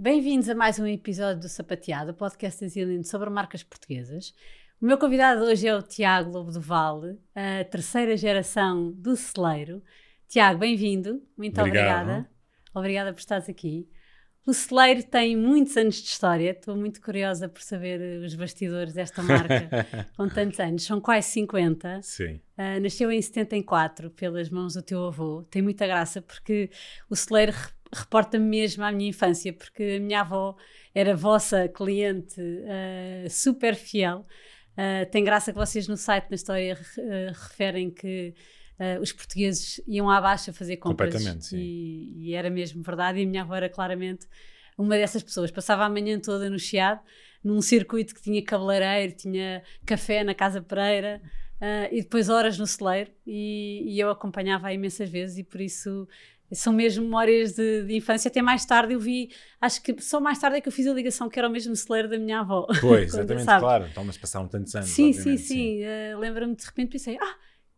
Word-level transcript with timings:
Bem-vindos 0.00 0.48
a 0.48 0.54
mais 0.54 0.78
um 0.78 0.86
episódio 0.86 1.40
do 1.42 1.48
Sapateado, 1.48 2.14
podcast 2.14 2.68
Zillion 2.68 3.02
sobre 3.02 3.28
marcas 3.30 3.64
portuguesas. 3.64 4.32
O 4.80 4.86
meu 4.86 4.96
convidado 4.96 5.42
hoje 5.42 5.66
é 5.66 5.74
o 5.74 5.82
Tiago 5.82 6.30
Lobo 6.30 6.52
do 6.52 6.60
Vale, 6.60 7.18
a 7.34 7.64
terceira 7.64 8.16
geração 8.16 8.92
do 8.92 9.16
celeiro. 9.16 9.82
Tiago, 10.28 10.60
bem-vindo, 10.60 11.20
muito 11.36 11.60
Obrigado. 11.60 12.02
obrigada. 12.02 12.30
Obrigada 12.72 13.12
por 13.12 13.18
estares 13.18 13.48
aqui. 13.48 13.88
O 14.46 14.54
celeiro 14.54 15.02
tem 15.02 15.36
muitos 15.36 15.76
anos 15.76 15.96
de 15.96 16.08
história, 16.08 16.52
estou 16.52 16.76
muito 16.76 17.02
curiosa 17.02 17.48
por 17.48 17.60
saber 17.60 18.22
os 18.24 18.34
bastidores 18.34 18.94
desta 18.94 19.20
marca 19.20 19.68
com 20.16 20.28
tantos 20.28 20.60
anos, 20.60 20.84
são 20.84 21.00
quase 21.00 21.28
50. 21.32 22.00
Sim. 22.02 22.40
Uh, 22.56 22.80
nasceu 22.80 23.10
em 23.10 23.20
74 23.20 24.10
pelas 24.10 24.48
mãos 24.48 24.74
do 24.74 24.82
teu 24.82 25.04
avô. 25.06 25.42
Tem 25.50 25.60
muita 25.60 25.86
graça 25.86 26.22
porque 26.22 26.70
o 27.10 27.16
celeiro 27.16 27.52
reporta-me 27.92 28.44
mesmo 28.44 28.84
à 28.84 28.92
minha 28.92 29.10
infância, 29.10 29.52
porque 29.52 29.96
a 29.96 30.00
minha 30.00 30.20
avó 30.20 30.56
era 30.94 31.14
vossa 31.14 31.68
cliente 31.68 32.40
uh, 32.40 33.28
super 33.30 33.74
fiel. 33.74 34.26
Uh, 34.72 35.10
tem 35.10 35.24
graça 35.24 35.52
que 35.52 35.58
vocês 35.58 35.88
no 35.88 35.96
site, 35.96 36.28
na 36.30 36.36
história, 36.36 36.74
uh, 36.74 37.32
referem 37.32 37.90
que 37.90 38.34
os 39.02 39.12
portugueses 39.12 39.80
iam 39.88 40.08
à 40.08 40.20
baixa 40.20 40.52
fazer 40.52 40.76
compras. 40.76 41.12
Completamente, 41.12 41.46
sim. 41.46 41.58
E, 41.58 42.28
e 42.28 42.34
era 42.34 42.48
mesmo 42.48 42.80
verdade. 42.80 43.18
E 43.18 43.24
a 43.24 43.26
minha 43.26 43.42
avó 43.42 43.56
era 43.56 43.68
claramente 43.68 44.24
uma 44.78 44.94
dessas 44.94 45.20
pessoas. 45.20 45.50
Passava 45.50 45.84
a 45.84 45.90
manhã 45.90 46.16
toda 46.20 46.48
no 46.48 46.60
Chiado, 46.60 47.00
num 47.42 47.60
circuito 47.60 48.14
que 48.14 48.22
tinha 48.22 48.40
cabeleireiro, 48.40 49.16
tinha 49.16 49.64
café 49.84 50.22
na 50.22 50.32
Casa 50.32 50.62
Pereira. 50.62 51.20
Uh, 51.60 51.90
e 51.90 52.02
depois 52.02 52.28
horas 52.28 52.56
no 52.56 52.68
celeiro 52.68 53.10
e, 53.26 53.82
e 53.84 53.98
eu 53.98 54.10
acompanhava 54.10 54.72
imensas 54.72 55.10
vezes 55.10 55.38
e 55.38 55.42
por 55.42 55.60
isso 55.60 56.06
são 56.52 56.72
mesmo 56.72 57.04
memórias 57.04 57.52
de, 57.54 57.84
de 57.84 57.96
infância. 57.96 58.28
Até 58.28 58.40
mais 58.40 58.64
tarde 58.64 58.94
eu 58.94 59.00
vi, 59.00 59.30
acho 59.60 59.82
que 59.82 60.00
só 60.00 60.20
mais 60.20 60.38
tarde 60.38 60.56
é 60.58 60.60
que 60.60 60.68
eu 60.68 60.72
fiz 60.72 60.86
a 60.86 60.92
ligação 60.92 61.28
que 61.28 61.38
era 61.38 61.48
o 61.48 61.50
mesmo 61.52 61.74
celeiro 61.76 62.08
da 62.08 62.18
minha 62.18 62.40
avó. 62.40 62.66
Pois, 62.80 63.10
Quando, 63.10 63.30
exatamente, 63.32 63.60
claro. 63.60 63.86
Então, 63.90 64.04
mas 64.04 64.16
passaram 64.16 64.48
tantos 64.48 64.74
anos. 64.74 64.88
Sim, 64.88 65.12
sim, 65.12 65.18
obviamente, 65.18 65.42
sim. 65.42 65.80
Uh, 65.84 66.18
Lembro-me 66.18 66.54
de 66.56 66.64
repente 66.64 66.90
pensei, 66.92 67.18
ah, 67.20 67.34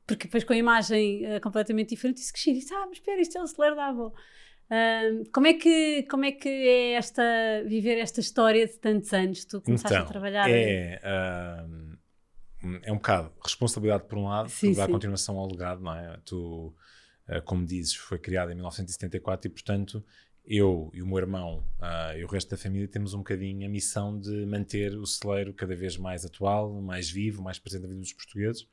porque 0.07 0.25
depois 0.25 0.45
com 0.45 0.53
a 0.53 0.57
imagem 0.57 1.25
uh, 1.37 1.41
completamente 1.41 1.91
diferente 1.91 2.17
disse 2.19 2.33
que 2.33 2.41
giro, 2.41 2.59
disse, 2.59 2.73
ah, 2.75 2.85
mas 2.87 2.99
espera, 2.99 3.21
isto 3.21 3.37
é 3.39 3.43
o 3.43 3.47
celeiro 3.47 3.77
da 3.77 3.87
avó. 3.87 4.13
Uh, 4.71 5.29
como, 5.33 5.49
é 5.49 5.55
que, 5.55 6.05
como 6.09 6.25
é 6.25 6.31
que 6.31 6.49
é 6.49 6.93
esta, 6.93 7.23
viver 7.67 7.99
esta 7.99 8.21
história 8.21 8.67
de 8.67 8.75
tantos 8.75 9.13
anos? 9.13 9.45
Tu 9.45 9.61
começaste 9.61 9.95
Então, 9.97 10.07
a 10.07 10.09
trabalhar. 10.09 10.49
é, 10.49 11.01
ahm, 11.03 11.97
é 12.85 12.93
um 12.93 12.97
bocado 12.97 13.33
responsabilidade 13.43 14.05
por 14.05 14.17
um 14.19 14.29
lado, 14.29 14.49
Sim, 14.49 14.73
dá 14.75 14.87
sim. 14.87 14.93
continuação 14.93 15.39
ao 15.39 15.49
legado, 15.51 15.81
não 15.83 15.93
é? 15.95 16.17
Tu, 16.25 16.73
como 17.45 17.65
dizes, 17.65 17.95
foi 17.95 18.19
criado 18.19 18.51
em 18.51 18.55
1974 18.55 19.47
e, 19.47 19.51
portanto, 19.51 20.05
eu 20.45 20.91
e 20.95 21.03
o 21.03 21.07
meu 21.07 21.19
irmão 21.19 21.63
ah, 21.79 22.17
e 22.17 22.25
o 22.25 22.27
resto 22.27 22.51
da 22.51 22.57
família 22.57 22.89
temos 22.89 23.15
um 23.15 23.19
bocadinho 23.19 23.67
a 23.67 23.71
missão 23.71 24.19
de 24.19 24.45
manter 24.47 24.97
o 24.97 25.07
celeiro 25.07 25.53
cada 25.55 25.77
vez 25.77 25.97
mais 25.97 26.25
atual, 26.25 26.73
mais 26.81 27.09
vivo, 27.09 27.43
mais 27.43 27.59
presente 27.59 27.83
na 27.83 27.89
vida 27.89 28.01
dos 28.01 28.13
portugueses 28.13 28.67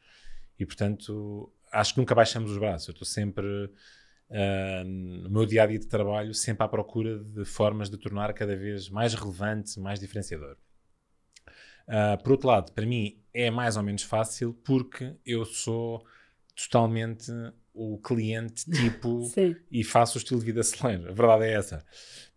e, 0.58 0.66
portanto, 0.66 1.52
acho 1.72 1.94
que 1.94 2.00
nunca 2.00 2.16
baixamos 2.16 2.52
os 2.52 2.58
braços. 2.58 2.88
Eu 2.88 2.94
estou 2.94 3.06
sempre, 3.06 3.70
ah, 4.32 4.84
no 4.86 5.30
meu 5.30 5.46
dia 5.46 5.64
a 5.64 5.68
dia 5.68 5.80
de 5.80 5.88
trabalho, 5.88 6.34
sempre 6.34 6.64
à 6.64 6.68
procura 6.68 7.20
de 7.20 7.46
formas 7.46 7.90
de 7.90 7.98
tornar 7.98 8.34
cada 8.34 8.56
vez 8.56 8.90
mais 8.90 9.14
relevante, 9.14 9.80
mais 9.80 10.00
diferenciador. 10.00 10.58
Ah, 11.88 12.18
por 12.22 12.34
outro 12.34 12.48
lado, 12.48 12.72
para 12.74 12.86
mim 12.86 13.18
é 13.34 13.50
mais 13.50 13.78
ou 13.78 13.84
menos 13.84 14.04
fácil 14.04 14.54
porque 14.64 15.16
eu 15.26 15.46
sou 15.46 16.06
totalmente 16.58 17.32
o 17.74 18.00
cliente 18.00 18.66
tipo 18.72 19.30
e 19.72 19.84
faço 19.84 20.18
o 20.18 20.20
estilo 20.20 20.40
de 20.40 20.46
vida 20.48 20.64
celeiro. 20.64 21.10
A 21.10 21.14
verdade 21.14 21.46
é 21.46 21.54
essa. 21.54 21.86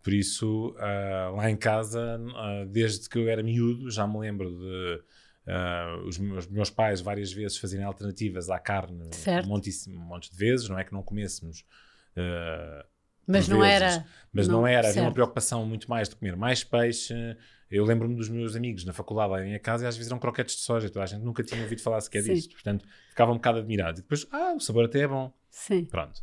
Por 0.03 0.13
isso, 0.13 0.75
ah, 0.79 1.31
lá 1.35 1.49
em 1.49 1.57
casa, 1.57 2.19
ah, 2.35 2.65
desde 2.69 3.09
que 3.09 3.17
eu 3.17 3.27
era 3.27 3.41
miúdo, 3.43 3.89
já 3.89 4.07
me 4.07 4.19
lembro 4.19 4.49
de 4.49 5.03
ah, 5.47 6.01
os 6.05 6.17
meus, 6.17 6.47
meus 6.47 6.69
pais 6.69 7.01
várias 7.01 7.31
vezes 7.33 7.57
fazerem 7.57 7.85
alternativas 7.85 8.49
à 8.49 8.59
carne 8.59 9.09
Certo. 9.11 9.45
um 9.45 9.49
monte, 9.49 9.69
um 9.89 9.99
monte 9.99 10.31
de 10.31 10.37
vezes. 10.37 10.69
Não 10.69 10.77
é 10.77 10.83
que 10.83 10.93
não 10.93 11.03
comêssemos. 11.03 11.65
ah, 12.15 12.85
Mas 13.31 13.47
não 13.47 13.59
vezes, 13.59 13.75
era. 13.75 14.05
Mas 14.33 14.47
não, 14.47 14.61
não, 14.61 14.67
era, 14.67 14.87
havia 14.87 15.01
uma 15.01 15.05
certo. 15.05 15.13
preocupação 15.13 15.65
muito 15.65 15.89
mais 15.89 16.09
de 16.09 16.15
comer 16.15 16.35
mais 16.35 16.63
peixe. 16.63 17.13
Eu 17.69 17.85
lembro-me 17.85 18.15
dos 18.15 18.27
meus 18.27 18.55
amigos 18.55 18.83
na 18.83 18.91
faculdade, 18.91 19.31
lá 19.31 19.41
em 19.41 19.45
minha 19.45 19.59
casa, 19.59 19.85
e 19.85 19.87
às 19.87 19.95
vezes 19.95 20.11
eram 20.11 20.19
croquetes 20.19 20.55
de 20.55 20.61
soja. 20.61 20.89
Toda 20.89 21.03
a 21.03 21.07
gente 21.07 21.23
nunca 21.23 21.43
tinha 21.43 21.61
ouvido 21.61 21.81
falar 21.81 22.01
sequer 22.01 22.21
Sim. 22.23 22.33
disto. 22.33 22.53
Portanto, 22.53 22.85
ficava 23.09 23.31
um 23.31 23.35
bocado 23.35 23.59
admirado. 23.59 23.99
E 23.99 24.01
depois, 24.01 24.27
ah, 24.31 24.53
o 24.55 24.59
sabor 24.59 24.85
até 24.85 24.99
é 24.99 25.07
bom. 25.07 25.33
Sim. 25.49 25.85
Pronto. 25.85 26.21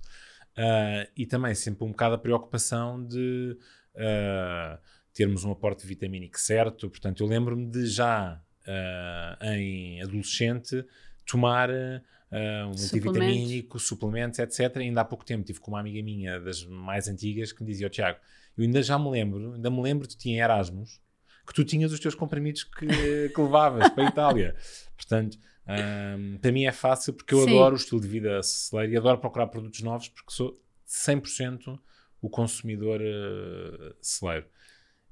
Ah, 0.56 1.06
e 1.16 1.24
também 1.24 1.54
sempre 1.54 1.84
um 1.84 1.90
bocado 1.90 2.16
a 2.16 2.18
preocupação 2.18 3.02
de 3.04 3.56
ah, 3.96 4.78
termos 5.14 5.44
um 5.44 5.52
aporte 5.52 5.86
vitamínico 5.86 6.38
certo. 6.38 6.90
Portanto, 6.90 7.22
eu 7.22 7.26
lembro-me 7.26 7.70
de 7.70 7.86
já 7.86 8.42
ah, 8.66 9.38
em 9.56 10.02
adolescente 10.02 10.84
tomar 11.28 11.70
ah, 11.70 12.64
um 12.66 12.78
multivitamínico, 12.78 13.78
suplementos, 13.78 14.38
etc. 14.38 14.78
Ainda 14.78 15.02
há 15.02 15.04
pouco 15.04 15.24
tempo 15.24 15.44
tive 15.44 15.60
com 15.60 15.70
uma 15.70 15.80
amiga 15.80 16.02
minha 16.02 16.40
das 16.40 16.64
mais 16.64 17.06
antigas 17.06 17.52
que 17.52 17.62
me 17.62 17.70
dizia, 17.70 17.86
"Ó, 17.86 17.90
Tiago, 17.90 18.18
eu 18.56 18.64
ainda 18.64 18.82
já 18.82 18.98
me 18.98 19.10
lembro, 19.10 19.54
ainda 19.54 19.70
me 19.70 19.82
lembro 19.82 20.08
de 20.08 20.16
ti 20.16 20.30
em 20.30 20.40
Erasmus, 20.40 21.00
que 21.46 21.54
tu 21.54 21.64
tinhas 21.64 21.92
os 21.92 22.00
teus 22.00 22.14
comprimidos 22.14 22.64
que, 22.64 23.28
que 23.34 23.40
levavas 23.40 23.88
para 23.90 24.04
a 24.04 24.08
Itália. 24.08 24.56
Portanto, 24.96 25.38
Ahm, 25.68 26.38
para 26.38 26.50
mim 26.50 26.64
é 26.64 26.72
fácil 26.72 27.12
porque 27.12 27.34
eu 27.34 27.44
Sim. 27.44 27.50
adoro 27.50 27.74
o 27.74 27.76
estilo 27.76 28.00
de 28.00 28.08
vida 28.08 28.42
celeiro 28.42 28.94
e 28.94 28.96
adoro 28.96 29.18
procurar 29.18 29.48
produtos 29.48 29.82
novos 29.82 30.08
porque 30.08 30.32
sou 30.32 30.58
100% 30.88 31.78
o 32.22 32.30
consumidor 32.30 33.00
uh, 33.02 33.94
celeiro. 34.00 34.46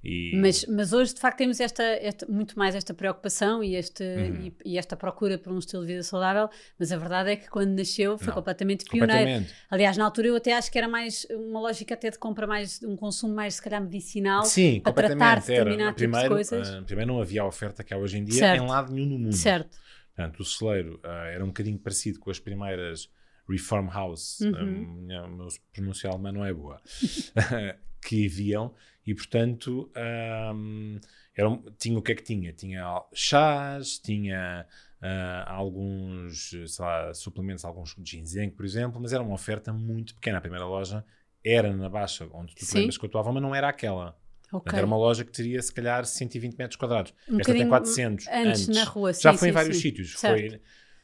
E, 0.08 0.36
Mas, 0.36 0.64
mas 0.66 0.92
hoje, 0.92 1.12
de 1.14 1.20
facto, 1.20 1.38
temos 1.38 1.58
esta, 1.58 1.82
esta- 1.82 2.26
muito 2.26 2.56
mais 2.58 2.74
esta 2.74 2.94
preocupação 2.94 3.62
e, 3.64 3.74
este, 3.74 4.04
Uhum. 4.04 4.46
e, 4.64 4.72
e 4.74 4.78
esta 4.78 4.96
procura 4.96 5.36
por 5.36 5.52
um 5.52 5.58
estilo 5.58 5.82
de 5.82 5.88
vida 5.92 6.02
saudável. 6.02 6.48
Mas 6.78 6.92
a 6.92 6.96
verdade 6.96 7.30
é 7.32 7.36
que 7.36 7.48
quando 7.50 7.70
nasceu 7.76 8.16
foi 8.16 8.28
Não, 8.28 8.34
completamente 8.34 8.84
pioneiro. 8.84 9.12
completamente. 9.18 9.54
Aliás, 9.70 9.96
na 9.96 10.04
altura 10.04 10.28
eu 10.28 10.36
até 10.36 10.54
acho 10.54 10.70
que 10.70 10.78
era 10.78 10.88
mais 10.88 11.26
uma 11.30 11.60
lógica 11.60 11.94
até 11.94 12.10
de 12.10 12.18
compra 12.18 12.46
mais, 12.46 12.80
um 12.82 12.96
consumo 12.96 13.34
mais, 13.34 13.54
se 13.56 13.62
calhar, 13.62 13.82
medicinal. 13.82 14.44
Sim, 14.44 14.80
para 14.80 14.92
tratar 14.92 15.40
determinado 15.40 15.96
tipo 15.96 15.98
de 16.00 16.12
primeiro, 16.12 16.28
coisas. 16.34 16.68
ah, 16.68 16.82
primeiro 16.86 17.12
não 17.12 17.20
havia 17.20 17.42
a 17.42 17.46
oferta 17.46 17.82
que 17.82 17.92
há 17.92 17.96
hoje 17.98 18.18
em 18.18 18.24
dia 18.24 18.38
Certo. 18.38 18.62
em 18.62 18.66
lado 18.66 18.92
nenhum 18.92 19.06
no 19.08 19.18
mundo. 19.18 19.34
Certo. 19.34 19.76
Portanto, 20.14 20.40
o 20.40 20.44
celeiro 20.44 21.00
ah, 21.02 21.26
era 21.26 21.42
um 21.44 21.48
bocadinho 21.48 21.78
parecido 21.78 22.18
com 22.20 22.30
as 22.30 22.38
primeiras 22.38 23.10
Reform 23.48 23.88
House, 23.90 24.40
Uhum. 24.40 24.64
minha- 25.02 25.24
o 25.24 25.28
meu 25.28 25.48
pronúncio 25.72 26.10
alemão 26.10 26.32
não 26.32 26.44
é 26.44 26.52
boa, 26.52 26.80
que 28.06 28.26
haviam, 28.26 28.74
e 29.06 29.14
portanto 29.14 29.90
ahm, 29.94 30.98
era 31.34 31.48
um- 31.50 31.62
tinha 31.78 31.98
o 31.98 32.02
que 32.02 32.12
é 32.12 32.14
que 32.14 32.22
tinha? 32.22 32.52
Tinha 32.52 33.02
chás, 33.12 33.98
tinha 33.98 34.66
ah, 35.00 35.44
alguns 35.52 36.52
lá, 36.78 37.12
suplementos, 37.14 37.64
alguns 37.64 37.94
ginseng, 38.04 38.50
por 38.50 38.64
exemplo, 38.64 39.00
mas 39.00 39.12
era 39.12 39.22
uma 39.22 39.34
oferta 39.34 39.72
muito 39.72 40.14
pequena. 40.14 40.38
A 40.38 40.40
primeira 40.40 40.66
loja 40.66 41.04
era 41.44 41.74
na 41.74 41.88
Baixa, 41.88 42.28
onde 42.32 42.54
tu 42.54 42.64
Sim. 42.64 42.78
lembras 42.78 42.98
que 42.98 43.04
eu 43.04 43.08
atuava, 43.08 43.32
mas 43.32 43.42
não 43.42 43.54
era 43.54 43.68
aquela. 43.68 44.16
Ok. 44.52 44.64
Portanto, 44.64 44.78
era 44.78 44.86
uma 44.86 44.96
loja 44.96 45.24
que 45.24 45.32
teria 45.32 45.60
se 45.60 45.72
calhar 45.72 46.04
120 46.04 46.56
metros 46.56 46.76
quadrados. 46.76 47.12
Um 47.28 47.38
Esta 47.38 47.52
tem 47.52 47.66
bocadinho 47.66 47.68
400. 47.68 48.26
antes, 48.26 48.68
na 48.68 48.84
rua. 48.84 49.12
Já 49.12 49.32
sim, 49.32 49.38
foi 49.38 49.48
em 49.48 49.50
sim, 49.50 49.54
vários 49.54 49.76
sim. 49.76 49.82
sítios. 49.82 50.18
Certo. 50.18 50.50
Foi, 50.52 50.60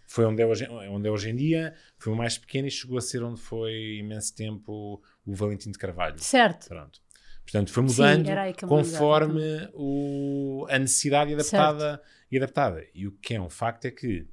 foi 0.06 0.24
onde, 0.26 0.42
é 0.42 0.46
hoje, 0.46 0.68
onde 0.68 1.08
é 1.08 1.10
hoje 1.10 1.30
em 1.30 1.36
dia, 1.36 1.74
foi 1.98 2.12
o 2.12 2.16
mais 2.16 2.38
pequeno 2.38 2.68
e 2.68 2.70
chegou 2.70 2.98
a 2.98 3.00
ser 3.00 3.22
onde 3.22 3.40
foi 3.40 3.98
imenso 3.98 4.34
tempo 4.34 5.02
o 5.26 5.34
Valentim 5.34 5.70
de 5.70 5.78
Carvalho. 5.78 6.18
Certo. 6.18 6.68
Pronto. 6.68 7.00
Portanto, 7.44 7.72
foi 7.72 7.82
Sim, 7.88 7.94
mudando 8.02 8.26
lembrava, 8.26 8.52
conforme 8.68 9.68
o, 9.74 10.66
a 10.70 10.78
necessidade 10.78 11.30
e 11.30 11.34
adaptada, 11.34 12.00
e 12.30 12.36
adaptada. 12.36 12.86
E 12.94 13.06
o 13.06 13.12
que 13.12 13.34
é 13.34 13.40
um 13.40 13.50
facto 13.50 13.84
é 13.86 13.90
que 13.90 14.26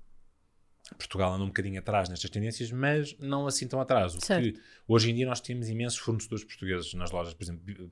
Portugal 0.97 1.33
anda 1.33 1.43
um 1.43 1.47
bocadinho 1.47 1.79
atrás 1.79 2.07
nestas 2.09 2.29
tendências, 2.29 2.71
mas 2.71 3.17
não 3.19 3.45
assim 3.47 3.67
tão 3.67 3.81
atrás. 3.81 4.13
O 4.15 4.21
Certo. 4.23 4.43
que 4.53 4.59
hoje 4.87 5.09
em 5.11 5.15
dia 5.15 5.25
nós 5.25 5.39
temos 5.41 5.69
imensos 5.69 5.97
fornecedores 5.99 6.43
portugueses 6.43 6.93
nas 6.93 7.11
lojas, 7.11 7.33
por 7.33 7.43
exemplo. 7.43 7.63
eu- 7.71 7.91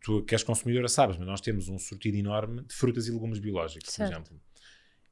tu 0.00 0.22
que 0.24 0.34
és 0.34 0.42
consumidora 0.42 0.88
sabes, 0.88 1.16
mas 1.16 1.26
nós 1.26 1.40
temos 1.40 1.68
um 1.68 1.78
sortido 1.78 2.16
enorme 2.16 2.62
de 2.62 2.74
frutas 2.74 3.06
e 3.06 3.12
legumes 3.12 3.38
biológicos, 3.38 3.92
Certo. 3.92 4.10
por 4.10 4.14
exemplo. 4.16 4.40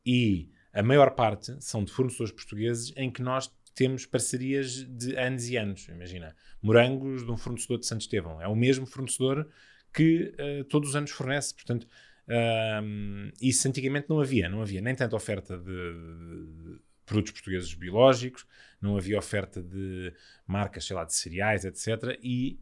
E 0.04 0.50
a 0.72 0.82
maior 0.82 1.10
parte 1.14 1.56
são 1.60 1.84
de 1.84 1.92
fornecedores 1.92 2.32
portugueses 2.32 2.92
em 2.96 3.10
que 3.10 3.22
nós 3.22 3.48
temos 3.80 4.04
parcerias 4.04 4.84
de 4.84 5.16
anos 5.16 5.48
e 5.48 5.56
anos. 5.56 5.88
Imagina, 5.88 6.36
morangos 6.60 7.24
de 7.24 7.30
um 7.30 7.36
fornecedor 7.38 7.78
de 7.78 7.86
Santo 7.86 8.02
Estevão. 8.02 8.38
É 8.38 8.46
o 8.46 8.54
mesmo 8.54 8.84
fornecedor 8.84 9.48
que 9.90 10.34
eh, 10.36 10.64
todos 10.64 10.90
os 10.90 10.96
anos 10.96 11.10
fornece. 11.10 11.54
Portanto, 11.54 11.86
ahm, 12.28 13.30
isso 13.40 13.66
antigamente 13.66 14.06
não 14.10 14.20
havia. 14.20 14.50
Não 14.50 14.60
havia 14.60 14.82
nem 14.82 14.94
tanta 14.94 15.16
oferta 15.16 15.56
de, 15.56 15.64
de 15.64 16.78
produtos 17.06 17.32
portugueses 17.32 17.72
biológicos, 17.72 18.46
não 18.82 18.98
havia 18.98 19.16
oferta 19.16 19.62
de 19.62 20.12
marcas, 20.46 20.84
sei 20.84 20.94
lá, 20.94 21.06
de 21.06 21.14
cereais, 21.14 21.64
etc. 21.64 22.18
E 22.22 22.60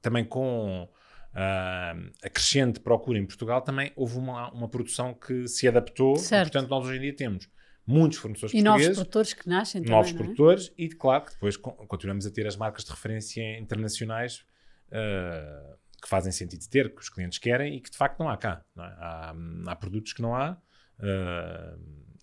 também 0.00 0.24
com 0.24 0.88
ah, 1.34 1.96
a 2.22 2.30
crescente 2.30 2.78
procura 2.78 3.18
em 3.18 3.26
Portugal, 3.26 3.62
também 3.62 3.90
houve 3.96 4.16
uma, 4.16 4.48
uma 4.52 4.68
produção 4.68 5.12
que 5.12 5.48
se 5.48 5.66
adaptou. 5.66 6.14
Certo. 6.14 6.50
E, 6.50 6.52
portanto, 6.52 6.70
nós 6.70 6.86
hoje 6.86 6.98
em 6.98 7.00
dia 7.00 7.16
temos 7.16 7.50
muitos 7.86 8.18
fornecedores 8.18 8.54
E 8.54 8.62
novos 8.62 8.82
portugueses, 8.82 8.96
produtores 8.96 9.32
que 9.34 9.48
nascem 9.48 9.80
novos 9.82 10.10
também, 10.10 10.14
não 10.14 10.32
é? 10.32 10.34
produtores 10.34 10.72
e, 10.78 10.88
claro, 10.88 11.24
que 11.24 11.32
depois 11.32 11.56
con- 11.56 11.72
continuamos 11.86 12.26
a 12.26 12.30
ter 12.30 12.46
as 12.46 12.56
marcas 12.56 12.84
de 12.84 12.90
referência 12.90 13.58
internacionais 13.58 14.44
ah, 14.92 15.76
que 16.02 16.08
fazem 16.08 16.32
sentido 16.32 16.68
ter, 16.68 16.92
que 16.92 17.00
os 17.00 17.08
clientes 17.08 17.38
querem 17.38 17.76
e 17.76 17.80
que 17.80 17.90
de 17.90 17.96
facto 17.96 18.18
não 18.18 18.28
há 18.28 18.36
cá. 18.36 18.64
Não 18.74 18.84
é? 18.84 18.88
há, 18.88 19.34
há, 19.68 19.76
produtos 19.76 20.12
que 20.12 20.20
não 20.20 20.34
há 20.34 20.58
uh, 20.98 21.80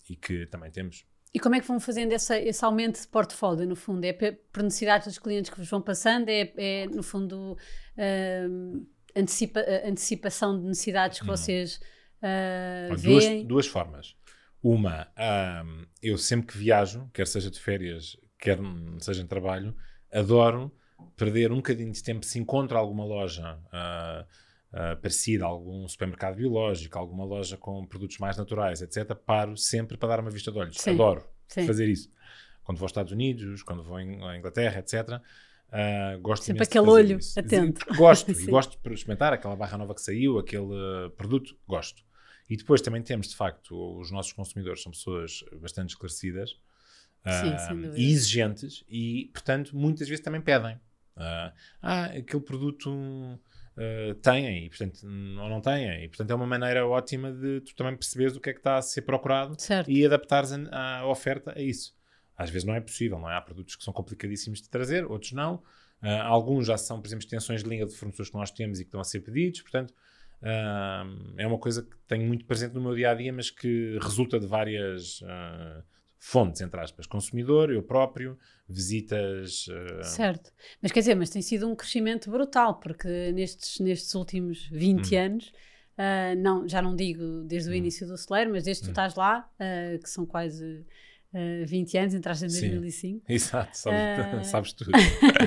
e 0.09 0.17
que 0.17 0.45
também 0.47 0.69
temos. 0.69 1.05
E 1.33 1.39
como 1.39 1.55
é 1.55 1.61
que 1.61 1.67
vão 1.67 1.79
fazendo 1.79 2.11
essa, 2.11 2.37
esse 2.37 2.63
aumento 2.65 2.99
de 2.99 3.07
portfólio, 3.07 3.65
no 3.65 3.75
fundo? 3.77 4.03
É 4.03 4.11
por 4.11 4.63
necessidades 4.63 5.07
dos 5.07 5.17
clientes 5.17 5.49
que 5.49 5.57
vos 5.57 5.69
vão 5.69 5.81
passando? 5.81 6.27
É, 6.27 6.51
é 6.57 6.87
no 6.87 7.01
fundo, 7.01 7.53
uh, 7.53 8.87
antecipa, 9.15 9.63
antecipação 9.85 10.59
de 10.59 10.65
necessidades 10.65 11.21
que 11.21 11.25
vocês 11.25 11.79
uh, 12.17 12.95
veem? 12.97 13.45
Duas, 13.45 13.47
duas 13.47 13.67
formas. 13.67 14.15
Uma, 14.61 15.07
um, 15.65 15.85
eu 16.01 16.17
sempre 16.17 16.47
que 16.47 16.57
viajo, 16.57 17.09
quer 17.13 17.25
seja 17.25 17.49
de 17.49 17.59
férias, 17.59 18.17
quer 18.37 18.59
seja 18.99 19.21
em 19.21 19.27
trabalho, 19.27 19.73
adoro 20.11 20.71
perder 21.15 21.51
um 21.51 21.57
bocadinho 21.57 21.91
de 21.91 22.03
tempo 22.03 22.25
se 22.25 22.39
encontro 22.39 22.77
alguma 22.77 23.05
loja 23.05 23.57
uh, 23.67 24.23
uh, 24.73 24.97
parecida, 25.01 25.45
algum 25.45 25.87
supermercado 25.87 26.35
biológico, 26.35 26.97
alguma 26.97 27.23
loja 27.23 27.55
com 27.57 27.85
produtos 27.85 28.17
mais 28.17 28.37
naturais, 28.37 28.81
etc., 28.81 29.15
paro 29.15 29.55
sempre 29.55 29.97
para 29.97 30.09
dar 30.09 30.19
uma 30.19 30.29
vista 30.29 30.51
de 30.51 30.57
olhos. 30.57 30.77
Sim. 30.77 30.91
Adoro 30.91 31.25
Sim. 31.47 31.65
fazer 31.65 31.87
isso. 31.87 32.11
Quando 32.63 32.77
vou 32.77 32.85
aos 32.85 32.91
Estados 32.91 33.11
Unidos, 33.11 33.63
quando 33.63 33.83
vou 33.83 33.97
à 33.97 34.37
Inglaterra, 34.37 34.79
etc., 34.79 35.09
uh, 35.09 35.21
ah, 35.71 36.17
gosto 36.21 36.43
Sempre 36.43 36.63
aquele 36.63 36.87
olho 36.87 37.17
isso. 37.19 37.39
atento. 37.39 37.85
Gosto, 37.95 38.31
e 38.33 38.45
gosto 38.45 38.71
de 38.71 38.93
experimentar 38.93 39.31
aquela 39.31 39.55
barra 39.55 39.77
nova 39.77 39.95
que 39.95 40.01
saiu, 40.01 40.37
aquele 40.37 41.09
produto, 41.15 41.57
gosto. 41.67 42.03
E 42.49 42.57
depois 42.57 42.81
também 42.81 43.01
temos, 43.01 43.27
de 43.27 43.35
facto, 43.35 43.99
os 43.99 44.09
nossos 44.11 44.33
consumidores 44.33 44.81
são 44.81 44.91
pessoas 44.91 45.43
bastante 45.61 45.89
esclarecidas 45.89 46.53
uh, 47.23 47.95
e 47.95 48.11
exigentes 48.11 48.83
e, 48.89 49.29
portanto, 49.31 49.75
muitas 49.75 50.07
vezes 50.07 50.23
também 50.23 50.41
pedem. 50.41 50.75
Uh, 51.15 51.51
ah, 51.81 52.05
aquele 52.05 52.41
produto 52.41 52.89
uh, 52.89 54.15
tem 54.21 54.65
e, 54.65 54.69
portanto, 54.69 55.05
ou 55.05 55.49
não 55.49 55.61
tem. 55.61 56.03
E, 56.03 56.07
portanto, 56.07 56.31
é 56.31 56.35
uma 56.35 56.47
maneira 56.47 56.87
ótima 56.87 57.31
de 57.31 57.61
tu 57.61 57.75
também 57.75 57.95
perceberes 57.95 58.35
o 58.35 58.39
que 58.39 58.49
é 58.49 58.53
que 58.53 58.59
está 58.59 58.77
a 58.77 58.81
ser 58.81 59.01
procurado 59.03 59.59
certo. 59.59 59.91
e 59.91 60.05
adaptares 60.05 60.51
a, 60.51 60.99
a, 60.99 61.07
oferta 61.07 61.53
a 61.55 61.61
isso. 61.61 61.95
Às 62.35 62.49
vezes 62.49 62.65
não 62.65 62.73
é 62.73 62.79
possível, 62.79 63.19
não 63.19 63.29
é? 63.29 63.35
Há 63.35 63.41
produtos 63.41 63.75
que 63.75 63.83
são 63.83 63.93
complicadíssimos 63.93 64.61
de 64.61 64.69
trazer, 64.69 65.05
outros 65.05 65.33
não. 65.33 65.55
Uh, 66.01 66.07
alguns 66.23 66.65
já 66.65 66.77
são, 66.77 67.01
por 67.01 67.07
exemplo, 67.07 67.25
extensões 67.25 67.61
de 67.61 67.69
linha 67.69 67.85
de 67.85 67.93
fornecedores 67.93 68.31
que 68.31 68.37
nós 68.37 68.49
temos 68.49 68.79
e 68.79 68.83
que 68.83 68.87
estão 68.87 69.01
a 69.01 69.03
ser 69.03 69.19
pedidos, 69.19 69.61
portanto, 69.61 69.93
Uh, 70.41 71.33
é 71.37 71.45
uma 71.45 71.57
coisa 71.57 71.83
que 71.83 71.95
tenho 72.07 72.25
muito 72.25 72.45
presente 72.45 72.73
no 72.73 72.81
meu 72.81 72.95
dia 72.95 73.11
a 73.11 73.13
dia, 73.13 73.31
mas 73.31 73.49
que 73.49 73.97
resulta 74.01 74.39
de 74.39 74.47
várias 74.47 75.21
uh, 75.21 75.83
fontes, 76.17 76.61
entre 76.61 76.79
aspas. 76.79 77.05
Consumidor, 77.05 77.71
eu 77.71 77.83
próprio, 77.83 78.37
visitas. 78.67 79.67
Uh... 79.67 80.03
Certo. 80.03 80.51
Mas 80.81 80.91
quer 80.91 80.99
dizer, 80.99 81.15
mas 81.15 81.29
tem 81.29 81.41
sido 81.41 81.67
um 81.67 81.75
crescimento 81.75 82.29
brutal, 82.29 82.75
porque 82.79 83.31
nestes, 83.33 83.79
nestes 83.79 84.15
últimos 84.15 84.67
20 84.67 85.15
hum. 85.15 85.19
anos. 85.19 85.53
não, 86.37 86.67
já 86.67 86.81
não 86.81 86.95
digo 86.95 87.43
desde 87.43 87.69
o 87.69 87.73
hum. 87.73 87.75
início 87.75 88.07
do 88.07 88.17
celeiro, 88.17 88.51
mas 88.51 88.63
desde 88.63 88.81
que 88.81 88.87
tu 88.87 88.89
hum. 88.89 88.93
estás 88.93 89.15
lá, 89.15 89.49
que 90.01 90.09
são 90.09 90.25
quase 90.25 90.85
uh, 91.33 91.65
20 91.65 91.97
anos, 91.97 92.13
entraste 92.13 92.45
em 92.45 92.47
2005. 92.47 92.91
Sim, 92.91 93.33
exato, 93.33 93.77
sabes, 93.77 93.99
uh, 93.99 94.43
sabes 94.49 94.73
tudo. 94.73 94.91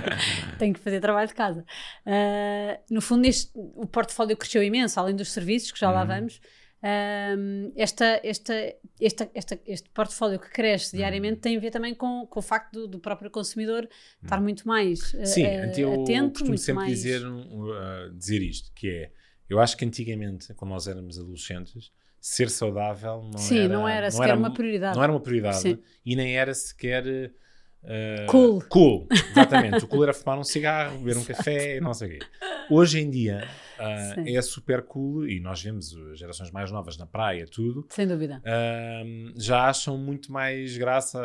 Tenho 0.59 0.75
que 0.75 0.81
fazer 0.81 1.01
trabalho 1.01 1.29
de 1.29 1.35
casa. 1.35 1.65
Uh, 2.07 2.83
no 2.91 3.01
fundo, 3.01 3.27
este, 3.27 3.51
o 3.55 3.87
portfólio 3.87 4.37
cresceu 4.37 4.63
imenso, 4.63 4.99
além 4.99 5.17
dos 5.17 5.33
serviços, 5.33 5.73
que 5.73 5.79
já 5.79 5.89
uhum. 5.89 5.95
lá 5.95 6.05
vamos. 6.05 6.41
Um, 6.85 7.73
esta, 7.77 8.21
esta, 8.25 8.55
esta, 9.01 9.31
esta, 9.33 9.61
este 9.65 9.89
portfólio 9.91 10.41
que 10.41 10.51
cresce 10.51 10.97
diariamente 10.97 11.35
uhum. 11.35 11.41
tem 11.41 11.57
a 11.57 11.61
ver 11.61 11.71
também 11.71 11.95
com, 11.95 12.27
com 12.27 12.41
o 12.41 12.43
facto 12.43 12.73
do, 12.73 12.89
do 12.89 12.99
próprio 12.99 13.31
consumidor 13.31 13.89
estar 14.21 14.39
uhum. 14.39 14.43
muito 14.43 14.67
mais 14.67 15.15
uh, 15.15 15.25
Sim, 15.25 15.45
uh, 15.45 15.79
eu 15.79 16.03
atento. 16.03 16.41
costumo 16.41 16.59
sempre 16.59 16.83
mais... 16.83 16.91
dizer, 16.91 17.25
uh, 17.25 18.13
dizer 18.13 18.43
isto, 18.43 18.73
que 18.75 18.89
é, 18.91 19.13
eu 19.53 19.61
acho 19.61 19.77
que 19.77 19.85
antigamente, 19.85 20.55
quando 20.55 20.71
nós 20.71 20.89
éramos 20.89 21.19
adolescentes, 21.19 21.93
ser 22.19 22.49
saudável 22.49 23.23
não 23.31 23.39
Sim, 23.39 23.65
era, 23.65 23.69
não 23.69 23.89
era 23.89 24.11
sequer 24.11 24.31
era, 24.31 24.39
uma 24.39 24.53
prioridade. 24.53 24.97
Não 24.97 25.03
era 25.03 25.13
uma 25.13 25.21
prioridade 25.21 25.59
Sim. 25.59 25.79
e 26.07 26.17
nem 26.17 26.39
era 26.39 26.55
sequer 26.55 27.05
uh, 27.07 28.27
cool. 28.29 28.65
Cool, 28.69 29.09
exatamente. 29.31 29.85
o 29.85 29.89
cool 29.89 30.05
era 30.05 30.15
fumar 30.15 30.39
um 30.39 30.45
cigarro, 30.45 30.99
beber 30.99 31.19
um 31.19 31.25
café, 31.25 31.81
não 31.81 31.93
sei 31.93 32.09
o 32.09 32.11
quê. 32.13 32.27
Hoje 32.71 33.01
em 33.01 33.11
dia 33.11 33.47
uh, 33.79 34.25
é 34.27 34.41
super 34.41 34.83
cool 34.83 35.29
e 35.29 35.39
nós 35.39 35.63
vemos 35.63 35.95
gerações 36.15 36.51
mais 36.51 36.71
novas 36.71 36.97
na 36.97 37.07
praia, 37.07 37.45
tudo. 37.45 37.87
Sem 37.91 38.07
dúvida. 38.07 38.41
Uh, 38.47 39.33
já 39.37 39.69
acham 39.69 39.99
muito 39.99 40.33
mais 40.33 40.79
graça 40.79 41.21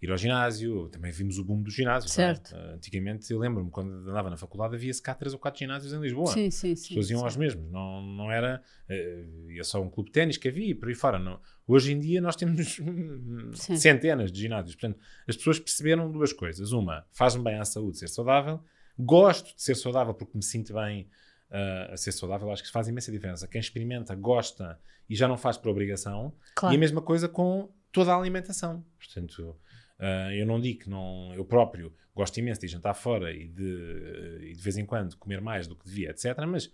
ir 0.00 0.10
ao 0.10 0.16
ginásio, 0.16 0.88
também 0.88 1.10
vimos 1.10 1.38
o 1.38 1.44
boom 1.44 1.62
do 1.62 1.70
ginásio. 1.70 2.08
É? 2.08 2.12
Certo. 2.12 2.54
É? 2.54 2.74
Antigamente, 2.74 3.30
eu 3.32 3.38
lembro-me, 3.38 3.70
quando 3.70 3.90
andava 4.08 4.30
na 4.30 4.36
faculdade, 4.36 4.76
havia-se 4.76 5.02
cá 5.02 5.14
três 5.14 5.32
ou 5.32 5.40
quatro 5.40 5.58
ginásios 5.58 5.92
em 5.92 6.00
Lisboa. 6.00 6.32
Sim, 6.32 6.50
sim, 6.50 6.74
sim. 6.76 6.82
As 6.84 6.88
pessoas 6.88 7.10
iam 7.10 7.18
sim. 7.18 7.24
aos 7.24 7.36
mesmos, 7.36 7.70
não, 7.70 8.00
não 8.02 8.30
era. 8.30 8.62
Uh, 8.88 9.50
ia 9.50 9.64
só 9.64 9.82
um 9.82 9.90
clube 9.90 10.10
de 10.10 10.14
ténis 10.14 10.36
que 10.36 10.48
havia 10.48 10.70
e 10.70 10.74
por 10.74 10.88
aí 10.88 10.94
fora. 10.94 11.18
Não. 11.18 11.40
Hoje 11.66 11.92
em 11.92 11.98
dia, 11.98 12.20
nós 12.20 12.36
temos 12.36 12.78
centenas 13.76 14.30
de 14.30 14.40
ginásios. 14.40 14.76
Portanto, 14.76 15.00
as 15.26 15.36
pessoas 15.36 15.58
perceberam 15.58 16.10
duas 16.10 16.32
coisas. 16.32 16.70
Uma, 16.70 17.04
faz-me 17.12 17.42
bem 17.42 17.58
à 17.58 17.64
saúde 17.64 17.98
ser 17.98 18.08
saudável. 18.08 18.62
Gosto 18.96 19.54
de 19.54 19.62
ser 19.62 19.74
saudável 19.74 20.14
porque 20.14 20.36
me 20.36 20.42
sinto 20.44 20.74
bem 20.74 21.08
uh, 21.50 21.92
a 21.92 21.96
ser 21.96 22.12
saudável. 22.12 22.50
Acho 22.52 22.62
que 22.62 22.70
faz 22.70 22.86
imensa 22.86 23.10
diferença. 23.10 23.48
Quem 23.48 23.60
experimenta, 23.60 24.14
gosta 24.14 24.78
e 25.10 25.16
já 25.16 25.26
não 25.26 25.36
faz 25.36 25.56
por 25.56 25.70
obrigação. 25.70 26.32
Claro. 26.54 26.72
E 26.72 26.76
a 26.76 26.78
mesma 26.78 27.02
coisa 27.02 27.28
com 27.28 27.68
toda 27.90 28.12
a 28.12 28.16
alimentação. 28.16 28.84
Portanto 28.98 29.56
Uh, 29.98 30.30
eu 30.32 30.46
não 30.46 30.60
digo 30.60 30.80
que 30.80 30.90
não, 30.90 31.32
eu 31.34 31.44
próprio 31.44 31.92
gosto 32.14 32.38
imenso 32.38 32.60
de 32.60 32.68
jantar 32.68 32.94
fora 32.94 33.32
e 33.32 33.48
de, 33.48 34.38
e 34.42 34.52
de 34.52 34.62
vez 34.62 34.76
em 34.76 34.86
quando 34.86 35.16
comer 35.16 35.40
mais 35.40 35.66
do 35.66 35.74
que 35.74 35.84
devia, 35.84 36.10
etc. 36.10 36.36
Mas 36.46 36.72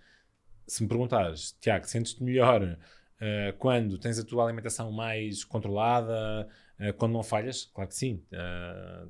se 0.67 0.83
me 0.83 0.89
perguntares, 0.89 1.57
Tiago, 1.61 1.87
sentes-te 1.87 2.23
melhor 2.23 2.63
uh, 2.63 3.57
quando 3.59 3.99
tens 3.99 4.19
a 4.19 4.25
tua 4.25 4.45
alimentação 4.45 4.93
mais 4.93 5.43
controlada, 5.43 6.47
uh, 6.79 6.93
quando 6.95 7.13
não 7.13 7.23
falhas? 7.23 7.65
Claro 7.67 7.89
que 7.89 7.97
sim. 7.97 8.23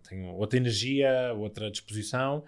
tenho 0.09 0.27
outra 0.35 0.59
energia, 0.59 1.33
outra 1.37 1.71
disposição. 1.71 2.45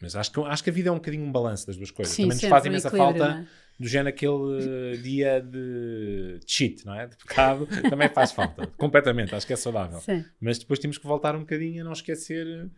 mas 0.00 0.16
acho 0.16 0.32
que, 0.32 0.40
acho 0.40 0.64
que 0.64 0.70
a 0.70 0.72
vida 0.72 0.88
é 0.88 0.92
um 0.92 0.96
bocadinho 0.96 1.24
um 1.24 1.32
balanço 1.32 1.66
das 1.66 1.76
duas 1.76 1.90
coisas. 1.90 2.14
Sim, 2.14 2.22
Também 2.24 2.36
nos 2.36 2.48
faz 2.48 2.64
imensa 2.64 2.90
falta 2.90 3.46
do 3.78 3.86
género 3.86 4.08
aquele 4.08 4.96
dia 5.02 5.40
de 5.40 6.40
cheat, 6.46 6.84
não 6.86 6.94
é? 6.94 7.06
De 7.06 7.16
pecado, 7.16 7.66
também 7.88 8.08
faz 8.08 8.32
falta, 8.32 8.66
completamente, 8.78 9.34
acho 9.34 9.46
que 9.46 9.52
é 9.52 9.56
saudável. 9.56 10.00
Sim. 10.00 10.24
Mas 10.40 10.58
depois 10.58 10.78
temos 10.78 10.98
que 10.98 11.06
voltar 11.06 11.36
um 11.36 11.40
bocadinho 11.40 11.82
a 11.82 11.84
não 11.84 11.92
esquecer 11.92 12.70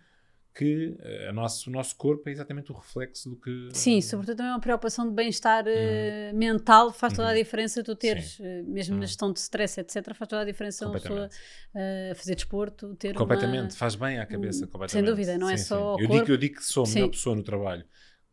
que 0.58 0.98
a 1.28 1.32
nosso, 1.32 1.70
o 1.70 1.72
nosso 1.72 1.94
corpo 1.94 2.28
é 2.28 2.32
exatamente 2.32 2.72
o 2.72 2.74
reflexo 2.74 3.30
do 3.30 3.36
que. 3.36 3.68
Sim, 3.72 4.00
sobretudo 4.00 4.38
também 4.38 4.50
uma 4.50 4.60
preocupação 4.60 5.08
de 5.08 5.14
bem-estar 5.14 5.64
uhum. 5.64 6.36
mental 6.36 6.92
faz 6.92 7.12
toda 7.12 7.28
a 7.28 7.30
uhum. 7.30 7.36
diferença 7.36 7.84
tu 7.84 7.94
teres, 7.94 8.32
Sim. 8.32 8.62
mesmo 8.64 8.94
uhum. 8.94 9.00
na 9.00 9.06
gestão 9.06 9.32
de 9.32 9.38
stress, 9.38 9.78
etc., 9.78 10.12
faz 10.14 10.28
toda 10.28 10.42
a 10.42 10.44
diferença 10.44 10.86
uma 10.86 10.98
pessoa 10.98 11.28
uh, 11.28 12.14
fazer 12.16 12.34
desporto, 12.34 12.96
ter. 12.96 13.14
Completamente, 13.14 13.70
uma... 13.70 13.78
faz 13.78 13.94
bem 13.94 14.18
à 14.18 14.26
cabeça, 14.26 14.66
completamente. 14.66 14.90
Sem 14.90 15.04
dúvida, 15.04 15.38
não 15.38 15.48
é 15.48 15.56
sim, 15.56 15.62
é 15.62 15.66
só. 15.66 15.96
Sim. 15.96 16.02
Eu, 16.02 16.08
digo, 16.08 16.32
eu 16.32 16.36
digo 16.36 16.56
que 16.56 16.64
sou 16.64 16.84
a 16.84 16.88
melhor 16.88 17.10
pessoa 17.10 17.36
no 17.36 17.44
trabalho 17.44 17.84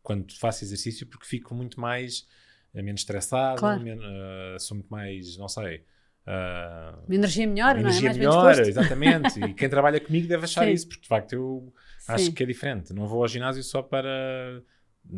quando 0.02 0.32
faço 0.36 0.64
exercício 0.64 1.06
porque 1.06 1.26
fico 1.26 1.54
muito 1.54 1.80
mais 1.80 2.26
é 2.76 2.82
menos 2.82 3.00
estressado, 3.00 3.58
claro. 3.58 3.80
men 3.80 3.98
uh, 3.98 4.60
sou 4.60 4.76
muito 4.76 4.88
mais, 4.88 5.36
não 5.36 5.48
sei. 5.48 5.84
Uh, 6.26 7.04
uma 7.06 7.14
energia 7.14 7.46
melhor, 7.46 7.78
energia 7.78 8.12
não 8.12 8.16
é? 8.16 8.26
Mais 8.26 8.58
melhor, 8.58 8.68
exatamente. 8.68 9.40
e 9.40 9.54
quem 9.54 9.68
trabalha 9.68 10.00
comigo 10.00 10.28
deve 10.28 10.44
achar 10.44 10.64
Sim. 10.66 10.72
isso, 10.72 10.88
porque 10.88 11.02
de 11.02 11.08
facto 11.08 11.32
eu 11.32 11.72
Sim. 12.00 12.12
acho 12.12 12.32
que 12.32 12.42
é 12.42 12.46
diferente. 12.46 12.92
Não 12.92 13.06
vou 13.06 13.22
ao 13.22 13.28
ginásio 13.28 13.62
só 13.62 13.80
para 13.80 14.62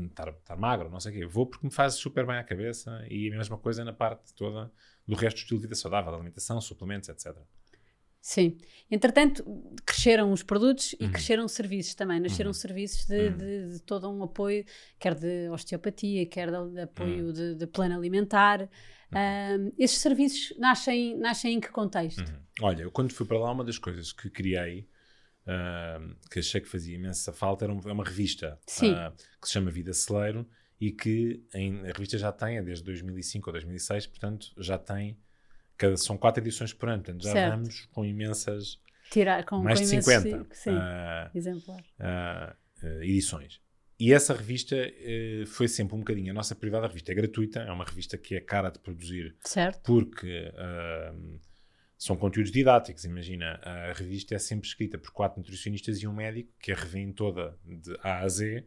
estar, 0.07 0.29
estar 0.29 0.57
magro, 0.57 0.89
não 0.89 1.01
sei 1.01 1.13
o 1.13 1.15
quê. 1.17 1.27
Vou 1.27 1.47
porque 1.47 1.67
me 1.67 1.73
faz 1.73 1.95
super 1.95 2.25
bem 2.27 2.37
à 2.37 2.45
cabeça 2.45 3.05
e 3.11 3.33
a 3.33 3.37
mesma 3.37 3.59
coisa 3.59 3.85
na 3.85 3.93
parte 3.93 4.33
toda 4.35 4.71
do 5.07 5.17
resto 5.17 5.39
do 5.39 5.41
estilo 5.41 5.61
de 5.61 5.67
vida 5.67 5.75
saudável, 5.75 6.15
alimentação, 6.15 6.61
suplementos, 6.61 7.09
etc. 7.09 7.35
Sim. 8.29 8.59
Entretanto, 8.91 9.43
cresceram 9.87 10.31
os 10.33 10.43
produtos 10.43 10.95
e 11.01 11.07
uhum. 11.07 11.13
cresceram 11.13 11.47
os 11.47 11.53
serviços 11.53 11.95
também. 11.95 12.21
Nasceram 12.21 12.51
uhum. 12.51 12.55
serviços 12.55 13.07
de, 13.07 13.29
uhum. 13.29 13.37
de, 13.39 13.69
de, 13.73 13.83
todo 13.83 14.07
um 14.07 14.23
apoio, 14.23 14.67
quer 14.99 15.15
de 15.15 15.49
osteopatia, 15.49 16.27
quer 16.27 16.51
de, 16.51 16.75
de 16.75 16.81
apoio 16.83 17.29
uhum. 17.29 17.33
de, 17.33 17.55
de, 17.55 17.67
plano 17.67 17.97
alimentar. 17.97 18.69
Um, 19.11 19.73
esses 19.79 19.97
serviços 19.97 20.55
nascem, 20.59 21.17
nascem 21.17 21.55
em 21.55 21.61
que 21.61 21.71
contexto? 21.71 22.23
Olha, 22.61 22.83
eu 22.83 22.91
quando 22.91 23.15
fui 23.15 23.25
para 23.25 23.39
lá, 23.39 23.51
uma 23.51 23.65
das 23.65 23.79
coisas 23.79 24.13
que 24.13 24.29
criei, 24.29 24.87
uh, 25.47 26.15
que 26.31 26.41
achei 26.41 26.61
que 26.61 26.69
fazia 26.69 26.97
imensa 26.97 27.33
falta, 27.33 27.65
era 27.65 27.73
uma, 27.73 27.81
é 27.89 27.93
uma 27.95 28.05
revista 28.05 28.61
uh, 28.63 29.17
que 29.41 29.47
se 29.47 29.55
chama 29.55 29.71
Vida 29.71 29.95
Celeiro 29.95 30.47
e 30.79 30.93
que 30.93 31.43
em, 31.55 31.81
a 31.81 31.93
revista 31.93 32.19
já 32.19 32.31
tem, 32.31 32.59
é 32.59 32.63
desde 32.63 32.85
2005 32.85 33.49
ou 33.49 33.53
2006, 33.53 34.07
portanto, 34.07 34.49
já 34.59 34.77
tem 34.77 35.17
Cada, 35.79 35.97
são 35.97 36.19
quatro 36.19 36.43
edições 36.43 36.73
por 36.73 36.89
ano, 36.89 37.03
portanto 37.03 37.23
já 37.23 37.33
certo. 37.33 37.55
vamos 37.55 37.87
com 37.93 38.05
imensas. 38.05 38.79
Tirar, 39.11 39.45
com, 39.45 39.63
mais 39.63 39.79
com 39.79 39.85
de 39.87 39.91
50 40.03 40.47
sim, 40.53 40.71
uh. 40.71 41.59
Uh, 41.99 42.87
uh, 42.87 43.03
edições. 43.03 43.61
E 43.99 44.13
essa 44.13 44.35
revista 44.35 44.77
foi 45.47 45.67
sempre 45.67 45.97
um 45.97 45.99
bocadinho 45.99 46.31
a 46.31 46.35
nossa 46.35 46.55
prioridade. 46.55 46.85
A 46.85 46.89
revista 46.89 47.11
é 47.11 47.15
gratuita, 47.17 47.61
é 47.61 47.73
uma 47.73 47.85
revista 47.85 48.17
que 48.17 48.37
é 48.37 48.41
cara 48.41 48.71
de 48.71 48.79
produzir. 48.79 49.35
Certo. 49.43 49.81
Porque 49.83 50.53
são 51.99 52.17
conteúdos 52.17 52.53
didáticos. 52.53 53.05
Imagina, 53.05 53.61
a 53.61 53.93
revista 53.93 54.37
é 54.37 54.39
sempre 54.39 54.69
escrita 54.69 54.97
por 54.97 55.11
quatro 55.11 55.41
nutricionistas 55.41 55.99
e 55.99 56.07
um 56.07 56.15
médico 56.15 56.53
que 56.61 56.71
a 56.71 56.77
revêem 56.77 57.13
toda 57.13 57.59
de 57.65 57.99
A 58.01 58.21
a 58.21 58.29
Z. 58.29 58.65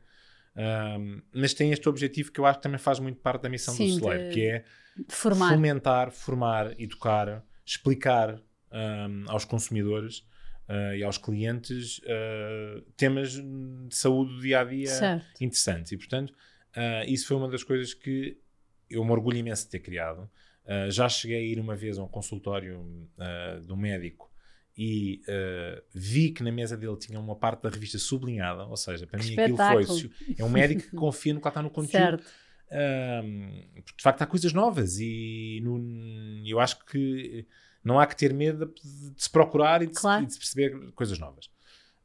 Um, 0.55 1.21
mas 1.33 1.53
tem 1.53 1.71
este 1.71 1.87
objetivo 1.87 2.31
que 2.31 2.39
eu 2.39 2.45
acho 2.45 2.59
que 2.59 2.63
também 2.63 2.77
faz 2.77 2.99
muito 2.99 3.19
parte 3.19 3.43
da 3.43 3.49
missão 3.49 3.73
Sim, 3.73 3.87
do 3.87 4.03
celeiro, 4.03 4.33
que 4.33 4.45
é 4.45 4.65
Formar. 5.07 5.49
fomentar, 5.53 6.11
formar, 6.11 6.79
educar, 6.79 7.43
explicar 7.65 8.41
um, 8.71 9.25
aos 9.27 9.45
consumidores 9.45 10.19
uh, 10.67 10.95
e 10.95 11.03
aos 11.03 11.17
clientes 11.17 11.99
uh, 11.99 12.81
temas 12.97 13.31
de 13.31 13.95
saúde 13.95 14.35
do 14.35 14.41
dia 14.41 14.59
a 14.59 14.63
dia 14.63 14.87
Certo. 14.87 15.43
interessantes. 15.43 15.91
E, 15.91 15.97
portanto, 15.97 16.31
uh, 16.31 17.07
isso 17.07 17.27
foi 17.27 17.37
uma 17.37 17.49
das 17.49 17.63
coisas 17.63 17.93
que 17.93 18.37
eu 18.89 19.03
me 19.05 19.11
orgulho 19.11 19.37
imenso 19.37 19.65
de 19.65 19.71
ter 19.71 19.79
criado. 19.79 20.29
Já 20.89 21.09
cheguei 21.09 21.37
a 21.37 21.41
ir 21.41 21.59
uma 21.59 21.75
vez 21.75 21.97
a 21.97 22.03
um 22.03 22.07
consultório 22.07 22.79
uh, 22.79 23.73
um 23.73 23.75
médico 23.75 24.30
e 24.83 25.21
uh, 25.27 25.81
vi 25.93 26.31
que 26.31 26.41
na 26.43 26.51
mesa 26.51 26.75
dele 26.75 26.97
tinha 26.97 27.19
uma 27.19 27.35
parte 27.35 27.61
da 27.61 27.69
revista 27.69 27.97
sublinhada, 27.99 28.65
ou 28.65 28.75
seja, 28.77 29.05
para 29.05 29.19
Que 29.19 29.27
mim 29.27 29.39
aquilo 29.39 29.57
foi. 29.57 29.81
espetáculo. 29.83 30.35
É 30.39 30.43
um 30.43 30.49
médico 30.49 30.81
que 30.89 30.95
confia 30.95 31.33
no 31.33 31.39
que 31.39 31.45
lá 31.45 31.49
está 31.49 31.61
no 31.61 31.69
conteúdo. 31.69 32.23
Um, 32.71 33.63
porque 33.83 33.97
de 33.97 34.03
facto 34.03 34.21
há 34.21 34.25
coisas 34.25 34.53
novas 34.53 34.97
e 34.99 35.59
no- 35.63 35.77
eu 36.47 36.59
acho 36.59 36.83
que 36.85 37.45
não 37.83 37.99
há 37.99 38.07
que 38.07 38.15
ter 38.15 38.33
medo 38.33 38.65
de, 38.65 39.11
de 39.11 39.21
se 39.23 39.29
procurar 39.29 39.81
e 39.81 39.87
de, 39.87 39.95
se- 39.95 40.01
Claro. 40.01 40.23
e 40.23 40.27
de 40.27 40.37
perceber 40.37 40.91
coisas 40.93 41.19
novas. 41.19 41.49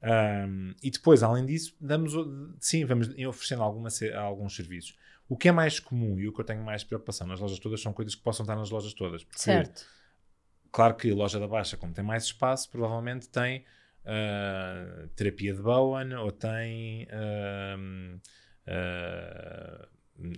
Um, 0.02 0.74
e 0.82 0.90
depois, 0.90 1.22
além 1.22 1.46
disso, 1.46 1.74
damos, 1.80 2.12
sim, 2.60 2.84
vamos 2.84 3.08
oferecendo 3.08 3.62
alguma, 3.62 3.88
alguns 4.16 4.54
serviços. 4.54 4.94
O 5.28 5.36
que 5.36 5.48
é 5.48 5.52
mais 5.52 5.80
comum 5.80 6.18
e 6.20 6.28
o 6.28 6.32
que 6.32 6.40
eu 6.40 6.44
tenho 6.44 6.62
mais 6.62 6.84
preocupação 6.84 7.26
nas 7.26 7.40
lojas 7.40 7.58
todas 7.58 7.80
são 7.80 7.92
coisas 7.92 8.14
que 8.14 8.22
possam 8.22 8.44
estar 8.44 8.54
nas 8.56 8.70
lojas 8.70 8.92
todas. 8.92 9.26
Certo. 9.32 9.84
Claro 10.76 10.94
que 10.94 11.10
a 11.10 11.14
loja 11.14 11.40
da 11.40 11.48
Baixa, 11.48 11.74
como 11.78 11.94
tem 11.94 12.04
mais 12.04 12.24
espaço, 12.24 12.68
provavelmente 12.68 13.30
tem 13.30 13.64
ah, 14.04 15.08
terapia 15.16 15.54
de 15.54 15.62
Bowen 15.62 16.12
ou 16.16 16.30
tem 16.30 17.08
ah, 17.10 17.78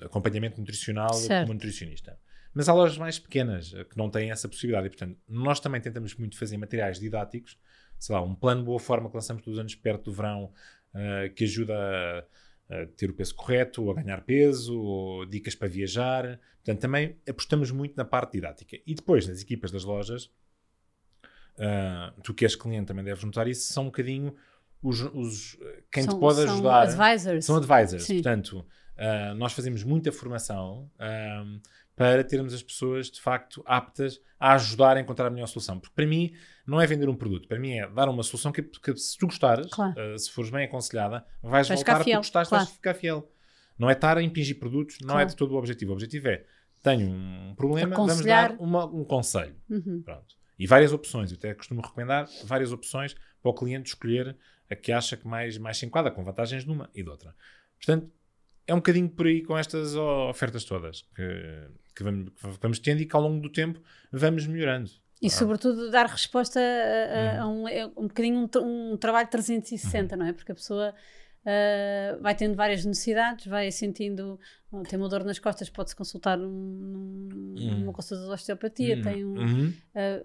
acompanhamento 0.04 0.60
nutricional 0.60 1.12
Certo. 1.12 1.40
como 1.40 1.54
nutricionista. 1.54 2.16
Mas 2.54 2.68
há 2.68 2.72
lojas 2.72 2.96
mais 2.96 3.18
pequenas 3.18 3.72
que 3.90 3.96
não 3.96 4.08
têm 4.08 4.30
essa 4.30 4.48
possibilidade 4.48 4.86
e, 4.86 4.90
portanto, 4.90 5.18
nós 5.28 5.58
também 5.58 5.80
tentamos 5.80 6.14
muito 6.14 6.38
fazer 6.38 6.56
materiais 6.56 7.00
didáticos, 7.00 7.58
sei 7.98 8.14
lá, 8.14 8.22
um 8.22 8.36
plano 8.36 8.60
de 8.60 8.66
boa 8.66 8.78
forma 8.78 9.10
que 9.10 9.16
lançamos 9.16 9.42
todos 9.42 9.58
os 9.58 9.60
anos 9.60 9.74
perto 9.74 10.04
do 10.04 10.12
verão, 10.12 10.52
que 11.34 11.42
ajuda 11.42 11.74
a, 11.76 12.24
a 12.70 12.86
ter 12.96 13.08
o 13.10 13.14
peso 13.14 13.34
correto, 13.34 13.82
ou 13.84 13.90
a 13.90 13.94
ganhar 13.94 14.20
peso, 14.22 14.78
ou 14.80 15.24
dicas 15.26 15.54
para 15.54 15.68
viajar. 15.68 16.38
Portanto, 16.64 16.80
também 16.80 17.16
apostamos 17.28 17.70
muito 17.70 17.96
na 17.96 18.04
parte 18.04 18.32
didática. 18.32 18.76
E 18.86 18.94
depois, 18.94 19.26
nas 19.26 19.40
equipas 19.40 19.70
das 19.70 19.84
lojas, 19.84 20.30
ah, 21.58 22.12
tu 22.22 22.34
que 22.34 22.44
és 22.44 22.54
cliente 22.54 22.86
também 22.86 23.04
deves 23.04 23.24
notar 23.24 23.48
isso, 23.48 23.72
são 23.72 23.84
um 23.84 23.86
bocadinho 23.86 24.34
os, 24.82 25.00
os- 25.00 25.58
quem 25.90 26.04
São- 26.04 26.14
te 26.14 26.20
pode 26.20 26.42
são 26.42 26.54
ajudar. 26.54 26.82
advisors. 26.82 27.44
São 27.44 27.56
advisors. 27.56 28.04
Sim. 28.04 28.14
Portanto, 28.22 28.66
ah, 28.96 29.34
nós 29.34 29.52
fazemos 29.52 29.82
muita 29.82 30.12
formação 30.12 30.90
ahm, 30.98 31.58
para 31.98 32.22
termos 32.24 32.54
as 32.54 32.62
pessoas 32.62 33.10
de 33.10 33.20
facto 33.20 33.62
aptas 33.66 34.20
a 34.40 34.54
ajudar 34.54 34.96
a 34.96 35.00
encontrar 35.00 35.26
a 35.26 35.30
melhor 35.30 35.46
solução. 35.46 35.78
Porque 35.80 35.94
para 35.94 36.06
mim 36.06 36.32
não 36.66 36.80
é 36.80 36.86
vender 36.86 37.08
um 37.08 37.14
produto, 37.16 37.48
para 37.48 37.58
mim 37.58 37.72
é 37.72 37.88
dar 37.88 38.08
uma 38.08 38.22
solução 38.22 38.52
que, 38.52 38.62
que 38.62 38.96
se 38.96 39.18
tu 39.18 39.26
gostares, 39.26 39.66
Claro. 39.70 39.94
ah, 40.00 40.16
se 40.18 40.30
fores 40.30 40.50
bem 40.50 40.64
aconselhada, 40.64 41.24
vais, 41.42 41.66
Vais 41.68 41.80
voltar 41.80 41.96
porque 41.96 42.16
gostaste, 42.16 42.48
claro. 42.50 42.64
vais 42.64 42.76
ficar 42.76 42.94
fiel. 42.94 43.30
Não 43.78 43.90
é 43.90 43.92
estar 43.92 44.16
a 44.16 44.22
impingir 44.22 44.58
produtos, 44.58 44.98
não 45.02 45.10
é 45.14 45.18
Claro. 45.18 45.28
de 45.30 45.36
todo 45.36 45.54
o 45.54 45.58
objetivo. 45.58 45.90
O 45.90 45.94
objetivo 45.94 46.28
é 46.28 46.44
tenho 46.82 47.08
um 47.10 47.54
problema, 47.56 47.94
vamos 47.96 48.24
dar 48.24 48.52
uma- 48.60 48.86
um 48.86 49.04
conselho. 49.04 49.56
Uhum. 49.68 50.00
Pronto. 50.04 50.36
E 50.58 50.66
várias 50.66 50.92
opções. 50.92 51.30
Eu 51.32 51.36
até 51.38 51.54
costumo 51.54 51.80
recomendar 51.80 52.28
várias 52.44 52.70
opções 52.72 53.14
para 53.42 53.50
o 53.50 53.54
cliente 53.54 53.88
escolher 53.90 54.36
a 54.70 54.74
que 54.76 54.92
acha 54.92 55.16
que 55.16 55.26
mais, 55.26 55.56
mais 55.58 55.76
se 55.78 55.86
enquadra, 55.86 56.10
com 56.10 56.22
vantagens 56.24 56.64
de 56.64 56.70
uma 56.70 56.88
e 56.94 57.02
de 57.02 57.08
outra. 57.08 57.34
Portanto, 57.78 58.10
é 58.66 58.74
um 58.74 58.78
bocadinho 58.78 59.08
por 59.08 59.26
aí 59.26 59.42
com 59.42 59.56
estas 59.56 59.94
ofertas 59.96 60.62
todas 60.64 61.02
que, 61.16 61.68
que 61.98 62.04
vamos, 62.04 62.30
que 62.30 62.58
vamos 62.62 62.78
tendo 62.78 63.00
e 63.02 63.06
que 63.06 63.16
ao 63.16 63.22
longo 63.22 63.40
do 63.42 63.50
tempo 63.50 63.80
vamos 64.12 64.46
melhorando. 64.46 64.88
E 65.20 65.28
sobretudo 65.28 65.90
dar 65.90 66.06
resposta 66.06 66.60
a, 66.60 66.62
a- 66.62 67.42
a 67.42 67.46
Uhum. 67.48 67.62
um, 67.64 67.68
é 67.68 67.86
um 67.86 68.06
bocadinho 68.06 68.48
um, 68.62 68.92
um 68.92 68.96
trabalho 68.96 69.28
360, 69.28 70.16
não 70.16 70.26
é? 70.26 70.32
Porque 70.32 70.52
a 70.52 70.54
pessoa 70.54 70.94
ah, 71.44 72.18
vai 72.20 72.34
tendo 72.36 72.54
várias 72.54 72.84
necessidades, 72.84 73.46
vai 73.46 73.70
sentindo, 73.72 74.38
oh, 74.70 74.82
tem 74.82 74.96
uma 74.98 75.08
dor 75.08 75.24
nas 75.24 75.38
costas, 75.40 75.68
pode-se 75.68 75.96
consultar 75.96 76.36
num- 76.38 76.48
num- 76.48 77.54
Uhum. 77.58 77.78
numa 77.80 77.92
consulta 77.92 78.24
de 78.24 78.30
osteopatia, 78.30 78.96
Uhum. 78.96 79.02
tem 79.02 79.24
um, 79.24 79.38
Uhum. 79.38 79.72
ah, 79.94 80.22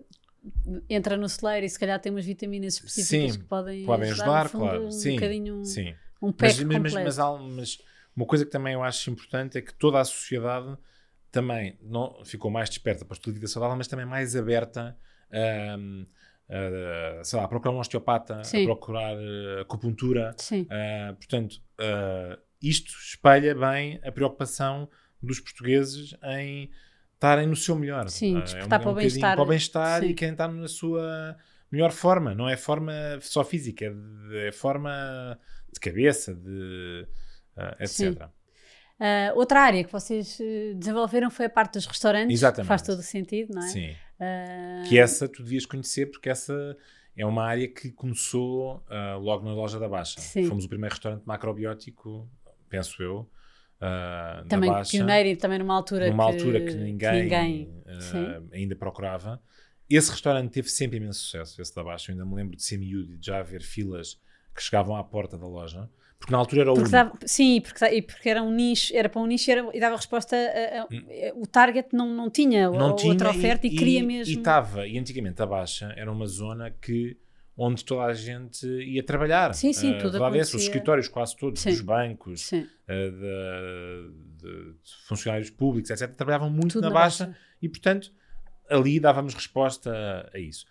entra 0.89 1.15
no 1.17 1.27
celeiro 1.29 1.65
e 1.65 1.69
se 1.69 1.79
calhar 1.79 1.99
tem 1.99 2.11
umas 2.11 2.25
vitaminas 2.25 2.73
específicas 2.75 3.33
Sim, 3.33 3.39
que 3.39 3.45
podem, 3.45 3.85
Podem 3.85 4.11
ajudar, 4.11 4.43
no 4.43 4.49
fundo, 4.49 4.61
claro. 4.63 4.85
um 4.87 4.91
sim, 4.91 5.15
bocadinho 5.15 5.55
um, 5.59 5.63
sim. 5.65 5.95
um 6.21 6.27
Mas, 6.27 6.35
pack 6.57 6.65
mas, 6.65 6.77
mas, 6.81 6.91
completo. 6.91 7.03
mas 7.05 7.19
um- 7.19 7.55
mas 7.55 7.77
uma 8.15 8.25
coisa 8.27 8.45
que 8.45 8.51
também 8.51 8.73
eu 8.73 8.83
acho 8.83 9.09
importante 9.09 9.57
é 9.57 9.61
que 9.61 9.73
toda 9.73 9.99
a 9.99 10.05
sociedade 10.05 10.77
também 11.33 11.75
não, 11.81 12.23
ficou 12.23 12.51
mais 12.51 12.69
desperta 12.69 13.03
para 13.03 13.13
o 13.13 13.17
estilo 13.17 13.33
de 13.33 13.39
vida 13.39 13.51
saudável, 13.51 13.75
mas 13.75 13.87
também 13.87 14.05
mais 14.05 14.35
aberta 14.35 14.95
a, 15.31 17.23
sei 17.23 17.39
lá, 17.39 17.45
a 17.45 17.47
procurar 17.47 17.73
um 17.75 17.79
osteopata, 17.79 18.43
Sim. 18.43 18.61
a 18.61 18.65
procurar 18.65 19.15
eh, 19.17 19.61
acupuntura. 19.61 20.35
Ah, 20.69 21.13
portanto, 21.15 21.59
ah, 21.79 22.37
isto 22.61 22.93
espelha 23.01 23.55
bem 23.55 23.99
a 24.03 24.11
preocupação 24.11 24.87
dos 25.21 25.39
portugueses 25.39 26.15
em 26.23 26.69
estarem 27.15 27.47
no 27.47 27.55
seu 27.55 27.75
melhor. 27.75 28.07
Sim, 28.09 28.39
despertar 28.41 28.79
para 28.79 28.91
o 28.91 28.93
bocadinho 28.93 28.95
bem-estar. 28.95 29.35
Para 29.35 29.43
o 29.43 29.47
bem-estar 29.47 30.01
Sim. 30.01 30.07
e 30.09 30.13
querem 30.13 30.33
estar 30.33 30.47
na 30.49 30.67
sua 30.67 31.35
melhor 31.71 31.91
forma. 31.91 32.35
Não 32.35 32.47
é 32.47 32.55
forma 32.55 32.93
só 33.21 33.43
física, 33.43 33.85
é, 33.85 33.89
de- 33.89 34.47
é 34.49 34.51
forma 34.51 35.39
de 35.73 35.79
cabeça, 35.79 36.35
de 36.35 37.07
ah, 37.57 37.75
Sim. 37.87 38.15
Ah, 39.05 39.33
outra 39.35 39.59
área 39.61 39.83
que 39.83 39.91
vocês 39.91 40.39
eh, 40.39 40.73
desenvolveram 40.75 41.29
foi 41.29 41.45
a 41.47 41.49
parte 41.49 41.73
dos 41.73 41.85
restaurantes. 41.85 42.33
Exatamente. 42.39 42.67
Faz 42.69 42.81
todo 42.81 42.99
o 42.99 43.03
sentido, 43.03 43.53
não 43.53 43.61
é? 43.63 43.67
Sim. 43.67 43.95
Ah, 44.19 44.83
Que 44.87 44.97
essa 44.97 45.27
tu 45.27 45.43
devias 45.43 45.65
conhecer 45.65 46.05
porque 46.09 46.29
essa 46.29 46.77
é 47.17 47.25
uma 47.25 47.43
área 47.43 47.67
que 47.67 47.91
começou 47.91 48.81
ah, 48.89 49.15
logo 49.17 49.43
na 49.45 49.53
loja 49.53 49.77
da 49.79 49.89
Baixa. 49.89 50.21
Sim. 50.21 50.45
Fomos 50.45 50.63
o 50.65 50.69
primeiro 50.69 50.93
restaurante 50.95 51.23
macrobiótico, 51.25 52.29
penso 52.69 53.03
eu, 53.03 53.29
ah, 53.81 54.43
também 54.47 54.69
Baixa. 54.69 54.91
pioneiro 54.91 55.29
e 55.29 55.35
também 55.35 55.59
numa 55.59 55.75
altura 55.75 56.09
numa 56.09 56.25
que, 56.27 56.31
altura 56.37 56.61
que 56.61 56.73
ninguém, 56.75 57.23
ninguém- 57.23 57.83
ah, 57.85 57.99
sim. 58.01 58.49
ainda 58.53 58.75
procurava. 58.75 59.41
Esse 59.89 60.11
restaurante 60.11 60.49
teve 60.51 60.69
sempre 60.69 60.95
imenso 60.97 61.19
sucesso, 61.19 61.61
esse 61.61 61.75
da 61.75 61.83
Baixa. 61.83 62.09
Eu 62.11 62.13
ainda 62.13 62.25
me 62.25 62.35
lembro 62.35 62.55
de 62.55 62.63
ser 62.63 62.77
miúdo 62.77 63.13
e 63.13 63.17
de 63.17 63.25
já 63.27 63.39
haver 63.39 63.61
filas 63.61 64.17
que 64.55 64.61
chegavam 64.63 64.95
à 64.95 65.03
porta 65.03 65.37
da 65.37 65.45
loja, 65.45 65.89
porque 66.23 66.31
na 66.31 66.37
altura 66.37 66.61
era 66.61 66.71
o 66.71 66.75
Porque 66.75 66.89
dava- 66.89 67.11
sim, 67.25 67.59
porque, 67.59 67.83
e 67.85 68.01
porque 68.01 68.29
era 68.29 68.41
um 68.41 68.49
nicho, 68.49 68.95
era 68.95 69.09
para 69.09 69.21
um 69.21 69.25
nicho 69.27 69.49
e 69.49 69.51
era- 69.51 69.69
e 69.73 69.79
dava 69.79 69.97
resposta 69.97 70.37
a, 70.37 70.83
a- 70.83 70.87
o 71.35 71.45
target 71.45 71.89
não, 71.91 72.07
não 72.07 72.29
tinha 72.29 72.71
Hum. 72.71 72.77
não 72.77 72.95
tinha 72.95 73.11
outra 73.11 73.29
oferta 73.29 73.67
e, 73.67 73.69
queria 73.71 73.99
E 73.99 74.03
mesmo. 74.03 74.37
estava, 74.39 74.87
e 74.87 74.97
antigamente 74.97 75.41
a 75.41 75.45
Baixa 75.45 75.93
era 75.97 76.09
uma 76.09 76.25
zona 76.25 76.71
que 76.71 77.17
onde 77.57 77.83
toda 77.83 78.03
a 78.05 78.13
gente 78.13 78.65
ia 78.65 79.03
trabalhar. 79.03 79.53
Sim, 79.53 79.73
sim, 79.73 79.95
Ah, 79.95 79.97
tudo 79.97 80.15
a 80.15 80.27
essa, 80.29 80.29
os 80.29 80.29
acontecia. 80.47 80.59
escritórios 80.59 81.07
quase 81.09 81.35
todos, 81.35 81.61
Sim. 81.61 81.71
dos 81.71 81.81
bancos, 81.81 82.49
ah, 82.53 82.57
de, 82.87 84.11
de 84.41 84.73
funcionários 85.05 85.49
públicos, 85.49 85.91
etc., 85.91 86.09
trabalhavam 86.15 86.49
muito 86.49 86.73
tudo 86.73 86.85
na, 86.85 86.89
Baixa, 86.89 87.35
e, 87.61 87.67
portanto, 87.67 88.11
ali 88.69 88.97
dávamos 88.99 89.33
resposta 89.33 89.91
a, 90.33 90.37
a 90.37 90.39
isso. 90.39 90.65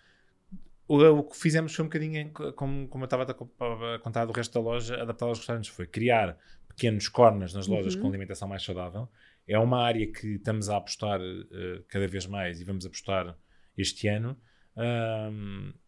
O, 0.87 0.97
o 1.01 1.23
que 1.23 1.37
fizemos 1.37 1.73
foi 1.73 1.83
um 1.85 1.87
bocadinho, 1.87 2.31
como, 2.55 2.87
como 2.87 3.03
eu 3.03 3.05
estava 3.05 3.23
a 3.23 3.33
co- 3.33 3.49
a 3.95 3.99
contar 3.99 4.25
do 4.25 4.33
resto 4.33 4.53
da 4.53 4.59
loja, 4.59 4.95
adaptado 5.01 5.29
aos 5.29 5.37
restaurantes, 5.39 5.69
foi 5.69 5.87
criar 5.87 6.37
pequenos 6.67 7.07
corners 7.07 7.53
nas 7.53 7.67
lojas 7.67 7.95
Uhum. 7.95 8.01
com 8.01 8.07
alimentação 8.09 8.47
mais 8.47 8.63
saudável. 8.63 9.07
É 9.47 9.57
uma 9.59 9.81
área 9.83 10.05
que 10.11 10.35
estamos 10.35 10.69
a 10.69 10.77
apostar 10.77 11.19
eh, 11.21 11.81
cada 11.87 12.07
vez 12.07 12.25
mais 12.25 12.59
e 12.59 12.63
vamos 12.63 12.85
apostar 12.85 13.37
este 13.77 14.07
ano, 14.07 14.37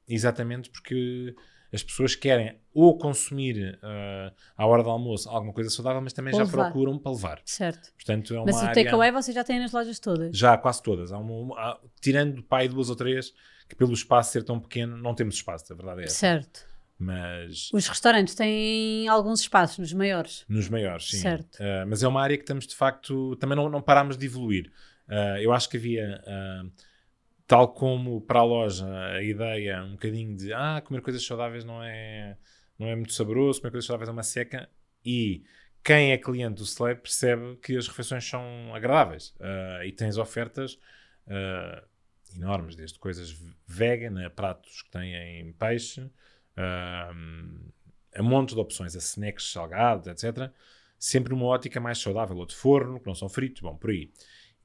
exatamente 0.08 0.70
porque 0.70 1.36
as 1.74 1.84
pessoas 1.84 2.16
querem 2.16 2.58
ou 2.74 2.98
consumir 2.98 3.78
ah, 3.82 4.32
à 4.56 4.66
hora 4.66 4.82
do 4.84 4.90
almoço 4.90 5.30
alguma 5.30 5.52
coisa 5.54 5.70
saudável, 5.70 6.02
mas 6.02 6.14
também 6.14 6.34
Ou 6.34 6.40
já 6.40 6.46
levar. 6.46 6.66
procuram 6.72 6.98
para 6.98 7.12
levar. 7.12 7.42
certo. 7.46 7.92
Portanto, 7.96 8.34
é 8.34 8.38
uma 8.38 8.46
Mas 8.46 8.56
o 8.56 8.60
área... 8.60 8.74
takeaway 8.84 9.12
vocês 9.12 9.36
já 9.36 9.44
têm 9.44 9.60
nas 9.60 9.72
lojas 9.74 10.00
todas. 10.00 10.38
Já 10.38 10.58
quase 10.58 10.82
todas. 10.82 11.12
Há 11.12 11.18
uma, 11.18 11.34
uma- 11.34 11.60
há- 11.60 11.80
tirando 12.02 12.42
pai 12.44 12.68
duas 12.68 12.90
ou 12.90 12.96
três, 12.96 13.34
que 13.68 13.76
pelo 13.76 13.94
espaço 13.94 14.32
ser 14.32 14.44
tão 14.44 14.60
pequeno, 14.60 14.98
não 14.98 15.14
temos 15.16 15.36
espaço, 15.36 15.72
a 15.72 15.76
verdade 15.76 16.02
é 16.02 16.04
essa. 16.06 16.16
Certo. 16.16 16.76
Mas 16.98 17.70
Os 17.74 17.88
restaurantes 17.88 18.36
têm 18.36 19.08
alguns 19.08 19.42
espaços, 19.42 19.78
nos 19.80 19.92
maiores. 19.94 20.46
nos 20.48 20.70
maiores, 20.70 21.10
sim. 21.10 21.18
Certo. 21.18 21.58
Ah, 21.60 21.86
mas 21.86 22.02
é 22.04 22.08
uma 22.08 22.22
área 22.22 22.38
que 22.38 22.44
estamos 22.44 22.66
de 22.66 22.76
facto, 22.76 23.36
também 23.36 23.56
não, 23.56 23.70
não 23.70 23.82
parámos 23.82 24.18
de 24.18 24.26
evoluir. 24.26 24.72
Ah, 25.08 25.42
eu 25.42 25.52
acho 25.52 25.70
que 25.70 25.78
havia, 25.78 26.24
ah, 26.26 26.64
tal 27.46 27.74
como 27.74 28.22
para 28.22 28.40
a 28.40 28.44
loja, 28.44 28.88
a 28.88 29.22
ideia 29.22 29.84
um 29.84 29.92
bocadinho 29.92 30.36
de 30.38 30.54
ah, 30.54 30.82
comer 30.86 31.02
coisas 31.02 31.26
saudáveis 31.26 31.66
não 31.66 31.84
é, 31.84 32.38
não 32.80 32.88
é 32.88 32.96
muito 32.96 33.14
saboroso, 33.14 33.60
comer 33.60 33.72
coisas 33.72 33.88
saudáveis 33.88 34.10
é 34.10 34.12
uma 34.14 34.24
seca. 34.24 34.70
E 35.04 35.44
quem 35.84 36.14
é 36.14 36.18
cliente 36.18 36.56
do 36.56 36.64
Slab 36.64 37.02
percebe 37.02 37.58
que 37.58 37.76
as 37.78 37.88
refeições 37.88 38.28
são 38.28 38.74
agradáveis 38.74 39.36
e 39.86 39.92
tens 39.92 40.18
ofertas 40.18 40.80
ah, 41.28 41.84
enormes, 42.36 42.76
desde 42.76 43.00
coisas 43.00 43.36
vegan 43.68 44.26
a 44.26 44.30
pratos 44.30 44.82
que 44.84 44.92
têm 44.92 45.54
peixe, 45.54 46.10
a 48.16 48.24
monte 48.24 48.54
de 48.54 48.60
opções, 48.60 48.96
a 48.96 49.00
snacks 49.00 49.52
salgados, 49.52 50.08
etc. 50.08 50.52
sempre 50.98 51.34
numa 51.34 51.46
ótica 51.46 51.80
mais 51.80 51.98
saudável, 51.98 52.38
ou 52.38 52.46
de 52.46 52.56
forno, 52.56 53.00
que 53.00 53.08
não 53.08 53.16
são 53.16 53.28
fritos, 53.28 53.62
bom, 53.62 53.76
por 53.76 53.90
aí. 53.90 54.12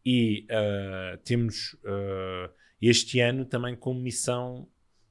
E 0.05 0.47
uh, 0.50 1.19
temos 1.25 1.75
uh, 1.85 2.50
este 2.81 3.21
ano 3.21 3.45
também 3.45 3.77
como 3.77 4.00
missão 4.00 4.67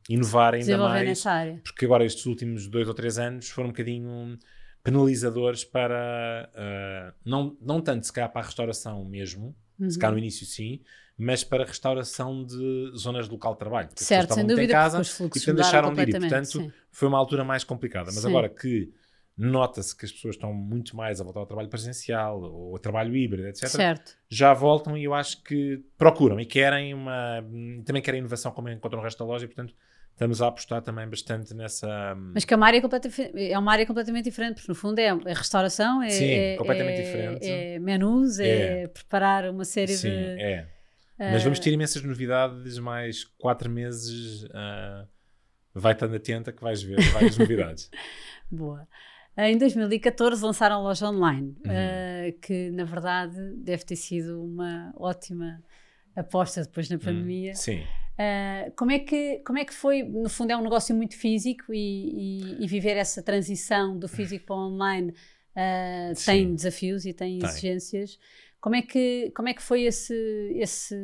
inovar 0.09 0.55
ainda 0.55 0.77
mais. 0.77 1.07
Nessa 1.07 1.31
área. 1.31 1.61
Porque 1.63 1.85
agora 1.85 2.03
estes 2.03 2.25
últimos 2.25 2.67
dois 2.67 2.87
ou 2.87 2.93
três 2.93 3.19
anos 3.19 3.49
foram 3.49 3.69
um 3.69 3.71
bocadinho 3.71 4.37
penalizadores 4.81 5.63
para, 5.63 6.49
uh, 6.55 7.13
não, 7.23 7.55
não 7.61 7.81
tanto 7.81 8.05
se 8.05 8.13
calhar 8.13 8.31
para 8.31 8.41
a 8.41 8.45
restauração 8.45 9.03
mesmo, 9.05 9.55
uhum. 9.79 9.89
se 9.89 9.97
calhar 9.97 10.13
no 10.13 10.19
início 10.19 10.45
sim, 10.45 10.81
mas 11.17 11.43
para 11.43 11.65
restauração 11.65 12.43
de 12.45 12.91
zonas 12.97 13.25
de 13.25 13.31
local 13.31 13.53
de 13.53 13.59
trabalho. 13.59 13.87
Porque 13.89 14.03
certo, 14.03 14.33
sem 14.33 14.45
dúvida, 14.45 14.63
em 14.63 14.67
casa 14.67 15.01
e 15.01 15.29
portanto 15.29 15.53
deixaram 15.55 15.93
de 15.93 16.01
ir. 16.01 16.19
portanto, 16.19 16.45
sim. 16.45 16.71
foi 16.91 17.07
uma 17.07 17.17
altura 17.17 17.43
mais 17.43 17.63
complicada. 17.63 18.05
Mas 18.05 18.21
sim. 18.21 18.29
agora 18.29 18.47
que 18.47 18.93
nota-se 19.39 19.95
que 19.95 20.05
as 20.05 20.11
pessoas 20.11 20.35
estão 20.35 20.53
muito 20.53 20.95
mais 20.97 21.21
a 21.21 21.23
voltar 21.23 21.39
ao 21.39 21.45
trabalho 21.45 21.69
presencial 21.69 22.41
ou 22.41 22.73
ao 22.73 22.79
trabalho 22.79 23.15
híbrido, 23.15 23.47
etc. 23.47 23.67
Certo. 23.67 24.17
Já 24.29 24.53
voltam 24.53 24.97
e 24.97 25.05
eu 25.05 25.13
acho 25.13 25.41
que 25.43 25.81
procuram 25.97 26.39
e 26.39 26.45
querem 26.45 26.93
uma. 26.93 27.41
também 27.85 28.01
querem 28.01 28.19
inovação 28.19 28.51
como 28.51 28.69
encontram 28.69 28.99
no 28.99 29.03
resto 29.03 29.19
da 29.19 29.25
loja 29.25 29.45
e, 29.45 29.47
portanto, 29.47 29.73
estamos 30.19 30.41
a 30.41 30.47
apostar 30.47 30.81
também 30.81 31.07
bastante 31.07 31.53
nessa. 31.53 32.13
Mas 32.33 32.43
que 32.43 32.53
é 32.53 32.57
uma 32.57 32.67
área, 32.67 32.81
é 33.35 33.57
uma 33.57 33.71
área 33.71 33.85
completamente 33.85 34.25
diferente, 34.25 34.55
porque 34.55 34.67
no 34.67 34.75
fundo 34.75 34.99
é, 34.99 35.05
é 35.05 35.33
restauração, 35.33 36.03
é, 36.03 36.09
Sim, 36.09 36.29
é, 36.29 36.57
completamente 36.57 36.99
é, 36.99 37.03
diferente. 37.03 37.49
é 37.49 37.79
menus, 37.79 38.37
é, 38.37 38.83
é, 38.83 38.87
preparar 38.87 39.49
uma 39.49 39.63
série 39.63 39.93
Sim, 39.93 40.09
de. 40.09 40.15
É. 40.15 40.67
Uh... 41.17 41.31
Mas 41.31 41.43
vamos 41.43 41.59
ter 41.59 41.71
imensas 41.71 42.03
novidades, 42.03 42.77
mais 42.79 43.23
quatro 43.23 43.69
meses. 43.69 44.43
Uh, 44.43 45.07
vai 45.73 45.93
estando 45.93 46.15
atenta 46.15 46.51
que 46.51 46.61
vais 46.61 46.83
ver 46.83 46.99
várias 47.13 47.37
novidades. 47.39 47.89
Boa. 48.51 48.85
Em 49.37 49.57
2014 49.57 50.43
lançaram 50.43 50.75
a 50.75 50.79
loja 50.79 51.07
online, 51.07 51.55
uhum. 51.65 51.71
uh, 51.71 52.39
que 52.41 52.71
na 52.71 52.83
verdade 52.83 53.53
deve 53.55 53.85
ter 53.85 53.95
sido 53.95 54.43
uma 54.43 54.91
ótima 54.97 55.63
aposta 56.13 56.61
depois 56.61 56.89
na 56.89 56.97
uhum. 56.97 57.01
pandemia. 57.01 57.55
Sim. 57.55 57.85
Uh, 58.19 58.69
como, 58.75 58.91
é 58.91 58.99
que, 58.99 59.39
como 59.45 59.57
é 59.57 59.63
que 59.63 59.73
foi? 59.73 60.03
No 60.03 60.29
fundo, 60.29 60.51
é 60.51 60.57
um 60.57 60.61
negócio 60.61 60.93
muito 60.93 61.15
físico 61.15 61.73
e, 61.73 62.57
e, 62.57 62.63
e 62.65 62.67
viver 62.67 62.97
essa 62.97 63.23
transição 63.23 63.97
do 63.97 64.09
físico 64.09 64.45
para 64.45 64.55
o 64.57 64.67
online 64.67 65.11
uh, 65.11 66.25
tem 66.25 66.53
desafios 66.53 67.05
e 67.05 67.13
tem, 67.13 67.39
tem, 67.39 67.49
exigências. 67.49 68.19
Como 68.61 68.75
é 68.75 68.81
que, 68.81 69.31
como 69.33 69.47
é 69.47 69.53
que 69.53 69.61
foi 69.61 69.83
esse, 69.83 70.13
esse, 70.55 70.95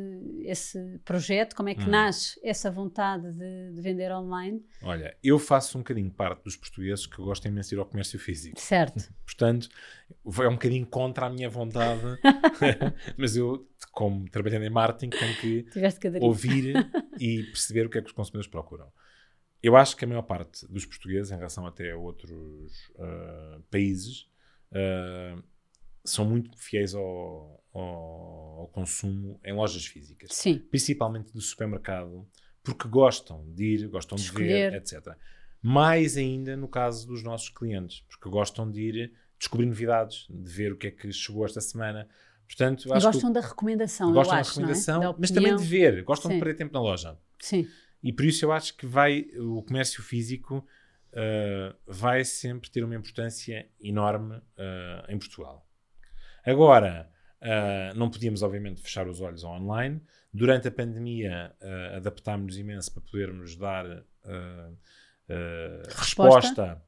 esse 0.42 1.00
projeto? 1.06 1.56
Como 1.56 1.70
é 1.70 1.74
que 1.74 1.84
hum. 1.84 1.90
nasce 1.90 2.38
essa 2.44 2.70
vontade 2.70 3.32
de, 3.32 3.72
de, 3.72 3.80
vender 3.80 4.12
online? 4.12 4.62
Olha, 4.82 5.16
eu 5.24 5.38
faço 5.38 5.78
um 5.78 5.80
bocadinho 5.80 6.10
parte 6.10 6.44
dos 6.44 6.54
portugueses 6.54 7.06
que 7.06 7.16
gostam 7.16 7.50
imenso 7.50 7.70
de 7.70 7.76
ir 7.76 7.78
ao 7.78 7.86
comércio 7.86 8.18
físico. 8.18 8.60
Certo. 8.60 9.10
Portanto, 9.24 9.70
é 10.10 10.48
um 10.48 10.52
bocadinho 10.52 10.86
contra 10.86 11.26
a 11.26 11.30
minha 11.30 11.48
vontade, 11.48 12.02
mas 13.16 13.36
eu, 13.36 13.66
como 13.90 14.28
trabalhando 14.28 14.64
em 14.64 14.70
marketing, 14.70 15.16
tenho 15.16 15.36
que 15.36 15.66
ouvir 16.20 16.74
e 17.18 17.42
perceber 17.44 17.86
o 17.86 17.90
que 17.90 17.96
é 17.96 18.02
que 18.02 18.08
os 18.08 18.12
consumidores 18.12 18.48
procuram. 18.48 18.92
Eu 19.62 19.76
acho 19.76 19.96
que 19.96 20.04
a 20.04 20.08
maior 20.08 20.22
parte 20.22 20.66
dos 20.68 20.84
portugueses, 20.84 21.32
em 21.32 21.36
relação 21.36 21.66
até 21.66 21.90
a 21.90 21.96
outros 21.96 22.90
uh, 22.90 23.62
países, 23.70 24.28
uh, 24.72 25.42
são 26.06 26.24
muito 26.24 26.56
fiéis 26.56 26.94
ao, 26.94 27.62
ao, 27.72 28.60
ao, 28.60 28.70
consumo 28.72 29.38
em 29.44 29.52
lojas 29.52 29.86
físicas. 29.86 30.30
Sim. 30.32 30.58
Principalmente 30.58 31.32
do 31.32 31.40
supermercado, 31.40 32.26
porque 32.62 32.88
gostam 32.88 33.44
de 33.52 33.64
ir, 33.64 33.88
gostam 33.88 34.16
de, 34.16 34.24
de 34.24 34.32
ver, 34.32 34.74
etc. 34.74 35.14
Mais 35.60 36.16
ainda 36.16 36.56
no 36.56 36.68
caso 36.68 37.06
dos 37.06 37.22
nossos 37.22 37.48
clientes, 37.48 38.04
porque 38.08 38.28
gostam 38.28 38.70
de 38.70 38.80
ir 38.80 39.12
descobrir 39.38 39.66
novidades, 39.66 40.26
de 40.30 40.50
ver 40.50 40.72
o 40.72 40.76
que 40.76 40.86
é 40.86 40.90
que 40.90 41.12
chegou 41.12 41.44
esta 41.44 41.60
semana. 41.60 42.08
Portanto, 42.46 42.88
gostam 42.88 43.32
que, 43.32 43.32
da 43.32 43.40
recomendação, 43.40 44.12
gostam 44.12 44.38
acho, 44.38 44.48
da 44.48 44.54
recomendação, 44.54 45.02
é? 45.02 45.06
da 45.06 45.14
mas 45.18 45.30
também 45.30 45.56
de 45.56 45.64
ver, 45.64 46.02
gostam 46.04 46.30
Sim. 46.30 46.36
de 46.36 46.44
perder 46.44 46.56
tempo 46.56 46.72
na 46.72 46.80
loja. 46.80 47.18
Sim. 47.40 47.68
E 48.02 48.12
por 48.12 48.24
isso 48.24 48.44
eu 48.44 48.52
acho 48.52 48.76
que 48.76 48.86
vai 48.86 49.26
o 49.36 49.62
comércio 49.62 50.02
físico 50.02 50.64
uh, 51.12 51.76
vai 51.86 52.24
sempre 52.24 52.70
ter 52.70 52.84
uma 52.84 52.94
importância 52.94 53.68
enorme 53.80 54.36
uh, 54.36 55.10
em 55.10 55.18
Portugal. 55.18 55.65
Agora, 56.46 57.10
uh, 57.42 57.98
não 57.98 58.08
podíamos, 58.08 58.40
obviamente, 58.42 58.80
fechar 58.80 59.08
os 59.08 59.20
olhos 59.20 59.42
ao 59.42 59.60
online. 59.60 60.00
Durante 60.32 60.68
a 60.68 60.70
pandemia, 60.70 61.52
uh, 61.60 61.96
adaptámos-nos 61.96 62.56
imenso 62.56 62.92
para 62.92 63.02
podermos 63.02 63.56
dar 63.56 63.84
uh, 63.84 64.76
resposta, 65.88 66.80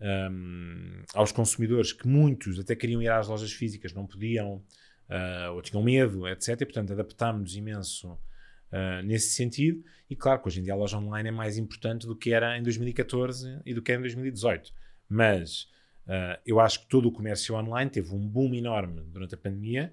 um, 0.00 1.02
aos 1.12 1.32
consumidores 1.32 1.92
que 1.92 2.06
muitos 2.06 2.58
até 2.58 2.76
queriam 2.76 3.02
ir 3.02 3.10
às 3.10 3.26
lojas 3.26 3.52
físicas, 3.52 3.92
não 3.92 4.06
podiam, 4.06 4.62
ou 5.52 5.60
tinham 5.60 5.82
medo, 5.82 6.26
etc. 6.28 6.60
E, 6.60 6.64
portanto, 6.64 6.92
adaptámos-nos 6.92 7.56
imenso 7.56 8.16
nesse 9.04 9.30
sentido. 9.30 9.82
E, 10.08 10.14
claro, 10.14 10.40
que 10.40 10.46
hoje 10.46 10.60
em 10.60 10.62
dia 10.62 10.72
a 10.72 10.76
loja 10.76 10.96
online 10.96 11.28
é 11.28 11.32
mais 11.32 11.58
importante 11.58 12.06
do 12.06 12.16
que 12.16 12.32
era 12.32 12.56
em 12.56 12.62
2014 12.62 13.60
e 13.66 13.74
do 13.74 13.82
que 13.82 13.90
era 13.90 13.98
em 13.98 14.04
2018. 14.04 14.72
Mas 15.08 15.68
Uh, 16.06 16.36
eu 16.44 16.58
acho 16.58 16.80
que 16.80 16.86
todo 16.86 17.08
o 17.08 17.12
comércio 17.12 17.54
online 17.54 17.90
teve 17.90 18.14
um 18.14 18.26
boom 18.26 18.54
enorme 18.54 19.02
durante 19.02 19.34
a 19.34 19.38
pandemia. 19.38 19.92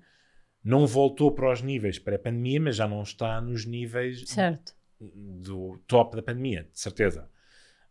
Não 0.63 0.88
voltou 0.88 1.32
para 1.32 1.52
os 1.52 1.62
níveis 1.62 2.00
pré-pandemia, 2.00 2.60
mas 2.60 2.76
já 2.76 2.88
não 2.88 3.02
está 3.02 3.39
nos 3.39 3.65
níveis 3.65 4.28
certo. 4.28 4.74
do 5.00 5.80
top 5.88 6.15
da 6.15 6.22
pandemia, 6.22 6.67
de 6.74 6.80
certeza. 6.80 7.30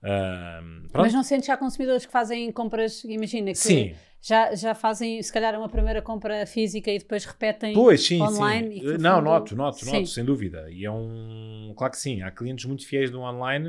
Uh, 0.03 0.89
mas 0.93 1.15
não 1.15 1.23
sentes 1.23 1.47
já 1.47 1.57
consumidores 1.57 2.05
que 2.05 2.13
fazem 2.13 2.53
compras, 2.53 3.03
imagina 3.05 3.51
que 3.53 3.59
sim. 3.59 3.95
Já, 4.21 4.55
já 4.55 4.75
fazem, 4.75 5.23
se 5.23 5.33
calhar, 5.33 5.57
uma 5.57 5.69
primeira 5.69 6.03
compra 6.03 6.45
física 6.47 6.91
e 6.91 6.99
depois 6.99 7.25
repetem 7.25 7.73
pois, 7.75 8.05
sim, 8.05 8.21
online? 8.21 8.81
Sim. 8.81 8.99
não, 8.99 9.17
fundo... 9.17 9.25
noto, 9.25 9.57
noto, 9.57 9.85
sim. 9.85 9.93
noto, 9.93 10.07
sem 10.09 10.25
dúvida. 10.25 10.69
E 10.71 10.85
é 10.85 10.91
um. 10.91 11.73
Claro 11.77 11.93
que 11.93 11.99
sim, 11.99 12.23
há 12.23 12.31
clientes 12.33 12.65
muito 12.65 12.85
fiéis 12.85 13.09
do 13.09 13.21
online, 13.21 13.69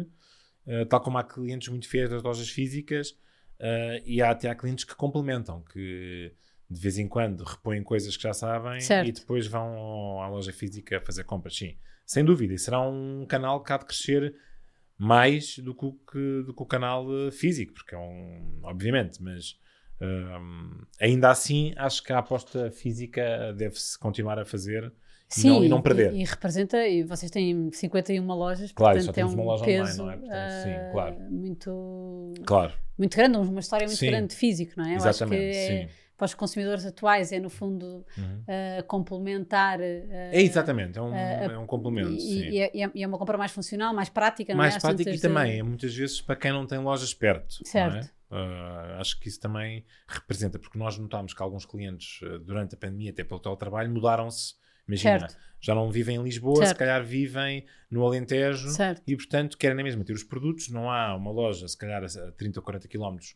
uh, 0.65 0.85
tal 0.89 0.99
como 0.99 1.19
há 1.19 1.23
clientes 1.23 1.67
muito 1.69 1.87
fiéis 1.87 2.09
das 2.09 2.23
lojas 2.23 2.49
físicas 2.49 3.15
Uh, 3.59 4.01
e 4.05 4.21
há 4.21 4.31
até 4.31 4.49
há 4.49 4.55
clientes 4.55 4.83
que 4.85 4.95
complementam, 4.95 5.63
que 5.63 6.31
de 6.69 6.79
vez 6.79 6.97
em 6.97 7.07
quando 7.07 7.43
repõem 7.43 7.81
coisas 7.81 8.15
que 8.15 8.23
já 8.23 8.33
sabem 8.33 8.79
certo. 8.81 9.07
e 9.07 9.11
depois 9.11 9.47
vão 9.47 10.21
à 10.21 10.27
loja 10.27 10.51
física 10.51 11.01
fazer 11.01 11.23
compras. 11.23 11.55
Sim, 11.55 11.77
sem 12.05 12.23
dúvida. 12.23 12.53
E 12.53 12.59
será 12.59 12.81
um 12.81 13.25
canal 13.27 13.63
que 13.63 13.71
há 13.71 13.77
de 13.77 13.85
crescer 13.85 14.35
mais 14.97 15.57
do 15.59 15.73
que 15.73 15.85
o, 15.85 15.93
que, 15.93 16.43
do 16.43 16.53
que 16.53 16.61
o 16.61 16.65
canal 16.65 17.05
eh, 17.27 17.31
físico, 17.31 17.73
porque 17.73 17.95
é 17.95 17.97
um. 17.97 18.59
Obviamente, 18.63 19.21
mas. 19.21 19.59
Um, 19.99 20.85
ainda 21.01 21.31
assim, 21.31 21.73
acho 21.75 22.03
que 22.03 22.13
a 22.13 22.19
aposta 22.19 22.69
física 22.69 23.51
deve-se 23.53 23.97
continuar 23.97 24.37
a 24.37 24.45
fazer 24.45 24.93
Sim, 25.29 25.47
e, 25.47 25.51
não, 25.51 25.63
e 25.65 25.69
não 25.69 25.81
perder. 25.81 26.13
E, 26.13 26.21
e, 26.21 26.23
representa, 26.23 26.87
e 26.87 27.03
vocês 27.03 27.29
têm 27.29 27.69
51 27.71 28.25
lojas, 28.25 28.71
claro, 28.71 28.97
portanto 28.97 29.15
só 29.15 29.21
é 29.21 29.25
um 29.25 29.33
uma 29.33 29.43
loja 29.43 29.65
peso 29.65 30.03
online, 30.03 30.21
não 30.25 30.33
é? 30.33 30.37
Portanto, 30.37 30.63
sim, 30.63 30.91
claro. 30.91 31.15
Uh, 31.15 31.31
muito, 31.31 32.33
claro. 32.45 32.73
muito 32.97 33.17
grande, 33.17 33.37
uma 33.37 33.59
história 33.59 33.87
muito 33.87 33.99
sim. 33.99 34.07
grande 34.07 34.27
de 34.27 34.35
físico, 34.35 34.73
não 34.77 34.85
é? 34.85 34.93
Eu 34.93 34.95
Exatamente, 34.95 35.49
acho 35.49 35.67
que 35.67 35.73
é, 35.73 35.89
para 36.15 36.25
os 36.25 36.33
consumidores 36.33 36.85
atuais 36.85 37.33
é 37.33 37.39
no 37.39 37.49
fundo 37.49 38.05
uhum. 38.17 38.41
uh, 38.41 38.83
complementar. 38.87 39.79
Uh, 39.79 40.07
é 40.31 40.41
exatamente, 40.41 40.97
é 40.97 41.01
um, 41.01 41.13
é 41.13 41.59
um 41.59 41.65
complemento. 41.65 42.13
E, 42.13 42.59
é, 42.59 42.71
e, 42.73 43.03
é, 43.03 43.07
uma 43.07 43.17
compra 43.17 43.37
mais 43.37 43.51
funcional, 43.51 43.93
mais 43.93 44.07
prática, 44.07 44.55
mais 44.55 44.75
não 44.75 44.77
é? 44.77 44.81
prática 44.81 45.09
e 45.09 45.19
também, 45.19 45.59
é 45.59 45.63
muitas 45.63 45.93
vezes 45.93 46.21
para 46.21 46.37
quem 46.37 46.53
não 46.53 46.65
tem 46.65 46.77
lojas 46.77 47.13
perto. 47.13 47.59
Certo. 47.65 48.09
Uh, 48.31 48.99
acho 48.99 49.19
que 49.19 49.27
isso 49.27 49.41
também 49.41 49.85
representa, 50.07 50.57
porque 50.57 50.79
nós 50.79 50.97
notámos 50.97 51.33
que 51.33 51.41
alguns 51.41 51.65
clientes, 51.65 52.21
durante 52.45 52.75
a 52.75 52.77
pandemia, 52.77 53.11
até 53.11 53.25
pelo 53.25 53.41
teletrabalho, 53.41 53.91
mudaram-se 53.91 54.55
Imagina, 54.87 55.19
certo. 55.19 55.37
já 55.59 55.75
não 55.75 55.91
vivem 55.91 56.17
em 56.17 56.23
Lisboa, 56.23 56.57
certo. 56.57 56.69
se 56.69 56.75
calhar 56.75 57.03
vivem 57.03 57.65
no 57.89 58.05
Alentejo 58.05 58.69
certo. 58.69 59.01
e, 59.05 59.15
portanto, 59.15 59.57
querem 59.57 59.83
mesmo 59.83 60.03
ter 60.03 60.13
os 60.13 60.23
produtos. 60.23 60.69
Não 60.69 60.89
há 60.89 61.15
uma 61.15 61.31
loja, 61.31 61.67
se 61.67 61.77
calhar, 61.77 62.03
a 62.03 62.31
30 62.31 62.59
ou 62.59 62.63
40 62.63 62.87
quilómetros 62.87 63.35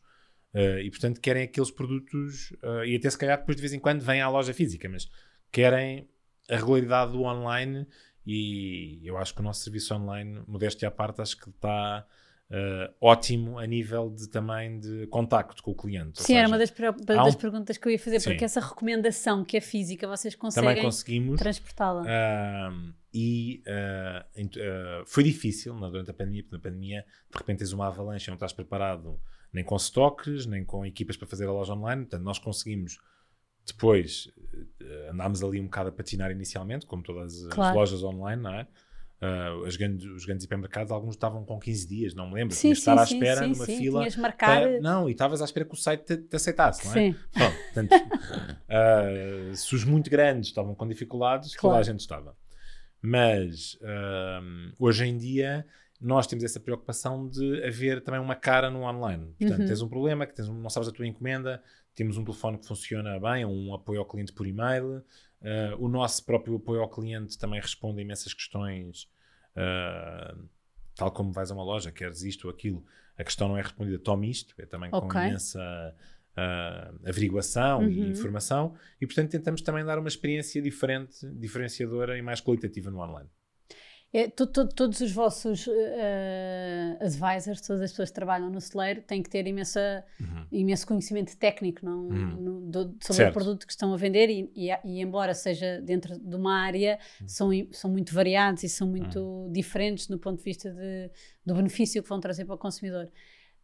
uh, 0.53 0.79
e, 0.79 0.89
portanto, 0.89 1.19
querem 1.19 1.43
aqueles 1.43 1.71
produtos 1.71 2.51
uh, 2.63 2.85
e 2.85 2.95
até, 2.95 3.09
se 3.09 3.17
calhar, 3.17 3.37
depois 3.39 3.55
de 3.55 3.61
vez 3.61 3.73
em 3.73 3.79
quando 3.79 4.01
vêm 4.01 4.21
à 4.21 4.29
loja 4.29 4.53
física, 4.53 4.87
mas 4.87 5.09
querem 5.51 6.07
a 6.49 6.55
regularidade 6.55 7.11
do 7.11 7.23
online 7.23 7.85
e 8.25 9.01
eu 9.03 9.17
acho 9.17 9.33
que 9.33 9.41
o 9.41 9.43
nosso 9.43 9.63
serviço 9.63 9.93
online, 9.95 10.41
modéstia 10.47 10.87
à 10.87 10.91
parte, 10.91 11.21
acho 11.21 11.37
que 11.37 11.49
está 11.49 12.05
Uh, 12.51 12.93
ótimo 12.99 13.57
a 13.57 13.65
nível 13.65 14.09
de 14.09 14.27
também 14.27 14.77
de 14.77 15.07
contacto 15.07 15.63
com 15.63 15.71
o 15.71 15.75
cliente. 15.75 16.19
Sim, 16.19 16.25
seja, 16.25 16.39
era 16.39 16.47
uma 16.49 16.57
das, 16.57 16.69
das 16.69 17.35
um... 17.35 17.37
perguntas 17.37 17.77
que 17.77 17.87
eu 17.87 17.91
ia 17.93 17.97
fazer, 17.97 18.19
Sim. 18.19 18.31
porque 18.31 18.43
essa 18.43 18.59
recomendação 18.59 19.45
que 19.45 19.55
é 19.55 19.61
física, 19.61 20.05
vocês 20.05 20.35
conseguem 20.35 20.75
transportá-la. 21.37 22.01
Uh, 22.01 22.93
e 23.13 23.63
uh, 23.65 25.05
foi 25.05 25.23
difícil 25.23 25.73
durante 25.75 26.11
a 26.11 26.13
pandemia, 26.13 26.43
porque 26.43 26.57
na 26.57 26.61
pandemia 26.61 27.05
de 27.31 27.37
repente 27.37 27.59
tens 27.59 27.71
uma 27.71 27.87
avalanche, 27.87 28.27
não 28.27 28.35
estás 28.35 28.51
preparado 28.51 29.17
nem 29.53 29.63
com 29.63 29.77
estoques, 29.77 30.45
nem 30.45 30.65
com 30.65 30.85
equipas 30.85 31.15
para 31.15 31.27
fazer 31.27 31.45
a 31.45 31.53
loja 31.53 31.73
online, 31.73 32.01
portanto 32.01 32.23
nós 32.23 32.37
conseguimos 32.37 32.99
depois 33.65 34.29
andámos 35.09 35.41
ali 35.41 35.61
um 35.61 35.65
bocado 35.65 35.87
a 35.87 35.91
patinar 35.93 36.31
inicialmente, 36.31 36.85
como 36.85 37.01
todas 37.01 37.45
as 37.45 37.53
claro. 37.53 37.77
lojas 37.77 38.03
online, 38.03 38.41
não 38.41 38.53
é? 38.53 38.67
Uh, 39.21 39.65
as 39.65 39.75
grandes, 39.75 40.03
os 40.05 40.25
grandes 40.25 40.45
hipermercados, 40.45 40.91
alguns 40.91 41.13
estavam 41.13 41.45
com 41.45 41.59
15 41.59 41.87
dias, 41.87 42.15
não 42.15 42.27
me 42.29 42.33
lembro. 42.33 42.55
Sim, 42.55 42.73
Tinhas 42.73 42.77
de 42.77 42.81
estar 42.81 42.97
à 42.99 43.05
sim, 43.05 43.13
espera 43.19 43.43
sim, 43.43 43.51
numa 43.51 43.65
sim, 43.67 43.77
fila. 43.77 43.99
tinhas 43.99 44.15
marcar- 44.15 44.61
para- 44.63 44.81
não, 44.81 45.07
e 45.07 45.11
estavas 45.11 45.41
à 45.43 45.45
espera 45.45 45.63
que 45.63 45.73
o 45.75 45.77
site 45.77 46.03
te, 46.05 46.17
te 46.17 46.35
aceitasse, 46.35 46.85
não 46.87 46.91
é? 46.91 46.95
Sim. 46.95 47.15
Pronto, 47.31 47.55
portanto, 47.73 47.91
uh, 48.69 49.55
se 49.55 49.75
os 49.75 49.83
muito 49.85 50.09
grandes 50.09 50.47
estavam 50.49 50.73
com 50.73 50.87
dificuldades, 50.87 51.51
toda 51.51 51.67
a 51.67 51.69
Claro. 51.71 51.83
gente 51.83 51.99
estava. 51.99 52.35
Mas 53.01 53.77
um, 53.81 54.71
hoje 54.79 55.05
em 55.05 55.17
dia 55.17 55.65
nós 55.99 56.25
temos 56.25 56.43
essa 56.43 56.59
preocupação 56.59 57.27
de 57.29 57.63
haver 57.63 58.01
também 58.01 58.19
uma 58.19 58.35
cara 58.35 58.71
no 58.71 58.81
online. 58.83 59.35
Portanto, 59.39 59.59
Uhum. 59.61 59.67
tens 59.67 59.81
um 59.83 59.87
problema, 59.87 60.25
que 60.25 60.33
tens 60.33 60.49
um- 60.49 60.59
não 60.59 60.69
sabes 60.69 60.89
a 60.89 60.91
tua 60.91 61.05
encomenda, 61.05 61.61
temos 61.93 62.17
um 62.17 62.23
telefone 62.23 62.57
que 62.57 62.65
funciona 62.65 63.19
bem, 63.19 63.45
um 63.45 63.71
apoio 63.73 63.99
ao 63.99 64.05
cliente 64.07 64.33
por 64.33 64.47
e-mail. 64.47 65.03
Uh, 65.41 65.83
o 65.83 65.87
nosso 65.87 66.23
próprio 66.25 66.55
apoio 66.55 66.81
ao 66.81 66.89
cliente 66.89 67.37
também 67.37 67.59
responde 67.59 67.99
a 67.99 68.03
imensas 68.03 68.33
questões, 68.33 69.09
uh, 69.55 70.47
tal 70.95 71.11
como 71.11 71.31
vais 71.31 71.49
a 71.49 71.53
uma 71.55 71.63
loja, 71.63 71.91
queres 71.91 72.21
isto 72.23 72.47
ou 72.47 72.53
aquilo. 72.53 72.85
A 73.17 73.23
questão 73.23 73.47
não 73.47 73.57
é 73.57 73.61
respondida, 73.61 73.97
tome 73.99 74.29
isto, 74.29 74.53
é 74.59 74.65
também 74.65 74.89
com 74.91 74.97
Ok. 74.97 75.19
imensa 75.19 75.59
uh, 76.37 77.07
averiguação 77.09 77.89
e 77.89 77.99
Uhum. 77.99 78.09
informação. 78.11 78.75
E, 78.99 79.05
portanto, 79.05 79.31
tentamos 79.31 79.61
também 79.61 79.83
dar 79.83 79.97
uma 79.99 80.07
experiência 80.07 80.61
diferente, 80.61 81.25
diferenciadora 81.33 82.17
e 82.17 82.21
mais 82.21 82.39
qualitativa 82.39 82.89
no 82.91 82.99
online. 82.99 83.29
É, 84.13 84.27
to- 84.27 84.45
to- 84.47 84.67
todos 84.67 84.99
os 84.99 85.09
vossos 85.13 85.69
eh, 85.69 86.97
advisors, 86.99 87.61
todas 87.61 87.81
as 87.81 87.91
pessoas 87.91 88.09
que 88.09 88.15
trabalham 88.15 88.49
no 88.49 88.59
celeiro, 88.59 89.01
têm 89.01 89.23
que 89.23 89.29
ter 89.29 89.47
imensa, 89.47 90.03
imenso 90.51 90.85
conhecimento 90.85 91.37
técnico 91.37 91.85
não, 91.85 92.07
Uhum. 92.09 92.35
no- 92.41 92.61
do- 92.69 92.97
sobre 93.01 93.13
Certo. 93.23 93.29
o 93.29 93.33
produto 93.33 93.65
que 93.65 93.71
estão 93.71 93.93
a 93.93 93.97
vender 93.97 94.29
e, 94.29 94.51
e- 94.53 94.69
e 94.83 95.01
embora 95.01 95.33
seja 95.33 95.79
dentro 95.81 96.19
de 96.19 96.35
uma 96.35 96.59
área, 96.61 96.99
Uhum. 97.21 97.27
são, 97.27 97.49
são 97.71 97.89
muito 97.89 98.13
variados 98.13 98.63
e 98.63 98.69
são 98.69 98.85
muito 98.87 99.49
diferentes 99.51 100.09
no 100.09 100.19
ponto 100.19 100.39
de 100.39 100.43
vista 100.43 100.69
de- 100.69 101.09
do 101.45 101.55
benefício 101.55 102.03
que 102.03 102.09
vão 102.09 102.19
trazer 102.19 102.43
para 102.43 102.55
o 102.55 102.57
consumidor. 102.57 103.09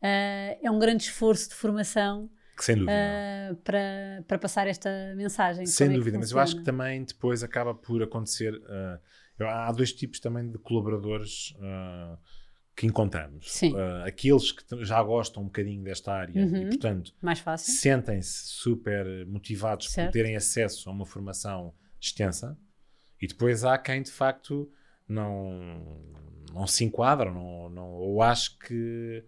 Eh, 0.01 0.59
é 0.63 0.71
um 0.71 0.79
grande 0.79 1.03
esforço 1.03 1.49
de 1.49 1.55
formação 1.55 2.29
Que, 2.55 2.63
sem 2.63 2.75
dúvida. 2.75 2.93
eh, 2.93 3.53
para, 3.65 4.23
para 4.25 4.37
passar 4.39 4.65
esta 4.65 4.89
mensagem. 5.17 5.65
Sem 5.65 5.89
é 5.89 5.93
dúvida, 5.93 6.17
mas 6.17 6.31
eu 6.31 6.39
acho 6.39 6.55
que 6.55 6.63
também 6.63 7.03
depois 7.03 7.43
acaba 7.43 7.75
por 7.75 8.01
acontecer. 8.01 8.53
Há 9.39 9.71
dois 9.71 9.93
tipos 9.93 10.19
também 10.19 10.49
de 10.49 10.57
colaboradores 10.57 11.51
uh, 11.57 12.17
que 12.75 12.85
encontramos. 12.87 13.45
Uh, 13.73 14.03
aqueles 14.05 14.51
que 14.51 14.83
já 14.83 15.01
gostam 15.03 15.43
um 15.43 15.45
bocadinho 15.47 15.83
desta 15.83 16.13
área 16.13 16.39
e, 16.39 16.43
Uhum. 16.43 16.69
portanto, 16.69 17.13
Mais 17.21 17.39
fácil. 17.39 17.73
sentem-se 17.73 18.47
super 18.47 19.25
motivados 19.27 19.87
Certo. 19.89 20.07
por 20.07 20.13
terem 20.13 20.35
acesso 20.35 20.89
a 20.89 20.93
uma 20.93 21.05
formação 21.05 21.73
extensa. 21.99 22.57
E 23.21 23.27
depois 23.27 23.63
há 23.63 23.77
quem 23.77 24.01
de 24.03 24.11
facto 24.11 24.71
não, 25.07 25.99
não 26.53 26.67
se 26.67 26.83
enquadra 26.83 27.31
não, 27.31 27.69
não, 27.69 27.87
ou 27.93 28.21
acho 28.21 28.57
que 28.59 29.23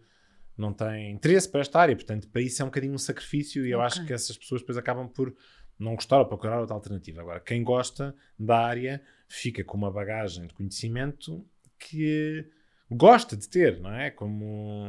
não 0.56 0.74
tem 0.74 1.12
interesse 1.12 1.50
para 1.50 1.62
esta 1.62 1.80
área. 1.80 1.96
Portanto, 1.96 2.28
para 2.30 2.42
isso 2.42 2.62
é 2.62 2.66
um 2.66 2.68
bocadinho 2.68 2.94
um 2.94 2.98
sacrifício 3.00 3.66
e 3.66 3.72
eu 3.72 3.82
acho 3.82 4.06
que 4.06 4.14
essas 4.14 4.38
pessoas 4.38 4.62
depois 4.62 4.78
acabam 4.78 5.08
por 5.08 5.34
não 5.80 5.96
gostar 5.96 6.20
ou 6.20 6.26
procurar 6.26 6.60
outra 6.60 6.76
alternativa. 6.76 7.22
Agora, 7.22 7.40
quem 7.40 7.64
gosta 7.64 8.14
da 8.38 8.60
área 8.60 9.02
fica 9.28 9.64
com 9.64 9.78
uma 9.78 9.92
bagagem 9.92 10.48
de 10.48 10.54
conhecimento 10.54 11.46
que 11.80 12.46
gosta 12.92 13.38
de 13.38 13.48
ter, 13.48 13.80
não 13.80 13.94
é? 13.94 14.12
Como 14.12 14.86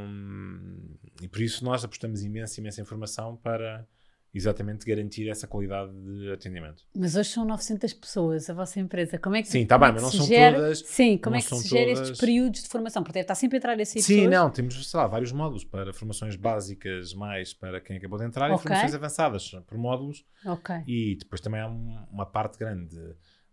e 1.22 1.28
por 1.28 1.40
isso 1.40 1.64
nós 1.64 1.84
apostamos 1.84 2.22
imensa, 2.22 2.60
imensa 2.60 2.80
informação 2.80 3.36
para 3.36 3.86
exatamente 4.32 4.86
garantir 4.86 5.28
essa 5.28 5.46
qualidade 5.46 5.90
de 5.92 6.30
atendimento. 6.32 6.84
Mas 6.96 7.16
hoje 7.16 7.30
são 7.30 7.44
900 7.44 7.92
pessoas, 7.94 8.48
a 8.48 8.54
vossa 8.54 8.78
empresa. 8.78 9.18
Como 9.18 9.34
é 9.34 9.42
que, 9.42 9.48
Sim, 9.48 9.66
tá 9.66 9.76
como 9.76 9.86
bem, 9.86 9.94
mas 9.94 10.02
não 10.04 10.10
são 10.10 10.26
gera- 10.26 10.56
todas- 10.56 10.78
Sim, 10.80 11.18
como 11.18 11.36
é 11.36 11.40
que 11.40 11.46
se 11.54 11.68
gera 11.68 11.84
todas- 11.86 12.00
estes 12.02 12.20
períodos 12.20 12.62
de 12.62 12.68
formação? 12.68 13.02
Porque 13.02 13.14
deve 13.14 13.24
estar 13.24 13.34
sempre 13.34 13.56
a 13.56 13.58
entrar 13.58 13.80
esse 13.80 14.00
Sim, 14.00 14.14
pessoas. 14.16 14.30
não, 14.30 14.50
temos, 14.50 14.88
sei 14.90 14.98
lá, 15.00 15.06
vários 15.08 15.32
módulos 15.32 15.64
para 15.64 15.92
formações 15.92 16.36
básicas 16.36 17.12
mais 17.14 17.52
para 17.52 17.80
quem 17.80 17.96
acabou 17.96 18.18
de 18.18 18.24
entrar 18.24 18.50
Ok. 18.50 18.56
e 18.58 18.62
formações 18.62 18.94
avançadas 18.94 19.50
por 19.66 19.76
módulos 19.76 20.24
Ok. 20.46 20.76
e 20.86 21.16
depois 21.16 21.40
também 21.40 21.60
há 21.60 21.68
um- 21.68 22.04
uma 22.12 22.24
parte 22.26 22.56
grande 22.58 22.96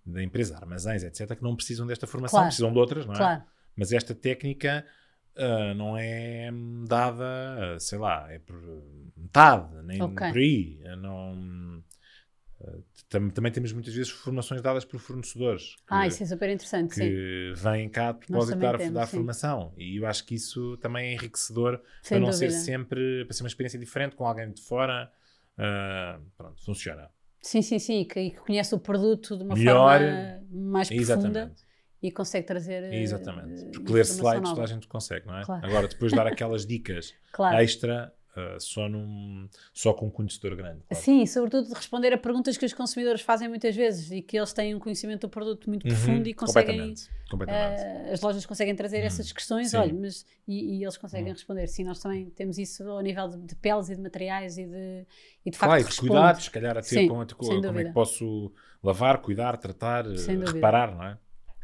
da 0.05 0.21
empresa, 0.23 0.55
armazéns, 0.57 1.03
etc., 1.03 1.35
que 1.35 1.43
não 1.43 1.55
precisam 1.55 1.85
desta 1.87 2.05
formação, 2.07 2.37
Claro. 2.37 2.47
precisam 2.47 2.71
de 2.71 2.77
outras, 2.79 3.05
não 3.05 3.13
é? 3.13 3.17
Claro. 3.17 3.43
Mas 3.75 3.91
esta 3.91 4.15
técnica 4.15 4.85
ah, 5.37 5.73
não 5.73 5.97
é 5.97 6.49
dada, 6.87 7.75
ah, 7.75 7.79
sei 7.79 7.97
lá, 7.99 8.31
é 8.31 8.39
por 8.39 8.55
metade, 9.15 9.75
nem 9.83 10.03
Ok. 10.05 10.21
por 10.23 10.37
aí. 10.37 10.79
Ah, 10.85 10.95
Não, 10.95 11.83
ah, 12.61 12.77
tam- 13.09 13.29
também 13.29 13.51
temos 13.51 13.71
muitas 13.73 13.93
vezes 13.93 14.11
formações 14.11 14.61
dadas 14.61 14.85
por 14.85 14.99
fornecedores 14.99 15.75
que, 15.87 15.95
Ah, 15.95 16.07
isso 16.07 16.23
é 16.23 16.25
super 16.25 16.49
interessante, 16.49 16.93
sim. 16.95 17.03
que 17.05 17.53
vêm 17.55 17.89
cá 17.89 18.13
de 18.13 18.19
propósito 18.19 18.59
dar, 18.59 18.77
temos, 18.77 18.93
dar 18.93 19.07
sim. 19.07 19.17
formação. 19.17 19.73
E 19.77 19.97
eu 19.97 20.07
acho 20.07 20.25
que 20.25 20.35
isso 20.35 20.77
também 20.77 21.09
é 21.09 21.13
enriquecedor 21.13 21.81
Sem 22.01 22.17
para 22.17 22.19
não 22.19 22.31
dúvida. 22.31 22.47
ser 22.47 22.51
sempre, 22.51 23.25
para 23.25 23.33
ser 23.35 23.43
uma 23.43 23.47
experiência 23.49 23.79
diferente 23.79 24.15
com 24.15 24.25
alguém 24.27 24.51
de 24.51 24.61
fora. 24.61 25.11
ah, 25.57 26.19
pronto, 26.37 26.63
funciona. 26.63 27.09
Sim, 27.41 27.61
sim, 27.61 27.79
sim. 27.79 28.05
Que, 28.05 28.19
e 28.19 28.31
que 28.31 28.37
conhece 28.37 28.75
o 28.75 28.79
produto 28.79 29.37
de 29.37 29.43
uma 29.43 29.55
Melhor. 29.55 29.99
forma 30.01 30.41
mais 30.51 30.89
profunda 30.89 31.41
Exatamente. 31.41 31.61
E 32.01 32.11
consegue 32.11 32.45
trazer. 32.45 32.83
eh, 32.83 33.01
Exatamente. 33.01 33.65
Porque 33.71 33.91
ler 33.93 34.01
slides 34.01 34.41
nova. 34.49 34.55
toda 34.55 34.63
a 34.63 34.67
gente 34.67 34.87
consegue, 34.87 35.25
não 35.27 35.37
é? 35.37 35.43
Claro. 35.45 35.65
Agora, 35.65 35.87
depois 35.87 36.11
dar 36.13 36.27
aquelas 36.27 36.65
dicas 36.65 37.13
Claro. 37.31 37.57
extra 37.57 38.13
ah, 38.35 38.57
só, 38.59 38.87
num, 38.87 39.49
só 39.73 39.93
com 39.93 40.05
um 40.05 40.11
conhecedor 40.11 40.55
grande. 40.55 40.83
claro. 40.87 41.03
Sim, 41.03 41.23
e 41.23 41.27
sobretudo 41.27 41.69
de 41.69 41.73
responder 41.73 42.13
a 42.13 42.17
perguntas 42.19 42.55
que 42.55 42.63
os 42.67 42.71
consumidores 42.71 43.21
fazem 43.21 43.47
muitas 43.49 43.75
vezes 43.75 44.11
e 44.11 44.21
que 44.21 44.37
eles 44.37 44.53
têm 44.53 44.75
um 44.75 44.79
conhecimento 44.79 45.21
do 45.21 45.29
produto 45.29 45.67
muito 45.67 45.85
Uhum, 45.85 45.89
profundo 45.89 46.27
e 46.29 46.33
conseguem. 46.35 46.65
completamente. 46.77 47.09
completamente. 47.31 47.81
eh, 47.81 48.11
as 48.13 48.21
lojas 48.21 48.45
conseguem 48.45 48.75
trazer 48.75 48.99
essas 48.99 49.31
questões, 49.31 49.71
Sim. 49.71 49.77
olha, 49.77 49.93
mas 49.95 50.23
e, 50.47 50.77
e 50.77 50.83
eles 50.83 50.97
conseguem 50.97 51.29
Uhum. 51.29 51.33
responder. 51.33 51.65
Sim, 51.67 51.83
nós 51.85 51.99
também 51.99 52.29
temos 52.29 52.59
isso 52.59 52.87
ao 52.87 53.01
nível 53.01 53.27
de, 53.27 53.37
de 53.41 53.55
peles 53.55 53.89
e 53.89 53.95
de 53.95 54.01
materiais 54.03 54.55
e 54.59 54.67
de, 54.67 55.05
e 55.43 55.49
de 55.49 55.57
facto 55.57 55.69
Claro, 55.71 55.81
e 55.81 55.85
responde. 55.85 56.09
cuidados, 56.11 56.43
se 56.43 56.51
calhar 56.51 56.77
a 56.77 56.81
ter 56.81 56.87
Sim, 56.89 57.07
com, 57.07 57.25
com- 57.25 57.43
sem 57.43 57.59
como 57.63 57.79
é 57.79 57.85
que 57.85 57.91
posso 57.91 58.53
lavar, 58.83 59.19
cuidar, 59.19 59.57
tratar, 59.57 60.05
reparar, 60.05 60.95
não 60.95 61.03
é? 61.03 61.17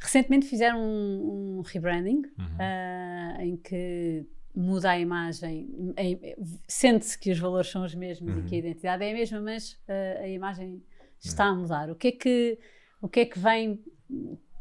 Recentemente 0.03 0.45
fizeram 0.47 0.79
um, 0.83 1.57
um 1.59 1.61
rebranding 1.61 2.21
Uhum. 2.37 2.57
ah, 2.59 3.37
em 3.39 3.55
que 3.57 4.25
muda 4.55 4.91
a 4.91 4.99
imagem, 4.99 5.67
em- 5.97 6.19
sente-se 6.67 7.17
que 7.17 7.31
os 7.31 7.39
valores 7.39 7.69
são 7.71 7.83
os 7.83 7.95
mesmos 7.95 8.35
Uhum. 8.35 8.41
e 8.41 8.43
que 8.43 8.55
a 8.55 8.57
identidade 8.59 9.03
é 9.03 9.11
a 9.11 9.13
mesma, 9.13 9.41
mas 9.41 9.79
ah, 9.87 10.19
a 10.21 10.27
imagem 10.27 10.83
está 11.19 11.45
a 11.45 11.55
mudar. 11.55 11.89
O 11.89 11.95
que 11.95 12.09
é 12.09 12.11
que, 12.11 12.59
o 13.01 13.07
que 13.09 13.21
é 13.21 13.25
que 13.25 13.39
vem, 13.39 13.81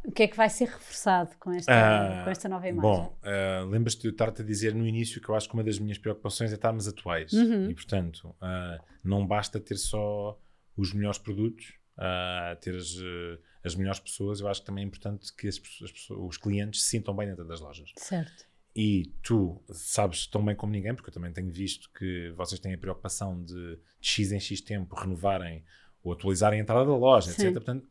o 0.05 0.11
que 0.13 0.23
é 0.23 0.29
que 0.29 0.37
vai 0.37 0.49
ser 0.49 0.67
reforçado 0.69 1.37
com 1.39 1.51
esta, 1.53 1.73
Ah, 1.73 2.25
com 2.25 2.31
esta 2.31 2.49
nova 2.49 2.69
imagem? 2.69 2.91
Bom, 2.91 3.19
ah, 3.23 3.65
lembras-te 3.69 4.03
de 4.03 4.09
eu 4.09 4.13
estar-te 4.13 4.43
a 4.43 4.45
dizer 4.45 4.75
no 4.75 4.87
início 4.87 5.21
que 5.21 5.29
eu 5.29 5.35
acho 5.35 5.49
que 5.49 5.55
uma 5.55 5.65
das 5.65 5.79
minhas 5.79 5.99
preocupações 5.99 6.51
é 6.53 6.55
estarmos 6.55 6.87
atuais. 6.89 7.33
Uhum. 7.33 7.69
E, 7.71 7.75
portanto, 7.75 8.35
ah, 8.41 8.79
não 9.05 9.27
basta 9.27 9.59
ter 9.61 9.77
só 9.77 10.39
os 10.77 10.95
melhores 10.95 11.19
produtos, 11.19 11.75
ah, 11.97 12.57
ter 12.61 12.77
as, 12.77 12.97
eh, 12.97 13.39
as 13.65 13.75
melhores 13.75 14.01
pessoas. 14.01 14.41
Eu 14.41 14.49
acho 14.49 14.61
que 14.61 14.67
também 14.67 14.85
é 14.85 14.87
importante 14.87 15.35
que 15.35 15.49
as 15.49 15.61
as 15.83 16.11
os 16.11 16.37
clientes 16.37 16.83
se 16.83 16.91
sintam 16.91 17.15
bem 17.15 17.29
dentro 17.29 17.47
das 17.47 17.61
lojas. 17.61 17.93
Certo. 17.97 18.47
E 18.75 19.13
tu 19.23 19.63
sabes 19.71 20.27
tão 20.27 20.43
bem 20.45 20.57
como 20.57 20.73
ninguém, 20.73 20.95
porque 20.95 21.11
eu 21.11 21.15
também 21.15 21.33
tenho 21.33 21.51
visto 21.51 21.91
que 21.93 22.31
vocês 22.31 22.59
têm 22.59 22.73
a 22.73 22.79
preocupação 22.79 23.43
de, 23.45 23.77
de 23.77 23.81
X 24.01 24.33
em 24.33 24.41
X 24.41 24.63
tempo 24.63 24.95
renovarem 24.95 25.63
ou 26.03 26.13
atualizarem 26.13 26.59
a 26.59 26.63
entrada 26.63 26.87
da 26.87 26.97
loja, 26.97 27.31
Sim. 27.31 27.43
etc. 27.43 27.53
Portanto, 27.53 27.87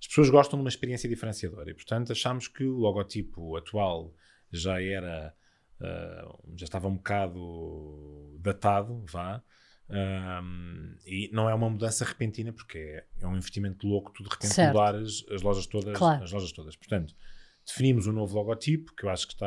as 0.00 0.06
pessoas 0.06 0.30
gostam 0.30 0.58
de 0.58 0.62
uma 0.62 0.68
experiência 0.68 1.08
diferenciadora 1.08 1.70
e, 1.70 1.74
portanto, 1.74 2.12
achamos 2.12 2.48
que 2.48 2.64
o 2.64 2.76
logotipo 2.76 3.56
atual 3.56 4.14
já 4.50 4.80
era, 4.80 5.34
ah, 5.80 6.38
já 6.56 6.64
estava 6.64 6.88
um 6.88 6.96
bocado 6.96 8.36
datado, 8.40 9.04
vá. 9.06 9.42
Ahm, 9.92 10.94
e 11.06 11.28
não 11.32 11.48
é 11.50 11.54
uma 11.54 11.68
mudança 11.68 12.04
repentina 12.04 12.52
porque 12.52 12.78
é, 12.78 13.04
é 13.20 13.26
um 13.26 13.36
investimento 13.36 13.86
louco 13.86 14.10
tu 14.12 14.22
de 14.22 14.28
repente 14.30 14.54
Certo. 14.54 14.68
mudar 14.74 14.94
as, 14.94 15.24
as 15.30 15.42
lojas 15.42 15.66
todas 15.66 15.98
Claro. 15.98 16.24
as 16.24 16.32
lojas 16.32 16.50
todas 16.52 16.76
portanto 16.76 17.14
definimos 17.66 18.06
um 18.06 18.12
novo 18.12 18.34
logotipo 18.34 18.94
que 18.96 19.04
eu 19.04 19.10
acho 19.10 19.26
que 19.26 19.34
está 19.34 19.46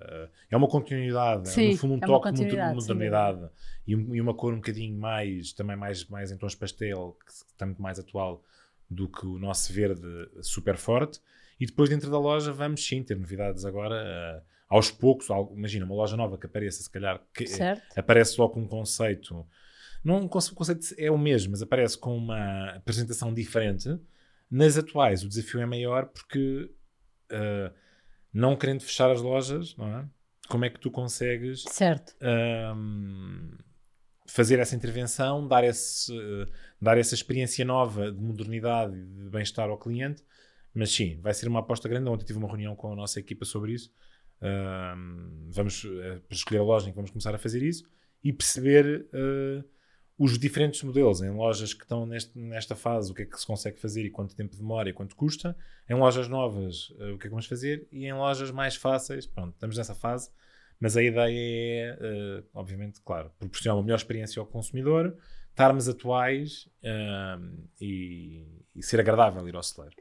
ah, 0.00 0.28
é 0.48 0.56
uma 0.56 0.68
continuidade 0.68 1.48
é, 1.48 1.52
Sim, 1.52 1.70
no 1.72 1.76
fundo 1.76 1.94
um 1.94 1.98
é 1.98 2.06
toque 2.06 2.32
de 2.32 2.56
modernidade 2.56 3.48
e, 3.86 3.96
um- 3.96 4.14
e 4.14 4.20
uma 4.20 4.32
cor 4.32 4.52
um 4.52 4.56
bocadinho 4.56 4.96
mais 4.96 5.52
também 5.52 5.76
mais, 5.76 6.04
mais 6.06 6.30
em 6.30 6.36
tons 6.38 6.54
pastel 6.54 7.16
que 7.26 7.32
está 7.32 7.66
muito 7.66 7.82
mais 7.82 7.98
atual 7.98 8.44
do 8.88 9.08
que 9.08 9.26
o 9.26 9.38
nosso 9.38 9.72
verde 9.72 10.02
super 10.40 10.76
forte 10.76 11.20
e 11.58 11.66
depois 11.66 11.90
dentro 11.90 12.10
da 12.10 12.18
loja 12.18 12.52
vamos 12.52 12.86
sim 12.86 13.02
ter 13.02 13.16
novidades 13.16 13.64
agora 13.64 13.96
ah, 13.96 14.42
aos 14.68 14.88
poucos 14.90 15.26
imagina 15.52 15.84
uma 15.84 15.96
loja 15.96 16.16
nova 16.16 16.38
que 16.38 16.46
apareça 16.46 16.80
se 16.80 16.88
calhar 16.90 17.20
que, 17.34 17.44
Certo. 17.48 17.82
aparece 17.98 18.34
só 18.34 18.48
com 18.48 18.60
um 18.60 18.68
conceito. 18.68 19.44
Não, 20.02 20.20
o 20.20 20.28
conce- 20.28 20.52
o 20.52 20.54
conceito 20.54 20.86
é 20.98 21.10
o 21.10 21.18
mesmo, 21.18 21.50
mas 21.52 21.62
aparece 21.62 21.98
com 21.98 22.16
uma 22.16 22.70
apresentação 22.70 23.32
diferente. 23.34 23.88
Nas 24.50 24.76
atuais, 24.76 25.22
o 25.22 25.28
desafio 25.28 25.60
é 25.60 25.66
maior 25.66 26.06
porque, 26.06 26.70
ah, 27.30 27.72
não 28.32 28.56
querendo 28.56 28.82
fechar 28.82 29.10
as 29.10 29.20
lojas, 29.20 29.76
não 29.76 29.98
é? 29.98 30.08
como 30.48 30.64
é 30.64 30.70
que 30.70 30.80
tu 30.80 30.90
consegues 30.90 31.62
ahm, 32.20 33.50
fazer 34.26 34.58
essa 34.58 34.74
intervenção, 34.74 35.46
dar, 35.46 35.62
esse, 35.64 36.12
eh, 36.12 36.46
dar 36.80 36.98
essa 36.98 37.14
experiência 37.14 37.64
nova 37.64 38.10
de 38.10 38.20
modernidade 38.20 38.96
e 38.96 39.04
de 39.04 39.30
bem-estar 39.30 39.68
ao 39.68 39.78
cliente, 39.78 40.24
Mas 40.74 40.92
sim, 40.92 41.20
vai 41.20 41.34
ser 41.34 41.48
uma 41.48 41.60
aposta 41.60 41.88
grande. 41.88 42.08
Ontem 42.08 42.24
tive 42.24 42.38
uma 42.38 42.46
reunião 42.48 42.76
com 42.76 42.92
a 42.92 42.96
nossa 42.96 43.18
equipa 43.20 43.44
sobre 43.44 43.72
isso. 43.74 43.92
Uh, 44.40 45.50
vamos, 45.50 45.84
uh, 45.84 46.22
escolher 46.30 46.60
a 46.60 46.62
loja 46.62 46.86
em 46.86 46.90
que 46.90 46.96
vamos 46.96 47.10
começar 47.10 47.34
a 47.34 47.38
fazer 47.38 47.62
isso 47.62 47.84
e 48.24 48.32
perceber 48.32 49.06
uh, 49.12 49.64
os 50.20 50.38
diferentes 50.38 50.82
modelos 50.82 51.22
em 51.22 51.30
lojas 51.30 51.72
que 51.72 51.82
estão 51.82 52.04
neste, 52.04 52.38
nesta 52.38 52.76
fase, 52.76 53.10
o 53.10 53.14
que 53.14 53.22
é 53.22 53.24
que 53.24 53.40
se 53.40 53.46
consegue 53.46 53.80
fazer 53.80 54.04
e 54.04 54.10
quanto 54.10 54.36
tempo 54.36 54.54
demora 54.54 54.90
e 54.90 54.92
quanto 54.92 55.16
custa. 55.16 55.56
Em 55.88 55.94
lojas 55.94 56.28
novas, 56.28 56.90
uh, 56.90 57.14
o 57.14 57.18
que 57.18 57.26
é 57.26 57.28
que 57.28 57.30
vamos 57.30 57.46
fazer 57.46 57.88
e 57.90 58.04
em 58.04 58.12
lojas 58.12 58.50
mais 58.50 58.76
fáceis, 58.76 59.26
pronto, 59.26 59.54
estamos 59.54 59.78
nessa 59.78 59.94
fase. 59.94 60.30
Mas 60.78 60.94
a 60.94 61.02
ideia 61.02 61.96
é, 61.98 62.38
uh, 62.38 62.44
obviamente, 62.52 63.00
claro, 63.00 63.32
proporcionar 63.38 63.78
uma 63.78 63.82
melhor 63.82 63.96
experiência 63.96 64.40
ao 64.40 64.46
consumidor, 64.46 65.16
estarmos 65.48 65.88
atuais 65.88 66.68
e, 67.80 68.44
e 68.76 68.82
ser 68.82 69.00
agradável 69.00 69.48
ir 69.48 69.56
ao 69.56 69.62
celeiro. 69.62 69.96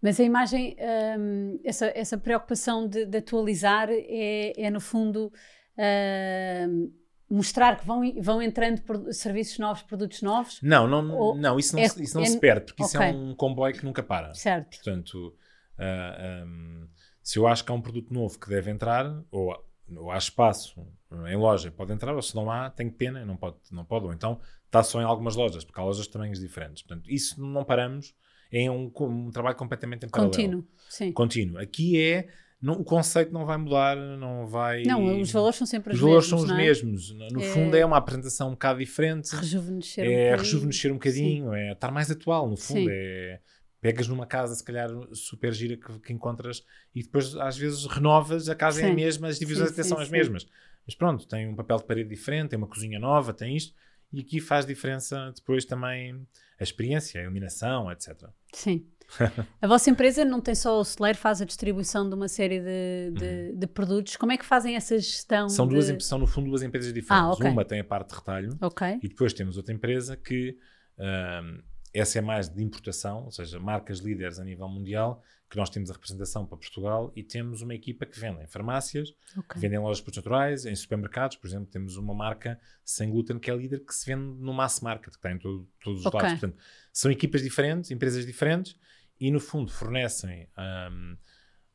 Mas 0.00 0.20
a 0.20 0.22
imagem, 0.22 0.76
um, 1.18 1.58
essa, 1.64 1.86
essa 1.96 2.16
preocupação 2.16 2.86
de, 2.86 3.06
de 3.06 3.18
atualizar 3.18 3.88
é, 3.90 4.52
é, 4.56 4.70
no 4.70 4.80
fundo, 4.80 5.32
uh, 5.76 6.92
mostrar 7.28 7.78
que 7.78 7.86
vão, 7.86 8.00
vão 8.20 8.42
entrando 8.42 8.82
serviços 9.12 9.58
novos, 9.58 9.82
produtos 9.82 10.22
novos? 10.22 10.60
Não, 10.62 10.86
não, 10.86 11.10
Ou 11.12 11.36
não 11.36 11.58
isso 11.58 11.74
não, 11.74 11.82
é, 11.82 11.86
isso 11.86 12.14
não 12.14 12.22
é, 12.22 12.26
se 12.26 12.38
perde, 12.38 12.66
porque 12.66 12.82
okay. 12.82 13.00
isso 13.00 13.02
é 13.02 13.12
um 13.12 13.34
comboio 13.34 13.74
que 13.74 13.84
nunca 13.84 14.02
para. 14.02 14.34
Certo. 14.34 14.76
Portanto, 14.76 15.28
uh, 15.28 15.34
ah, 15.78 16.44
um, 16.46 16.88
se 17.22 17.38
eu 17.38 17.46
acho 17.46 17.64
que 17.64 17.72
há 17.72 17.74
um 17.74 17.80
produto 17.80 18.12
novo 18.12 18.38
que 18.38 18.48
deve 18.48 18.70
entrar, 18.70 19.06
ou, 19.30 19.56
ou 19.96 20.10
há 20.10 20.18
espaço 20.18 20.86
em 21.28 21.36
loja, 21.36 21.70
pode 21.70 21.92
entrar, 21.92 22.14
ou 22.14 22.22
se 22.22 22.34
não 22.34 22.50
há, 22.50 22.70
tenho 22.70 22.92
pena, 22.92 23.24
não 23.24 23.36
pode, 23.36 23.56
não 23.70 23.84
pode. 23.84 24.06
Ou 24.06 24.12
então 24.12 24.40
está 24.66 24.82
só 24.82 25.00
em 25.00 25.04
algumas 25.04 25.36
lojas, 25.36 25.64
porque 25.64 25.80
há 25.80 25.84
lojas 25.84 26.04
de 26.04 26.10
tamanhos 26.10 26.40
diferentes. 26.40 26.82
Portanto, 26.82 27.10
isso 27.10 27.40
não 27.40 27.64
paramos 27.64 28.14
é 28.52 28.70
um, 28.70 28.90
um 29.00 29.30
trabalho 29.30 29.56
completamente 29.56 30.06
em 30.06 30.08
paralelo. 30.08 30.32
Contínuo, 30.32 30.68
sim. 30.88 31.12
Contínuo. 31.12 31.58
Aqui 31.58 32.00
é, 32.00 32.28
não, 32.60 32.74
o 32.74 32.84
conceito 32.84 33.32
não 33.32 33.44
vai 33.44 33.58
mudar, 33.58 33.96
não 33.96 34.46
vai... 34.46 34.82
Não, 34.84 35.20
os 35.20 35.30
valores 35.30 35.56
são 35.56 35.66
sempre 35.66 35.92
os, 35.92 35.96
os 35.96 36.00
valores 36.00 36.30
mesmos, 36.30 36.40
são 36.40 36.48
os 36.48 36.50
é? 36.50 36.56
mesmos. 36.56 37.10
No 37.32 37.42
é... 37.42 37.44
fundo 37.44 37.76
é 37.76 37.84
uma 37.84 37.96
apresentação 37.96 38.48
um 38.48 38.52
bocado 38.52 38.78
diferente. 38.78 39.34
Rejuvenescer 39.34 40.04
é, 40.04 40.34
um 40.34 40.38
rejuvenescer 40.38 40.90
um 40.90 40.94
bocadinho, 40.94 41.50
sim. 41.50 41.56
é 41.56 41.72
estar 41.72 41.90
mais 41.90 42.10
atual, 42.10 42.48
no 42.48 42.56
fundo. 42.56 42.80
Sim. 42.80 42.86
É 42.90 43.40
pegas 43.84 44.08
numa 44.08 44.24
casa, 44.24 44.54
se 44.54 44.64
calhar 44.64 44.88
super 45.12 45.52
gira 45.52 45.76
que, 45.76 45.98
que, 45.98 46.10
encontras 46.10 46.64
e 46.94 47.02
depois 47.02 47.36
às 47.36 47.54
vezes 47.58 47.84
renovas, 47.84 48.48
a 48.48 48.54
casa 48.54 48.80
sim. 48.80 48.86
é 48.86 48.90
a 48.90 48.94
mesma, 48.94 49.28
as 49.28 49.38
divisões 49.38 49.72
até 49.72 49.82
são 49.82 49.98
as 49.98 50.08
mesmas. 50.08 50.46
Mas 50.86 50.94
pronto, 50.94 51.28
tem 51.28 51.46
um 51.46 51.54
papel 51.54 51.76
de 51.76 51.84
parede 51.84 52.08
diferente, 52.08 52.48
tem 52.48 52.56
uma 52.56 52.66
cozinha 52.66 52.98
nova, 52.98 53.34
tem 53.34 53.54
isto, 53.54 53.74
e 54.10 54.20
aqui 54.20 54.40
faz 54.40 54.64
diferença 54.64 55.30
depois 55.36 55.66
também 55.66 56.26
a 56.58 56.62
experiência, 56.62 57.20
a 57.20 57.24
iluminação, 57.24 57.92
etc. 57.92 58.26
Sim. 58.54 58.86
a 59.60 59.66
vossa 59.66 59.90
empresa 59.90 60.24
não 60.24 60.40
tem 60.40 60.54
só 60.54 60.80
o 60.80 60.84
celeiro, 60.84 61.18
faz 61.18 61.40
a 61.40 61.44
distribuição 61.44 62.08
de 62.08 62.14
uma 62.14 62.28
série 62.28 62.60
de, 62.60 63.10
de, 63.18 63.24
uhum. 63.24 63.58
de 63.58 63.66
produtos. 63.66 64.16
Como 64.16 64.32
é 64.32 64.36
que 64.36 64.44
fazem 64.44 64.76
essa 64.76 64.98
gestão? 64.98 65.48
São, 65.48 65.66
de... 65.66 65.74
duas, 65.74 66.04
são 66.04 66.18
no 66.18 66.26
fundo 66.26 66.48
duas 66.48 66.62
empresas 66.62 66.92
diferentes. 66.92 67.28
Ah, 67.28 67.32
okay. 67.32 67.50
Uma 67.50 67.64
tem 67.64 67.80
a 67.80 67.84
parte 67.84 68.10
de 68.10 68.14
retalho 68.16 68.58
okay. 68.60 68.98
e 69.02 69.08
depois 69.08 69.32
temos 69.32 69.56
outra 69.56 69.72
empresa 69.72 70.16
que 70.16 70.56
um, 70.98 71.62
essa 71.92 72.18
é 72.18 72.22
mais 72.22 72.48
de 72.48 72.62
importação, 72.62 73.24
ou 73.24 73.30
seja, 73.30 73.58
marcas 73.60 74.00
líderes 74.00 74.40
a 74.40 74.44
nível 74.44 74.68
mundial, 74.68 75.22
que 75.54 75.58
nós 75.58 75.70
temos 75.70 75.88
a 75.88 75.92
representação 75.92 76.44
para 76.44 76.58
Portugal 76.58 77.12
e 77.14 77.22
temos 77.22 77.62
uma 77.62 77.76
equipa 77.76 78.04
que 78.04 78.18
vende 78.18 78.42
em 78.42 78.46
farmácias, 78.48 79.14
okay. 79.36 79.60
vende 79.60 79.76
em 79.76 79.78
lojas 79.78 79.98
de 79.98 80.02
produtos 80.02 80.24
naturais, 80.24 80.66
em 80.66 80.74
supermercados, 80.74 81.36
por 81.36 81.46
exemplo, 81.46 81.66
temos 81.66 81.96
uma 81.96 82.12
marca 82.12 82.58
sem 82.84 83.08
glúten 83.08 83.38
que 83.38 83.48
é 83.48 83.54
líder 83.54 83.84
que 83.84 83.94
se 83.94 84.04
vende 84.04 84.36
no 84.42 84.52
mass 84.52 84.80
market, 84.80 85.12
que 85.12 85.16
está 85.16 85.30
em 85.30 85.38
todo, 85.38 85.68
todos 85.80 86.00
os 86.00 86.06
okay. 86.06 86.20
lados. 86.20 86.40
Portanto, 86.40 86.60
são 86.92 87.08
equipas 87.08 87.40
diferentes, 87.40 87.92
empresas 87.92 88.26
diferentes 88.26 88.76
e, 89.20 89.30
no 89.30 89.38
fundo, 89.38 89.70
fornecem 89.70 90.48
um, 90.58 91.16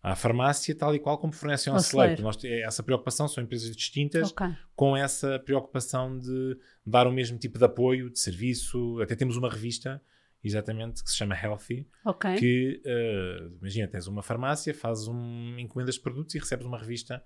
à 0.04 0.14
farmácia 0.14 0.76
tal 0.76 0.94
e 0.94 1.00
qual 1.00 1.18
como 1.18 1.32
fornecem 1.32 1.72
ao 1.72 1.80
celeiro. 1.80 2.22
Nós, 2.22 2.38
essa 2.44 2.84
preocupação 2.84 3.30
são 3.30 3.42
empresas 3.42 3.74
distintas 3.74 4.32
okay. 4.32 4.58
com 4.76 4.98
essa 4.98 5.40
preocupação 5.40 6.18
de 6.18 6.58
dar 6.86 7.08
o 7.08 7.14
mesmo 7.14 7.38
tipo 7.38 7.58
de 7.58 7.64
apoio, 7.64 8.10
de 8.10 8.20
serviço. 8.20 9.00
Até 9.02 9.16
temos 9.16 9.38
uma 9.38 9.50
revista 9.50 10.02
exatamente, 10.44 11.04
que 11.04 11.10
se 11.10 11.18
chama 11.18 11.36
Healthy, 11.36 11.88
okay. 12.06 12.36
que, 12.36 12.82
uh, 12.86 13.58
imagina, 13.60 13.88
tens 13.88 14.08
uma 14.08 14.24
farmácia, 14.24 14.74
fazes 14.74 15.08
um, 15.08 15.58
encomendas 15.60 15.96
de 15.96 16.02
produtos 16.02 16.36
e 16.36 16.40
recebes 16.40 16.66
uma 16.66 16.78
revista 16.78 17.24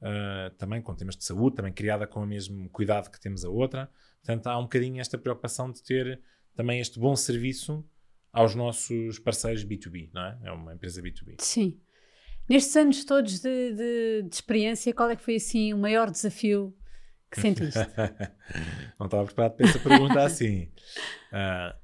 uh, 0.00 0.54
também 0.56 0.80
com 0.80 0.94
temas 0.94 1.16
de 1.16 1.24
saúde, 1.24 1.56
também 1.56 1.72
criada 1.72 2.06
com 2.06 2.22
o 2.22 2.26
mesmo 2.26 2.68
cuidado 2.70 3.10
que 3.10 3.20
temos 3.20 3.44
a 3.44 3.50
outra. 3.50 3.90
Portanto, 4.22 4.46
há 4.46 4.58
um 4.58 4.62
bocadinho 4.62 5.00
esta 5.00 5.18
preocupação 5.18 5.70
de 5.70 5.82
ter 5.82 6.20
também 6.54 6.80
este 6.80 6.98
bom 6.98 7.14
serviço 7.14 7.84
aos 8.32 8.54
nossos 8.54 9.18
parceiros 9.18 9.64
B2B, 9.64 10.10
não 10.12 10.22
é? 10.22 10.38
É 10.44 10.52
uma 10.52 10.74
empresa 10.74 11.00
B2B. 11.02 11.36
Sim. 11.38 11.80
Nestes 12.48 12.76
anos 12.76 13.04
todos 13.04 13.40
de, 13.40 13.72
de, 13.72 14.22
de 14.28 14.34
experiência, 14.34 14.92
qual 14.92 15.08
é 15.10 15.16
que 15.16 15.22
foi 15.22 15.36
assim 15.36 15.72
o 15.72 15.78
maior 15.78 16.10
desafio 16.10 16.76
que 17.30 17.40
sentiste? 17.40 17.78
não 18.98 19.06
estava 19.06 19.24
preparado 19.24 19.56
para 19.56 19.66
essa 19.66 19.78
pergunta 19.78 20.20
assim. 20.24 20.64
Uh, 21.32 21.83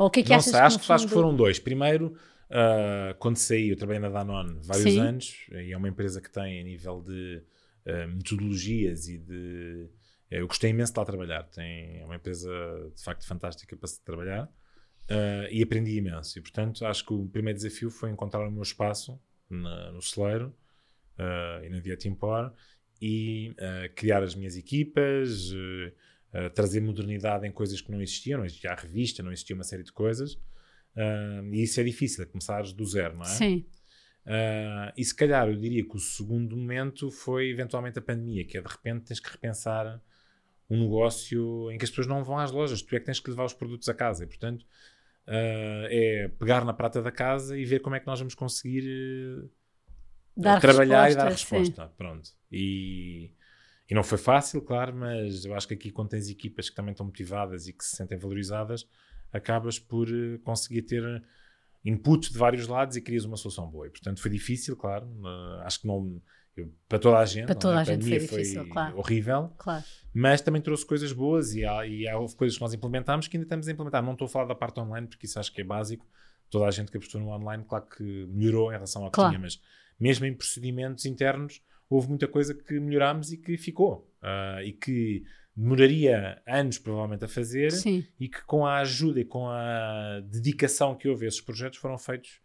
ou 0.00 0.06
o 0.06 0.10
que 0.10 0.20
é 0.20 0.22
que 0.22 0.30
não 0.30 0.36
achas 0.36 0.50
sei, 0.50 0.60
acho, 0.60 0.78
que, 0.78 0.90
acho 0.90 1.06
que 1.06 1.12
foram 1.12 1.36
dois. 1.36 1.58
Primeiro, 1.58 2.16
uh, 2.48 3.14
quando 3.18 3.36
saí, 3.36 3.68
eu 3.68 3.76
trabalhei 3.76 4.00
na 4.00 4.08
Danone 4.08 4.58
vários 4.62 4.94
Sim. 4.94 4.98
anos, 4.98 5.46
e 5.52 5.74
é 5.74 5.76
uma 5.76 5.90
empresa 5.90 6.22
que 6.22 6.30
tem 6.30 6.58
a 6.58 6.64
nível 6.64 7.02
de 7.02 7.42
uh, 7.84 8.08
metodologias 8.08 9.08
e 9.08 9.18
de. 9.18 9.90
Eu 10.30 10.46
gostei 10.46 10.70
imenso 10.70 10.94
de 10.94 10.98
lá 10.98 11.04
trabalhar. 11.04 11.42
Tem, 11.42 12.00
é 12.00 12.04
uma 12.06 12.16
empresa 12.16 12.50
de 12.96 13.04
facto 13.04 13.26
fantástica 13.26 13.76
para 13.76 13.86
se 13.86 14.02
trabalhar 14.02 14.44
uh, 14.44 15.50
e 15.50 15.62
aprendi 15.62 15.98
imenso. 15.98 16.38
E 16.38 16.40
portanto, 16.40 16.86
acho 16.86 17.04
que 17.04 17.12
o 17.12 17.28
primeiro 17.28 17.58
desafio 17.58 17.90
foi 17.90 18.08
encontrar 18.08 18.48
o 18.48 18.50
meu 18.50 18.62
espaço 18.62 19.20
na, 19.50 19.92
no 19.92 20.00
celeiro 20.00 20.56
e 21.62 21.68
na 21.68 21.78
Diet 21.78 22.08
Impor 22.08 22.50
e 23.02 23.54
criar 23.94 24.22
as 24.22 24.34
minhas 24.34 24.56
equipas 24.56 25.52
uh, 26.34 26.50
trazer 26.50 26.80
modernidade 26.80 27.46
em 27.46 27.52
coisas 27.52 27.80
que 27.80 27.90
não 27.90 28.00
existiam, 28.00 28.38
não 28.38 28.46
existia 28.46 28.70
a 28.70 28.74
revista, 28.74 29.22
não 29.22 29.32
existia 29.32 29.54
uma 29.54 29.64
série 29.64 29.82
de 29.82 29.92
coisas. 29.92 30.34
Uh, 30.96 31.44
e 31.52 31.62
isso 31.62 31.80
é 31.80 31.84
difícil, 31.84 32.24
é 32.24 32.26
começares 32.26 32.72
do 32.72 32.84
zero, 32.84 33.14
não 33.14 33.22
é? 33.22 33.26
Sim. 33.26 33.66
Uh, 34.26 34.92
e 34.96 35.04
se 35.04 35.14
calhar 35.14 35.48
eu 35.48 35.56
diria 35.56 35.82
que 35.84 35.96
o 35.96 36.00
segundo 36.00 36.56
momento 36.56 37.10
foi 37.10 37.50
eventualmente 37.50 37.98
a 37.98 38.02
pandemia, 38.02 38.44
que 38.44 38.58
é 38.58 38.60
de 38.60 38.68
repente 38.68 39.06
tens 39.06 39.20
que 39.20 39.30
repensar 39.30 40.00
um 40.68 40.82
negócio 40.82 41.70
em 41.70 41.78
que 41.78 41.84
as 41.84 41.90
pessoas 41.90 42.06
não 42.06 42.22
vão 42.22 42.38
às 42.38 42.50
lojas, 42.50 42.82
tu 42.82 42.94
é 42.94 43.00
que 43.00 43.06
tens 43.06 43.18
que 43.18 43.30
levar 43.30 43.44
os 43.44 43.54
produtos 43.54 43.88
a 43.88 43.94
casa 43.94 44.24
e 44.24 44.26
portanto 44.26 44.64
é 45.26 46.28
pegar 46.38 46.64
na 46.64 46.72
prata 46.72 47.00
da 47.00 47.10
casa 47.10 47.56
e 47.56 47.64
ver 47.64 47.80
como 47.80 47.94
é 47.94 48.00
que 48.00 48.06
nós 48.06 48.18
vamos 48.18 48.34
conseguir 48.34 48.84
trabalhar 50.60 51.10
e 51.10 51.14
dar 51.14 51.28
resposta. 51.28 51.86
Sim. 51.86 51.92
Pronto. 51.96 52.30
E, 52.50 53.30
e 53.90 53.94
não 53.94 54.04
foi 54.04 54.18
fácil, 54.18 54.62
claro, 54.62 54.94
mas 54.94 55.44
eu 55.44 55.52
acho 55.52 55.66
que 55.66 55.74
aqui, 55.74 55.90
quando 55.90 56.10
tens 56.10 56.28
equipas 56.28 56.70
que 56.70 56.76
também 56.76 56.92
estão 56.92 57.04
motivadas 57.04 57.66
e 57.66 57.72
que 57.72 57.84
se 57.84 57.96
sentem 57.96 58.16
valorizadas, 58.16 58.86
acabas 59.32 59.80
por 59.80 60.08
eh, 60.08 60.38
conseguir 60.44 60.82
ter 60.82 61.22
inputs 61.84 62.30
de 62.30 62.38
vários 62.38 62.68
lados 62.68 62.96
e 62.96 63.00
crias 63.00 63.24
uma 63.24 63.36
solução 63.36 63.68
boa. 63.68 63.88
E, 63.88 63.90
portanto, 63.90 64.20
foi 64.20 64.30
difícil, 64.30 64.76
claro. 64.76 65.06
Uh, 65.06 65.62
acho 65.62 65.80
que 65.80 65.88
não. 65.88 66.22
Eu, 66.56 66.72
para 66.88 66.98
toda 66.98 67.18
a 67.18 67.24
gente, 67.24 67.46
para 67.46 67.54
toda 67.54 67.74
é? 67.74 67.78
a, 67.78 67.84
gente 67.84 68.08
foi, 68.08 68.18
difícil, 68.18 68.62
foi 68.62 68.70
claro. 68.70 68.98
horrível, 68.98 69.52
claro. 69.56 69.84
mas 70.12 70.40
também 70.40 70.60
trouxe 70.60 70.84
coisas 70.84 71.12
boas 71.12 71.54
e, 71.54 71.64
há, 71.64 71.86
e 71.86 72.08
há, 72.08 72.18
houve 72.18 72.34
coisas 72.34 72.58
que 72.58 72.62
nós 72.62 72.74
implementámos 72.74 73.28
que 73.28 73.36
ainda 73.36 73.44
estamos 73.44 73.66
a 73.66 73.72
implementar. 73.72 74.02
Não 74.02 74.12
estou 74.12 74.26
a 74.26 74.28
falar 74.28 74.46
da 74.46 74.54
parte 74.54 74.78
online, 74.78 75.06
porque 75.06 75.26
isso 75.26 75.38
acho 75.38 75.52
que 75.52 75.60
é 75.60 75.64
básico. 75.64 76.06
Toda 76.48 76.66
a 76.66 76.70
gente 76.70 76.90
que 76.90 76.96
apostou 76.96 77.20
no 77.20 77.28
online, 77.28 77.64
claro 77.64 77.86
que 77.86 78.26
melhorou 78.26 78.70
em 78.70 78.74
relação 78.74 79.04
ao 79.04 79.10
que 79.10 79.14
claro. 79.16 79.30
tinha, 79.30 79.40
mas 79.40 79.60
mesmo 79.98 80.26
em 80.26 80.34
procedimentos 80.34 81.04
internos, 81.06 81.62
houve 81.90 82.08
muita 82.08 82.28
coisa 82.28 82.54
que 82.54 82.78
melhorámos 82.78 83.32
e 83.32 83.36
que 83.36 83.58
ficou. 83.58 84.08
Uh, 84.22 84.62
e 84.62 84.72
que 84.72 85.24
demoraria 85.56 86.40
anos 86.46 86.78
provavelmente 86.78 87.24
a 87.24 87.28
fazer 87.28 87.72
Sim. 87.72 88.04
e 88.18 88.28
que 88.28 88.44
com 88.44 88.64
a 88.64 88.78
ajuda 88.78 89.20
e 89.20 89.24
com 89.24 89.48
a 89.48 90.20
dedicação 90.24 90.94
que 90.94 91.08
houve 91.08 91.26
esses 91.26 91.40
projetos 91.40 91.78
foram 91.78 91.98
feitos 91.98 92.40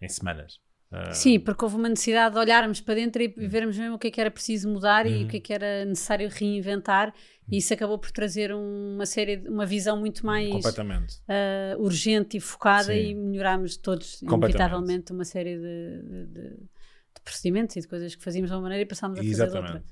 em 0.00 0.08
semanas. 0.08 0.60
Uh... 0.92 1.14
Sim, 1.14 1.40
porque 1.40 1.64
houve 1.64 1.76
uma 1.76 1.88
necessidade 1.88 2.34
de 2.34 2.40
olharmos 2.40 2.80
para 2.80 2.94
dentro 2.94 3.22
e 3.22 3.28
hum. 3.28 3.48
vermos 3.48 3.78
mesmo 3.78 3.94
o 3.94 3.98
que 3.98 4.08
é 4.08 4.10
que 4.10 4.20
era 4.20 4.30
preciso 4.30 4.68
mudar 4.68 5.06
uhum. 5.06 5.12
e 5.12 5.24
o 5.24 5.28
que 5.28 5.38
é 5.38 5.40
que 5.40 5.52
era 5.52 5.84
necessário 5.86 6.28
reinventar 6.28 7.14
e 7.50 7.58
isso 7.58 7.72
acabou 7.74 7.98
por 7.98 8.10
trazer 8.10 8.52
uma 8.54 9.06
série, 9.06 9.36
uma 9.48 9.66
visão 9.66 9.98
muito 9.98 10.24
mais 10.24 10.64
uh, 10.64 11.78
urgente 11.78 12.36
e 12.36 12.40
focada 12.40 12.92
Sim. 12.92 13.10
e 13.10 13.14
melhorámos 13.14 13.76
todos 13.76 14.22
inevitavelmente 14.22 15.12
uma 15.12 15.24
série 15.24 15.56
de, 15.56 16.02
de, 16.02 16.26
de 16.26 16.56
procedimentos 17.24 17.76
e 17.76 17.80
de 17.80 17.88
coisas 17.88 18.14
que 18.14 18.22
fazíamos 18.22 18.50
de 18.50 18.56
uma 18.56 18.62
maneira 18.62 18.82
e 18.82 18.86
passámos 18.86 19.18
a 19.18 19.22
fazer 19.22 19.48
de 19.48 19.56
outra. 19.56 19.84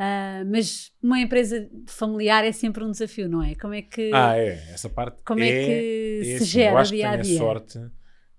Uh, 0.00 0.48
mas 0.50 0.90
uma 1.02 1.20
empresa 1.20 1.68
familiar 1.86 2.42
é 2.42 2.52
sempre 2.52 2.82
um 2.82 2.90
desafio, 2.90 3.28
não 3.28 3.42
é? 3.42 3.54
Como 3.54 3.74
é 3.74 3.82
que. 3.82 4.10
Ah, 4.14 4.34
é. 4.34 4.52
Essa 4.72 4.88
parte 4.88 5.22
como 5.22 5.40
é, 5.40 5.48
é 5.48 5.66
que 5.66 6.38
se 6.38 6.44
gera 6.46 6.72
eu 6.72 6.78
acho 6.78 6.92
dia 6.92 7.10
a 7.10 7.16
dia? 7.16 7.22
tenho 7.22 7.36
a 7.36 7.38
sorte 7.38 7.78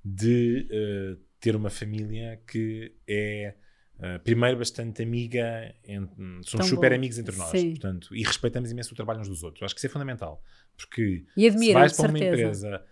de 0.03 0.67
uh, 0.71 1.21
ter 1.39 1.55
uma 1.55 1.69
família 1.69 2.41
que 2.47 2.95
é. 3.07 3.53
Uh, 3.99 4.19
primeiro, 4.23 4.57
bastante 4.57 5.03
amiga, 5.03 5.75
entre, 5.87 6.15
somos 6.15 6.49
Tão 6.49 6.63
super 6.63 6.89
bom. 6.89 6.95
amigos 6.95 7.19
entre 7.19 7.35
nós, 7.35 7.51
Sim. 7.51 7.69
portanto, 7.69 8.15
e 8.15 8.23
respeitamos 8.23 8.71
imenso 8.71 8.93
o 8.93 8.95
trabalho 8.95 9.19
uns 9.19 9.29
dos 9.29 9.43
outros. 9.43 9.61
Acho 9.61 9.75
que 9.75 9.79
isso 9.79 9.85
é 9.85 9.89
fundamental, 9.91 10.41
porque 10.75 11.23
e 11.37 11.45
admiro, 11.45 11.67
se 11.67 11.73
vais 11.73 11.93
para 11.95 12.09
certeza. 12.09 12.25
uma 12.25 12.33
empresa 12.33 12.83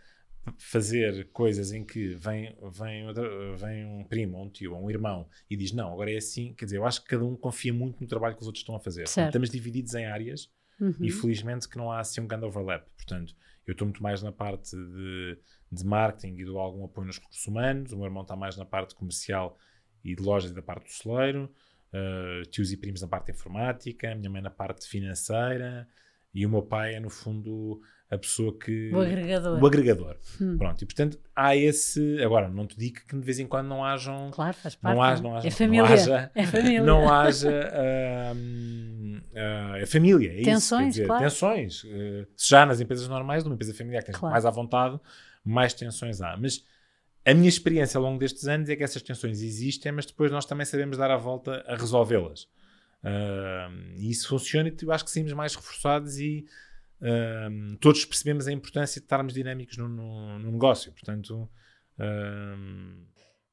fazer 0.57 1.29
coisas 1.31 1.71
em 1.71 1.83
que 1.83 2.15
vem, 2.15 2.55
vem, 2.71 3.07
outra, 3.07 3.55
vem 3.55 3.85
um 3.85 4.03
primo, 4.03 4.41
um 4.41 4.49
tio, 4.49 4.73
ou 4.73 4.85
um 4.85 4.89
irmão 4.89 5.27
e 5.49 5.55
diz 5.55 5.71
não, 5.71 5.93
agora 5.93 6.11
é 6.11 6.17
assim. 6.17 6.53
Quer 6.53 6.65
dizer, 6.65 6.77
eu 6.77 6.85
acho 6.85 7.01
que 7.01 7.09
cada 7.09 7.25
um 7.25 7.35
confia 7.35 7.73
muito 7.73 8.01
no 8.01 8.07
trabalho 8.07 8.35
que 8.35 8.41
os 8.41 8.47
outros 8.47 8.61
estão 8.61 8.75
a 8.75 8.79
fazer. 8.79 9.07
Certo. 9.07 9.27
Estamos 9.27 9.49
divididos 9.49 9.93
em 9.93 10.05
áreas 10.05 10.49
Uhum. 10.79 10.95
e 11.01 11.11
felizmente 11.11 11.67
que 11.67 11.77
não 11.77 11.91
há 11.91 11.99
assim 11.99 12.21
um 12.21 12.27
grande 12.27 12.45
overlap. 12.45 12.87
Portanto, 12.95 13.35
eu 13.67 13.73
estou 13.73 13.85
muito 13.85 14.01
mais 14.01 14.23
na 14.23 14.31
parte 14.31 14.75
de, 14.75 15.37
de 15.71 15.85
marketing 15.85 16.37
e 16.37 16.45
dou 16.45 16.57
algum 16.57 16.85
apoio 16.85 17.07
nos 17.07 17.17
recursos 17.17 17.45
humanos, 17.45 17.91
o 17.91 17.97
meu 17.97 18.05
irmão 18.05 18.23
está 18.23 18.35
mais 18.35 18.55
na 18.55 18.65
parte 18.65 18.95
comercial 18.95 19.57
e 20.03 20.15
de 20.15 20.23
lojas 20.23 20.51
e 20.51 20.53
da 20.53 20.61
parte 20.61 20.85
do 20.85 20.91
celeiro, 20.91 21.53
uh, 21.93 22.49
tios 22.49 22.71
e 22.71 22.77
primos 22.77 23.01
na 23.01 23.07
parte 23.07 23.31
informática, 23.31 24.11
a 24.11 24.15
minha 24.15 24.29
mãe 24.29 24.41
na 24.41 24.49
parte 24.49 24.87
financeira 24.87 25.87
e 26.33 26.45
o 26.45 26.49
meu 26.49 26.61
pai 26.61 26.95
é 26.95 26.99
no 26.99 27.09
fundo 27.09 27.81
a 28.11 28.17
pessoa 28.17 28.57
que... 28.57 28.91
O 28.91 28.99
agregador. 28.99 29.61
O 29.61 29.67
agregador. 29.67 30.17
Hum. 30.41 30.57
Pronto, 30.57 30.81
e 30.81 30.85
portanto 30.85 31.19
há 31.35 31.55
esse... 31.55 32.21
Agora, 32.23 32.49
não 32.49 32.65
te 32.65 32.77
digo 32.77 32.99
que 33.07 33.15
de 33.15 33.21
vez 33.23 33.39
em 33.39 33.45
quando 33.47 33.67
não 33.67 33.85
hajam... 33.85 34.29
Claro, 34.31 34.53
faz 34.55 34.75
parte. 34.75 34.95
Não 34.95 35.03
haja, 35.03 35.21
não 35.23 35.35
haja, 35.35 35.47
é 35.47 35.51
família. 35.51 35.83
Não 35.87 35.93
haja, 35.93 36.31
É 36.35 36.45
família. 36.45 36.83
não 36.83 37.13
haja 37.13 37.71
hum, 38.35 39.21
a 39.81 39.85
família. 39.85 40.31
É 40.31 40.35
isso, 40.37 40.45
Tensões, 40.45 40.81
quer 40.83 40.89
dizer, 40.89 41.05
claro. 41.07 41.23
Tensões. 41.23 41.83
Eh, 41.85 42.25
se 42.35 42.49
já 42.49 42.65
nas 42.65 42.79
empresas 42.81 43.07
normais, 43.07 43.43
numa 43.43 43.53
empresa 43.55 43.73
familiar 43.73 43.99
que 44.01 44.07
tens 44.07 44.17
Claro. 44.19 44.31
mais 44.33 44.45
à 44.45 44.49
vontade, 44.49 44.99
mais 45.43 45.73
tensões 45.73 46.21
há. 46.21 46.35
Mas 46.35 46.63
a 47.25 47.33
minha 47.33 47.49
experiência 47.49 47.97
ao 47.97 48.03
longo 48.03 48.17
destes 48.19 48.47
anos 48.47 48.69
é 48.69 48.75
que 48.75 48.83
essas 48.83 49.01
tensões 49.01 49.41
existem, 49.41 49.91
mas 49.91 50.05
depois 50.05 50.31
nós 50.31 50.45
também 50.45 50.65
sabemos 50.65 50.97
dar 50.97 51.11
a 51.11 51.17
volta 51.17 51.63
a 51.67 51.75
resolvê-las. 51.75 52.47
Ah, 53.03 53.69
e 53.97 54.09
isso 54.09 54.27
funciona 54.27 54.69
e 54.69 54.75
eu 54.81 54.91
acho 54.91 55.05
que 55.05 55.11
saímos 55.11 55.31
mais 55.33 55.55
reforçados 55.55 56.19
e 56.19 56.45
ah, 57.01 57.49
todos 57.79 58.05
percebemos 58.05 58.47
a 58.47 58.51
importância 58.51 58.99
de 58.99 59.05
estarmos 59.05 59.33
dinâmicos 59.33 59.77
no, 59.77 59.87
no- 59.87 60.39
no 60.39 60.51
negócio. 60.51 60.91
Portanto, 60.91 61.49
ah, 61.99 62.55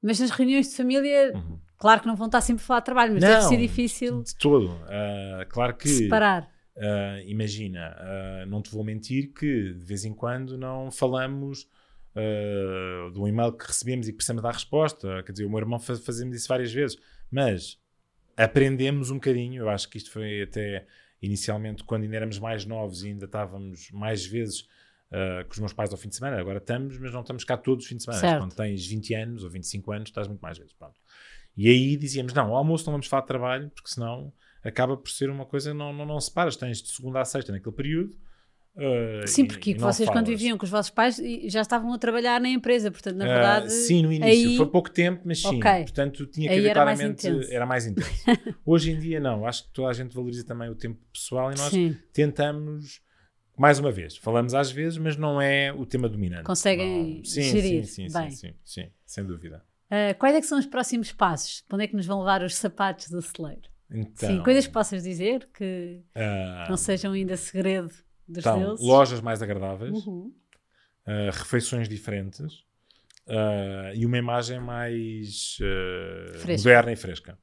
Mas 0.02 0.20
nas 0.20 0.30
reuniões 0.30 0.70
de 0.70 0.76
família, 0.76 1.32
uhum. 1.34 1.58
claro 1.78 2.00
que 2.00 2.06
não 2.06 2.16
vão 2.16 2.26
estar 2.26 2.40
sempre 2.40 2.62
a 2.62 2.66
falar 2.66 2.80
de 2.80 2.84
trabalho, 2.86 3.12
mas 3.14 3.22
deve 3.22 3.42
ser 3.42 3.56
difícil 3.56 4.22
De 4.22 4.36
todo. 4.36 4.70
Ah, 4.88 5.44
claro 5.48 5.74
que, 5.76 5.88
separar. 5.88 6.48
ah, 6.76 7.20
imagina, 7.26 7.94
ah, 7.98 8.44
não 8.46 8.62
te 8.62 8.70
vou 8.70 8.84
mentir 8.84 9.32
que 9.32 9.72
de 9.74 9.84
vez 9.84 10.04
em 10.04 10.12
quando 10.14 10.56
não 10.58 10.90
falamos 10.90 11.66
ah, 12.14 13.10
do 13.12 13.26
e-mail 13.26 13.52
que 13.52 13.66
recebemos 13.66 14.06
e 14.08 14.12
que 14.12 14.16
precisamos 14.16 14.42
dar 14.42 14.52
resposta. 14.52 15.22
Quer 15.24 15.32
dizer, 15.32 15.44
o 15.44 15.50
meu 15.50 15.58
irmão 15.58 15.78
faz, 15.78 15.98
fazemos 16.04 16.36
isso 16.36 16.48
várias 16.48 16.72
vezes, 16.72 16.96
mas 17.30 17.78
aprendemos 18.36 19.10
um 19.10 19.14
bocadinho. 19.14 19.62
Eu 19.62 19.68
acho 19.68 19.88
que 19.88 19.98
isto 19.98 20.10
foi 20.10 20.42
até 20.42 20.86
inicialmente 21.20 21.84
quando 21.84 22.02
ainda 22.02 22.16
éramos 22.16 22.38
mais 22.38 22.64
novos 22.64 23.02
e 23.02 23.08
ainda 23.08 23.26
estávamos 23.26 23.90
mais 23.90 24.24
vezes. 24.24 24.68
ah, 25.10 25.44
com 25.44 25.52
os 25.52 25.58
meus 25.58 25.72
pais 25.72 25.92
ao 25.92 25.96
fim 25.98 26.08
de 26.08 26.16
semana, 26.16 26.38
agora 26.38 26.58
estamos, 26.58 26.98
mas 26.98 27.12
não 27.12 27.20
estamos 27.20 27.44
cá 27.44 27.56
todos 27.56 27.84
os 27.84 27.88
fins 27.88 27.98
de 27.98 28.04
semana. 28.04 28.20
Certo. 28.20 28.40
Quando 28.40 28.54
tens 28.54 28.86
20 28.86 29.14
anos 29.14 29.44
ou 29.44 29.50
25 29.50 29.92
anos, 29.92 30.08
estás 30.08 30.26
muito 30.28 30.40
mais 30.40 30.58
vezes. 30.58 30.72
Pronto. 30.72 31.00
E 31.56 31.68
aí 31.68 31.96
dizíamos: 31.96 32.32
não, 32.32 32.48
ao 32.48 32.56
almoço 32.56 32.84
não 32.86 32.92
vamos 32.92 33.06
falar 33.06 33.22
de 33.22 33.28
trabalho, 33.28 33.70
porque 33.70 33.88
senão 33.88 34.32
acaba 34.62 34.96
por 34.96 35.10
ser 35.10 35.30
uma 35.30 35.46
coisa, 35.46 35.72
não, 35.72 35.92
não, 35.92 36.04
não 36.04 36.20
separas, 36.20 36.56
tens 36.56 36.82
de 36.82 36.88
segunda 36.90 37.20
a 37.20 37.24
sexta 37.24 37.52
naquele 37.52 37.74
período. 37.74 38.16
Uh, 38.76 39.26
Sim, 39.26 39.46
porque 39.46 39.70
e 39.70 39.74
vocês 39.74 40.08
quando 40.08 40.26
viviam 40.26 40.56
com 40.58 40.64
os 40.64 40.70
vossos 40.70 40.90
pais 40.90 41.20
já 41.46 41.60
estavam 41.62 41.92
a 41.92 41.98
trabalhar 41.98 42.40
na 42.40 42.48
empresa, 42.48 42.90
portanto, 42.90 43.16
na 43.16 43.24
Uh, 43.24 43.28
verdade. 43.28 43.70
sim, 43.72 44.02
no 44.02 44.12
início. 44.12 44.50
aí- 44.50 44.56
Foi 44.56 44.66
pouco 44.66 44.90
tempo, 44.90 45.22
mas 45.24 45.40
sim. 45.40 45.56
Ok. 45.58 45.70
Portanto, 45.82 46.26
tinha 46.26 46.48
que 46.48 46.54
Aí 46.54 46.58
haver 46.60 46.70
era 46.70 46.84
mais 46.84 46.98
claramente. 46.98 47.26
intenso. 47.28 47.52
Era 47.52 47.66
mais 47.66 47.86
intenso. 47.86 48.10
Hoje 48.64 48.90
em 48.92 48.98
dia, 48.98 49.18
não. 49.20 49.46
Acho 49.46 49.64
que 49.64 49.72
toda 49.72 49.88
a 49.88 49.92
gente 49.92 50.14
valoriza 50.14 50.44
também 50.44 50.68
o 50.70 50.74
tempo 50.74 51.00
pessoal 51.12 51.50
e 51.52 51.56
nós 51.56 51.70
Sim, 51.70 51.96
tentamos. 52.12 53.00
Mais 53.58 53.78
uma 53.78 53.90
vez, 53.90 54.18
falamos 54.18 54.52
às 54.52 54.70
vezes, 54.70 54.98
mas 54.98 55.16
não 55.16 55.40
é 55.40 55.72
o 55.72 55.86
tema 55.86 56.10
dominante. 56.10 56.44
Conseguem 56.44 57.16
Não. 57.16 57.24
sim, 57.24 57.40
gerir 57.42 57.86
Sim, 57.86 58.06
sim, 58.10 58.12
bem. 58.18 58.30
sim, 58.30 58.48
sim, 58.62 58.82
sim, 58.82 58.90
sem 59.06 59.24
dúvida. 59.24 59.64
Uh, 59.90 60.14
quais 60.18 60.36
é 60.36 60.40
que 60.42 60.46
são 60.46 60.58
os 60.58 60.66
próximos 60.66 61.10
passos? 61.10 61.62
Para 61.66 61.76
onde 61.76 61.84
é 61.84 61.88
que 61.88 61.96
nos 61.96 62.04
vão 62.04 62.18
levar 62.18 62.42
os 62.42 62.54
sapatos 62.54 63.08
do 63.08 63.22
celeiro? 63.22 63.62
Então, 63.90 64.28
Sim, 64.28 64.42
coisas 64.42 64.66
que 64.66 64.72
possas 64.74 65.02
dizer 65.04 65.48
que 65.54 66.02
não 66.68 66.76
sejam 66.76 67.12
ainda 67.12 67.34
segredo 67.36 67.90
então, 68.28 68.58
deuses. 68.58 68.84
lojas 68.86 69.20
mais 69.20 69.42
agradáveis. 69.42 70.06
Uhum. 70.06 70.32
uh, 71.06 71.30
refeições 71.32 71.88
diferentes 71.88 72.64
uh, 73.26 73.94
e 73.94 74.04
uma 74.06 74.18
imagem 74.18 74.60
mais 74.60 75.58
uh, 75.60 76.48
moderna 76.50 76.92
e 76.92 76.96
fresca. 76.96 77.38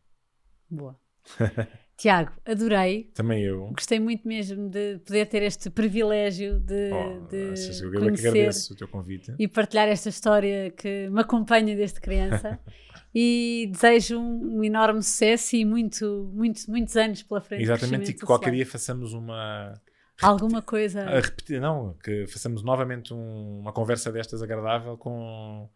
Boa. 0.69 0.99
Tiago, 1.95 2.31
adorei. 2.43 3.11
Também 3.13 3.43
eu. 3.43 3.67
Gostei 3.67 3.99
muito 3.99 4.27
mesmo 4.27 4.67
de 4.67 4.97
poder 5.05 5.27
ter 5.27 5.43
este 5.43 5.69
privilégio 5.69 6.59
de, 6.59 6.89
Oh, 6.91 7.27
de 7.27 7.37
eu 7.37 7.93
é 7.93 7.99
conhecer 7.99 8.27
agradeço 8.29 8.73
o 8.73 8.75
teu 8.75 8.87
convite. 8.87 9.33
e 9.37 9.47
partilhar 9.47 9.87
esta 9.87 10.09
história 10.09 10.71
que 10.71 11.07
me 11.09 11.21
acompanha 11.21 11.75
desde 11.75 12.01
criança. 12.01 12.59
e 13.13 13.69
desejo 13.71 14.19
um, 14.19 14.57
um 14.57 14.63
enorme 14.63 15.03
sucesso 15.03 15.55
e 15.55 15.63
muito, 15.63 16.31
muito, 16.33 16.69
muitos 16.69 16.97
anos 16.97 17.21
pela 17.21 17.41
frente. 17.41 17.61
Exatamente, 17.61 18.11
e 18.11 18.13
que 18.15 18.25
qualquer 18.25 18.51
dia 18.51 18.65
façamos 18.65 19.13
uma. 19.13 19.73
Alguma 20.21 20.61
coisa. 20.61 21.01
A 21.03 21.19
repetir, 21.19 21.59
não, 21.59 21.95
que 22.03 22.25
façamos 22.27 22.61
novamente 22.63 23.13
um- 23.13 23.59
uma 23.59 23.71
conversa 23.73 24.11
destas 24.11 24.41
agradável 24.41 24.97
com. 24.97 25.67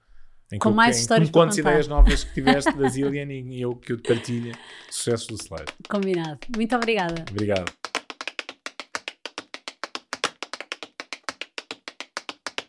Em 0.50 0.58
que 0.58 0.60
Com 0.63 0.69
eu- 0.69 0.73
mais 0.76 0.95
em 0.95 1.00
que 1.00 1.02
histórias 1.02 1.30
contes 1.30 1.58
contar. 1.58 1.69
ideias 1.71 1.88
novas 1.88 2.23
que 2.23 2.34
tiveste 2.36 2.71
da 2.78 2.88
Zillian 2.88 3.26
e 3.34 3.62
eu 3.62 3.76
que 3.76 3.91
eu 3.91 3.97
te 3.97 4.08
partilhe 4.08 4.54
sucessos 4.89 5.28
do 5.28 5.36
Slide. 5.36 5.65
Combinado. 5.89 6.39
Muito 6.56 6.73
obrigada. 6.76 7.26
Obrigado. 7.30 7.71